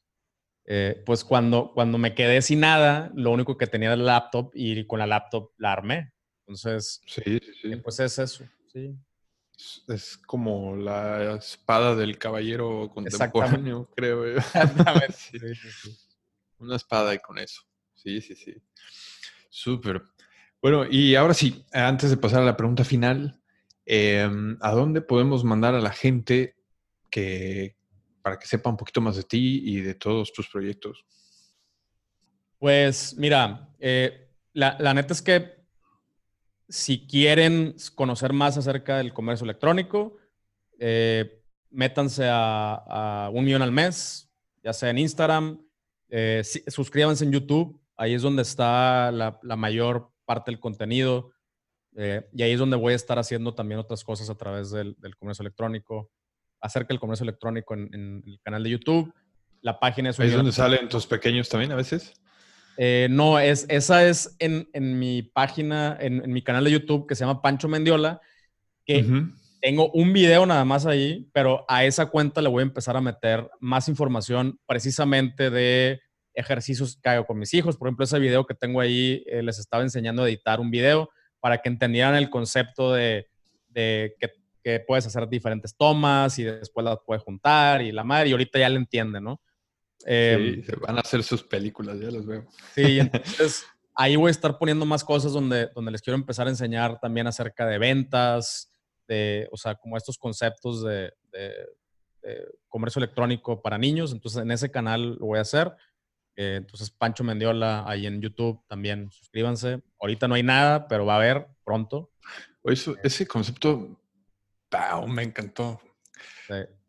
[0.66, 4.52] eh, pues cuando, cuando me quedé sin nada, lo único que tenía era el laptop
[4.54, 6.12] y con la laptop la armé.
[6.42, 7.76] Entonces, sí, sí.
[7.78, 8.96] pues es eso, sí.
[9.88, 14.26] Es como la espada del caballero contemporáneo, creo.
[14.38, 15.16] Exactamente.
[16.60, 17.62] Una espada y con eso.
[17.94, 18.54] Sí, sí, sí.
[19.56, 20.04] Súper.
[20.62, 23.40] Bueno, y ahora sí, antes de pasar a la pregunta final,
[23.86, 26.58] em, ¿a dónde podemos mandar a la gente
[27.10, 27.78] que,
[28.22, 31.06] para que sepa un poquito más de ti y de todos tus proyectos?
[32.60, 35.56] Pues mira, eh, la, la, neta es que
[36.68, 40.18] si quieren conocer más acerca del comercio electrónico,
[40.78, 44.30] eh, métanse a, un millón al mes,
[44.62, 45.66] ya sea en Instagram,
[46.10, 51.32] eh, suscríbanse en YouTube, ahí es donde está la, mayor parte del contenido
[51.96, 54.96] eh, y ahí es donde voy a estar haciendo también otras cosas a través del,
[55.18, 56.12] comercio electrónico,
[56.60, 59.14] acerca del comercio electrónico en, el canal de YouTube.
[59.62, 60.20] La página es...
[60.20, 62.14] ¿Ahí es donde salen tus pequeños también a veces?
[62.78, 64.68] Eh, no, es, esa es en,
[65.00, 68.20] mi página, en, mi canal de YouTube que se llama Pancho Mendiola,
[68.86, 69.06] que
[69.62, 73.02] tengo un video nada más ahí, pero a esa cuenta le voy a empezar a
[73.02, 76.02] meter más información precisamente de
[76.36, 77.78] ejercicios que hago con mis hijos.
[77.78, 81.10] Por ejemplo, ese video que tengo ahí, eh, les estaba enseñando a editar un video
[81.40, 83.28] para que entendieran el concepto de,
[83.74, 84.16] que,
[84.64, 88.60] que, puedes hacer diferentes tomas y después las puedes juntar y la madre, y ahorita
[88.60, 89.42] ya le entienden, ¿no?
[90.06, 92.46] Em, se van a hacer sus películas, ya los veo.
[92.74, 96.50] Sí, entonces ahí voy a estar poniendo más cosas donde, donde les quiero empezar a
[96.50, 98.72] enseñar también acerca de ventas,
[99.08, 101.12] de, o sea, como estos conceptos de,
[102.68, 104.12] comercio electrónico para niños.
[104.12, 105.72] Entonces en ese canal lo voy a hacer.
[106.36, 109.82] Eh, entonces Pancho Mendiola ahí en YouTube también, suscríbanse.
[110.00, 112.12] Ahorita no hay nada, pero va a haber pronto.
[112.64, 112.76] Eh.
[113.04, 114.00] ese concepto,
[115.08, 115.80] me encantó.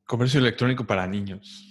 [0.04, 1.64] Comercio electrónico para niños.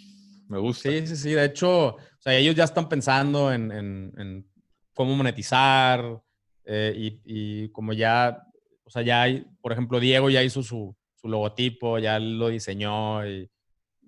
[0.48, 0.90] Me gusta.
[0.90, 1.32] Sí, sí, sí.
[1.32, 4.48] De hecho, o sea, ellos ya están pensando en,
[4.94, 6.22] cómo monetizar
[6.64, 8.44] eh, y, como ya,
[8.84, 13.50] o sea, ya hay, por ejemplo, Diego ya hizo su, logotipo, ya lo diseñó y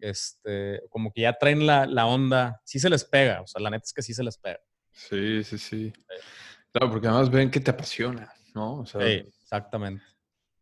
[0.01, 2.61] este, como que ya traen la, onda.
[2.63, 4.59] Sí se les pega, o sea, la neta es que sí se les pega.
[4.91, 5.93] Sí, sí, sí.
[6.71, 8.85] Claro, porque además ven que te apasiona, ¿no?
[8.85, 10.03] sí, exactamente.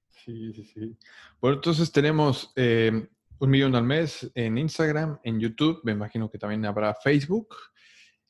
[0.10, 0.98] Sí, sí, sí.
[1.40, 3.08] Bueno, entonces tenemos eh,
[3.40, 7.56] un millón al mes en Instagram, en YouTube, me imagino que también habrá Facebook.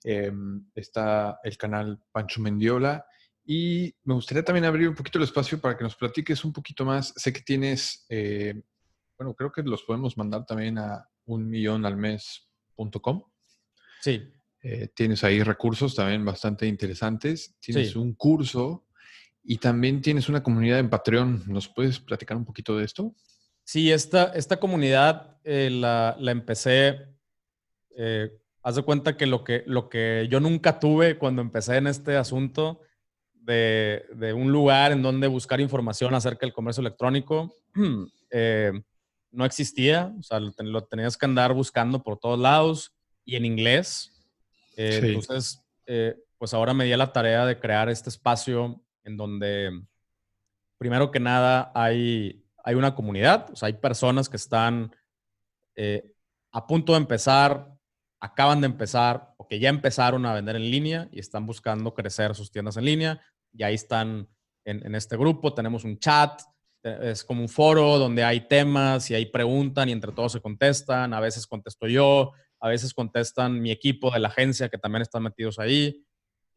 [0.03, 3.05] Em, está el canal Pancho Mendiola.
[3.43, 6.85] Y me gustaría también abrir un poquito el espacio para que nos platiques un poquito
[6.85, 7.13] más.
[7.15, 8.61] Sé que tienes, eh,
[9.17, 13.23] bueno, creo que los podemos mandar también a unmillonalmes.com.
[14.01, 14.31] Sí.
[14.61, 17.55] Eh, tienes ahí recursos también bastante interesantes.
[17.59, 18.87] Tienes un curso
[19.43, 21.43] y también tienes una comunidad en Patreon.
[21.47, 23.15] ¿Nos puedes platicar un poquito de esto?
[23.63, 27.07] Sí, esta, esta comunidad eh, la, empecé,
[27.95, 28.31] eh,
[28.63, 32.15] haz de cuenta que lo, que lo que yo nunca tuve cuando empecé en este
[32.15, 32.81] asunto
[33.45, 37.53] de, un lugar en donde buscar información acerca del comercio electrónico,
[38.31, 38.71] eh,
[39.35, 42.93] no existía, o sea, lo, tenías que andar buscando por todos lados
[43.23, 44.11] y en inglés.
[44.75, 45.61] Entonces,
[46.37, 49.71] pues ahora me di a la tarea de crear este espacio en donde,
[50.77, 54.91] primero que nada, hay hay una comunidad, o sea, hay personas que están
[55.75, 56.11] eh,
[56.51, 57.77] a punto de empezar,
[58.19, 62.33] acaban de empezar o que ya empezaron a vender en línea y están buscando crecer
[62.33, 63.21] sus tiendas en línea
[63.53, 64.27] y ahí están
[64.63, 65.53] en, este grupo.
[65.53, 66.45] Tenemos un chat, eh,
[66.85, 71.13] es como un foro donde hay temas y ahí preguntan y entre todos se contestan.
[71.13, 75.23] A veces contesto yo, a veces contestan mi equipo de la agencia que también están
[75.23, 76.05] metidos ahí.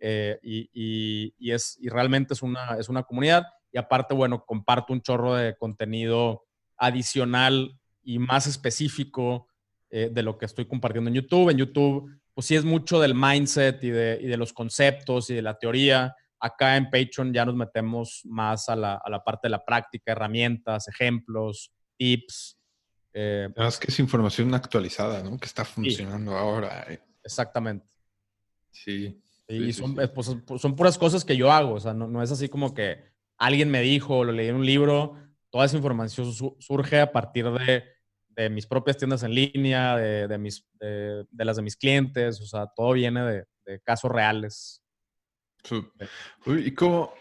[0.01, 5.03] Eh, y, es, y realmente es una, es una comunidad y aparte, bueno, comparto un
[5.03, 6.45] chorro de contenido
[6.77, 9.49] adicional y más específico
[9.91, 11.51] eh, de lo que estoy compartiendo en YouTube.
[11.51, 15.35] En YouTube, pues sí es mucho del mindset y de, y de, los conceptos y
[15.35, 16.15] de la teoría.
[16.40, 20.12] Acá en Patreon ya nos metemos más a la, a la parte de la práctica,
[20.12, 22.59] herramientas, ejemplos, tips.
[23.12, 25.39] Eh, es que es información actualizada, ¿no?
[25.39, 26.85] Que está funcionando ahora.
[26.89, 27.01] Eh.
[27.24, 27.86] Exactamente.
[28.70, 29.20] Sí.
[29.48, 30.27] Y son, pues,
[30.59, 33.02] son, puras cosas que yo hago, o sea, no, no es así como que
[33.39, 35.16] alguien me dijo, lo leí en un libro,
[35.51, 37.85] toda esa información surge a partir de,
[38.51, 42.93] mis propias tiendas en línea, de, mis, de, las de mis clientes, o sea, todo
[42.93, 44.82] viene de, casos reales.
[46.47, 47.13] ¿Y cómo?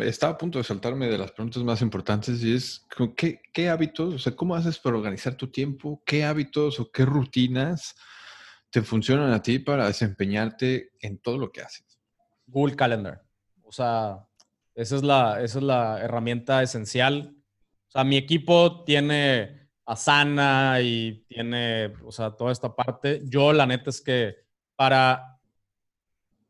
[0.00, 4.14] estaba a punto de saltarme de las preguntas más importantes y es, ¿qué, ¿qué hábitos,
[4.14, 6.02] o sea, cómo haces para organizar tu tiempo?
[6.04, 7.94] ¿Qué hábitos o qué rutinas
[8.70, 12.00] te funcionan a ti para desempeñarte en todo lo que haces?
[12.46, 13.22] Google Calendar.
[13.62, 14.26] O sea,
[14.74, 17.36] Esa es la, esa es la herramienta esencial.
[17.88, 23.20] O sea, mi equipo tiene Asana y tiene, o sea, toda esta parte.
[23.24, 24.36] Yo, la neta es que
[24.74, 25.33] para,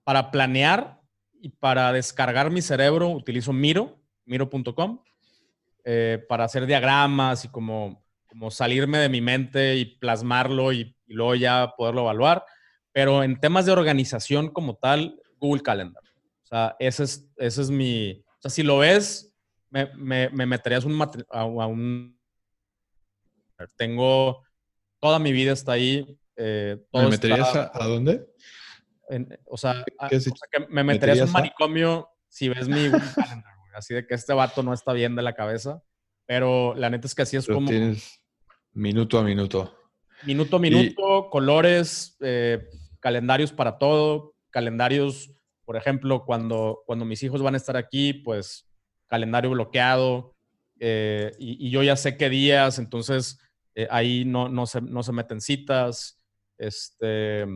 [0.05, 1.01] para planear
[1.41, 5.03] y para descargar mi cerebro utilizo Miro, miro.com,
[5.85, 11.35] eh, para hacer diagramas y como, como salirme de mi mente y plasmarlo y, luego
[11.35, 12.45] ya poderlo evaluar.
[12.93, 16.03] Pero en temas de organización como tal, Google Calendar.
[16.43, 18.25] O sea, ese es, ese es mi...
[18.39, 19.35] O sea, si lo ves,
[19.69, 20.99] me, me, me meterías un,
[21.31, 22.19] a, un...
[23.77, 24.43] Tengo...
[24.99, 26.19] Toda mi vida está ahí.
[26.37, 28.27] Eh, ¿Me meterías a, dónde?
[29.47, 30.21] O, sea, que
[30.69, 34.73] me meterías en un manicomio si ves mi Calendar, Así de que este vato no
[34.73, 35.83] está bien de la cabeza.
[36.27, 37.69] Pero la neta es que así es como...
[37.69, 38.21] Tienes
[38.73, 39.75] minuto a minuto.
[40.25, 42.67] Minuto a minuto, colores, eh,
[43.01, 45.31] calendarios para todo, calendarios,
[45.65, 48.67] por ejemplo, cuando, cuando mis hijos van a estar aquí, pues
[49.07, 50.35] calendario bloqueado
[50.81, 53.39] eh, y, yo ya sé qué días, entonces
[53.75, 56.21] eh, ahí no, no, se, no se meten citas.
[56.57, 57.47] Este,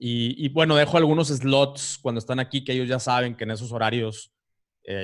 [0.00, 3.72] y, bueno, dejo algunos slots cuando están aquí que ellos ya saben que en esos
[3.72, 4.32] horarios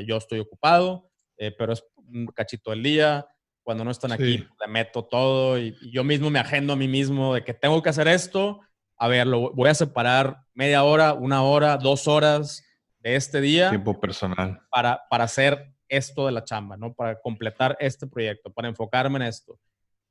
[0.07, 1.11] yo estoy ocupado,
[1.59, 3.27] pero es un cachito del día.
[3.65, 7.35] Cuando no están aquí, le meto todo y, yo mismo me agendo a mí mismo
[7.35, 8.61] de que tengo que hacer esto.
[8.97, 12.65] A ver, lo voy a separar media hora, una hora, dos horas
[13.01, 13.71] de este día.
[13.71, 14.61] Tiempo personal.
[14.71, 16.95] Para, para hacer esto de la chamba, ¿no?
[16.95, 19.59] Para completar este proyecto, para enfocarme en esto.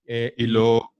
[0.05, 0.91] Eh, y, lo,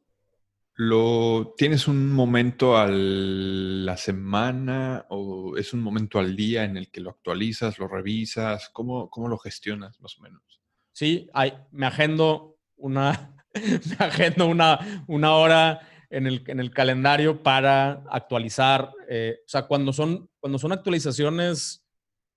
[0.84, 6.90] lo, ¿Tienes un momento a la semana o es un momento al día en el
[6.90, 8.70] que lo actualizas, lo revisas?
[8.74, 10.42] ¿Cómo, cómo lo gestionas más o menos?
[10.92, 17.44] Sí, hay, me agendo una, me agendo una, una hora en el, en el, calendario
[17.44, 18.92] para actualizar.
[19.08, 21.86] Eh, o sea, cuando son, cuando son actualizaciones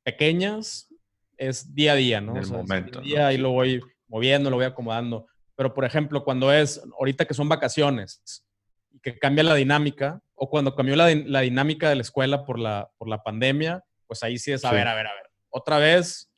[0.03, 0.95] pequeñas,
[1.39, 2.37] es día a día, ¿no?
[2.37, 3.01] En el momento.
[3.01, 5.29] Día y lo voy moviendo, lo voy acomodando.
[5.57, 8.45] Pero, por ejemplo, cuando es, ahorita que son vacaciones,
[8.93, 12.59] y que cambia la dinámica, o cuando cambió la, la, dinámica de la escuela por
[12.59, 15.31] la, por la pandemia, pues ahí sí es, a ver, a ver, a ver.
[15.51, 16.31] Otra vez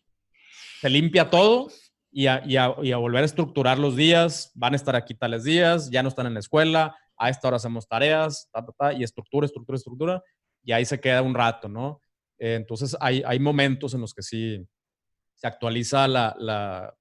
[0.80, 1.68] se limpia todo
[2.10, 2.68] y a,
[2.98, 4.50] volver a estructurar los días.
[4.54, 7.56] Van a estar aquí tales días, ya no están en la escuela, a esta hora
[7.56, 8.50] hacemos tareas,
[8.96, 10.22] y estructura, estructura, estructura,
[10.62, 12.00] y ahí se queda un rato, ¿no?
[12.38, 14.66] Eh, entonces hay, hay momentos en los que sí
[15.34, 16.94] se actualiza la, la,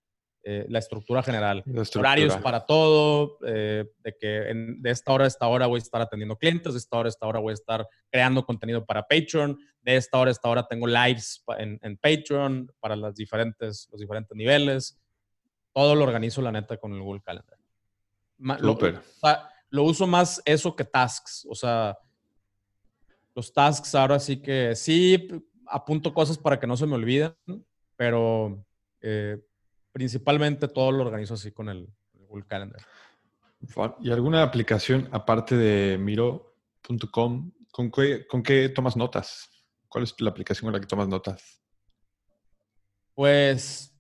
[0.45, 1.63] eh, estructura general.
[1.95, 4.27] Horarios para todo, eh, de que
[4.77, 7.09] de esta hora a esta hora voy a estar atendiendo clientes, de esta hora a
[7.09, 10.67] esta hora voy a estar creando contenido para Patreon, de esta hora a esta hora
[10.67, 14.97] tengo lives en, en Patreon para las diferentes, los diferentes niveles
[15.76, 17.59] todo lo organizo, la neta, con el Google Calendar.
[18.61, 19.01] Súper.
[19.69, 21.45] Lo, uso más eso que tasks.
[21.49, 21.97] O sea,
[23.35, 25.27] los tasks ahora sí que sí
[25.67, 27.35] apunto cosas para que no se me olviden,
[27.97, 28.65] pero
[29.01, 29.38] eh,
[29.95, 32.81] principalmente todo lo organizo así con el, Google Calendar.
[34.01, 37.53] ¿Y alguna aplicación aparte de Miro.com?
[37.72, 39.49] ¿Con qué, ¿Con qué tomas notas?
[39.88, 41.63] ¿Cuál es la aplicación con la que tomas notas?
[43.13, 43.97] Pues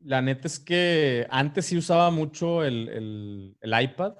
[0.00, 4.14] la neta es que antes sí usaba mucho el, iPad,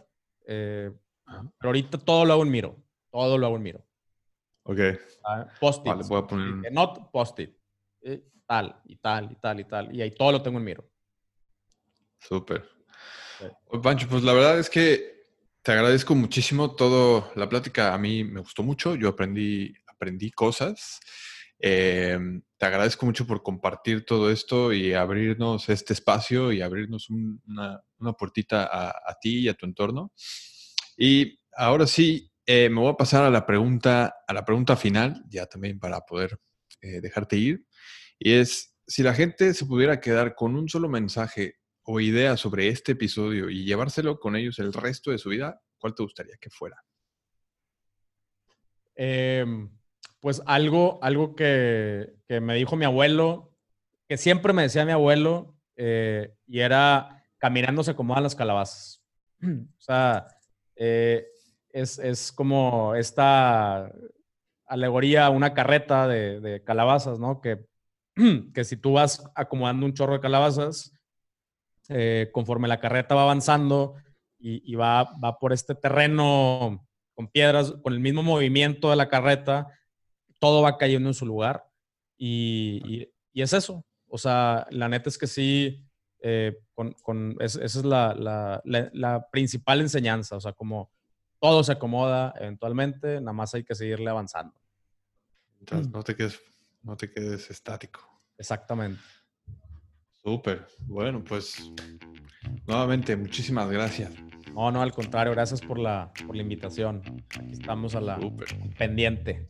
[0.46, 0.92] eh,
[1.26, 2.76] pero ahorita todo lo hago en Miro.
[3.10, 3.84] Todo lo hago en Miro.
[4.62, 4.78] Ok.
[5.24, 5.86] Ah, post-it.
[5.86, 6.72] Vale, voy a poner...
[6.72, 7.50] Not post-it.
[8.02, 9.96] Eh, tal, y tal, y tal, y tal.
[9.96, 10.89] Y ahí todo lo tengo en Miro.
[12.20, 12.68] Súper.
[13.82, 15.20] Pancho, pues la verdad es que
[15.62, 17.94] te agradezco muchísimo todo la plática.
[17.94, 18.94] A mí me gustó mucho.
[18.94, 21.00] Yo aprendí, aprendí cosas.
[21.58, 27.82] Em, te agradezco mucho por compartir todo esto y abrirnos este espacio y abrirnos una,
[27.98, 30.12] una, puertita a, ti y a tu entorno.
[30.96, 35.22] Y ahora sí, eh, me voy a pasar a la pregunta, a la pregunta final,
[35.28, 36.38] ya también para poder
[36.80, 37.66] eh, dejarte ir.
[38.18, 41.59] Y es, si la gente se pudiera quedar con un solo mensaje
[41.92, 45.92] o idea sobre este episodio y llevárselo con ellos el resto de su vida, ¿cuál
[45.92, 46.84] te gustaría que fuera?
[48.94, 49.44] Eh,
[50.20, 53.56] pues algo, algo que, me dijo mi abuelo,
[54.06, 59.02] que siempre me decía mi abuelo, eh, y era caminando se acomodan las calabazas.
[59.42, 60.28] o sea,
[60.76, 61.26] eh,
[61.70, 63.90] es, como esta
[64.66, 67.40] alegoría, una carreta de, calabazas, ¿no?
[67.40, 67.66] Que,
[68.54, 70.92] que si tú vas acomodando un chorro de calabazas,
[71.90, 73.96] eh, conforme la carreta va avanzando
[74.38, 79.66] y, va, va por este terreno con piedras, con el mismo movimiento de la carreta,
[80.38, 81.66] todo va cayendo en su lugar
[82.16, 83.84] y, es eso.
[84.08, 85.84] O sea, la neta es que sí,
[86.20, 90.36] eh, con, esa es la, principal enseñanza.
[90.36, 90.90] O sea, como
[91.40, 94.54] todo se acomoda eventualmente, nada más hay que seguirle avanzando.
[95.58, 96.40] Entonces, no te quedes,
[96.82, 98.00] no te quedes estático.
[98.38, 99.02] Exactamente.
[100.24, 100.66] Súper.
[100.86, 101.72] Bueno, pues
[102.66, 104.12] nuevamente, muchísimas gracias.
[104.54, 107.02] No, no, al contrario, gracias por la, por la invitación.
[107.38, 108.18] Aquí estamos a la
[108.78, 109.48] pendiente.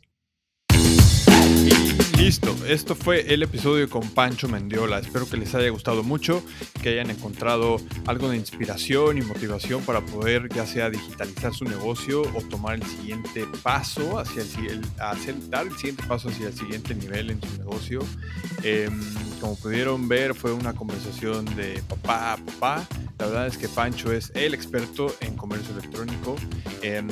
[2.20, 4.98] Listo, esto fue el episodio con Pancho Mendiola.
[4.98, 6.44] Espero que les haya gustado mucho,
[6.82, 12.20] que hayan encontrado algo de inspiración y motivación para poder ya sea digitalizar su negocio
[12.20, 14.82] o tomar el siguiente paso hacia el,
[15.48, 18.00] dar el siguiente paso hacia el siguiente nivel en su negocio.
[18.64, 19.00] Em,
[19.40, 22.86] como pudieron ver, fue una conversación de papá a papá.
[23.18, 26.36] La verdad es que Pancho es el experto en comercio electrónico.
[26.82, 27.08] En,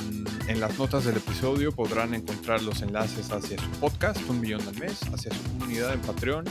[0.48, 4.76] en las notas del episodio podrán encontrar los enlaces hacia su podcast, Un Millón al
[4.78, 6.44] Mes, hacia su comunidad en Patreon,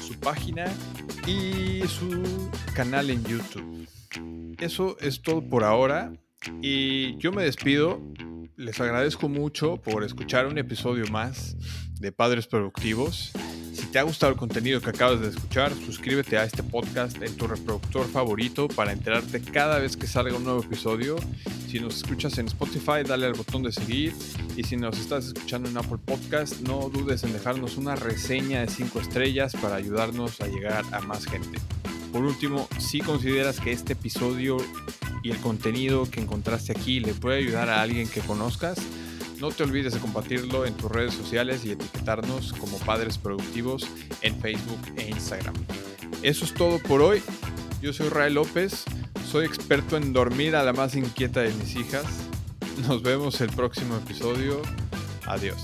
[0.00, 0.64] su página
[1.26, 2.22] y su
[2.74, 3.86] canal en YouTube.
[4.58, 6.12] Eso es todo por ahora
[6.62, 8.00] y yo me despido.
[8.56, 11.56] Les agradezco mucho por escuchar un episodio más
[12.00, 13.32] de Padres Productivos.
[13.92, 17.46] Te ha gustado el contenido que acabas de escuchar, suscríbete a este podcast en tu
[17.46, 21.16] reproductor favorito para enterarte cada vez que salga un nuevo episodio.
[21.68, 24.14] Si nos escuchas en Spotify, dale al botón de seguir.
[24.56, 28.68] Y si nos estás escuchando en Apple Podcast, no dudes en dejarnos una reseña de
[28.68, 31.58] 5 estrellas para ayudarnos a llegar a más gente.
[32.14, 34.56] Por último, si consideras que este episodio
[35.22, 38.78] y el contenido que encontraste aquí le puede ayudar a alguien que conozcas,
[39.42, 43.88] no te olvides de compartirlo en tus redes sociales y etiquetarnos como Padres Productivos
[44.20, 45.54] en Facebook e Instagram.
[46.22, 47.20] Eso es todo por hoy.
[47.82, 48.84] Yo soy Ray López,
[49.28, 52.04] soy experto en dormir a la más inquieta de mis hijas.
[52.86, 54.62] Nos vemos el próximo episodio.
[55.26, 55.60] Adiós.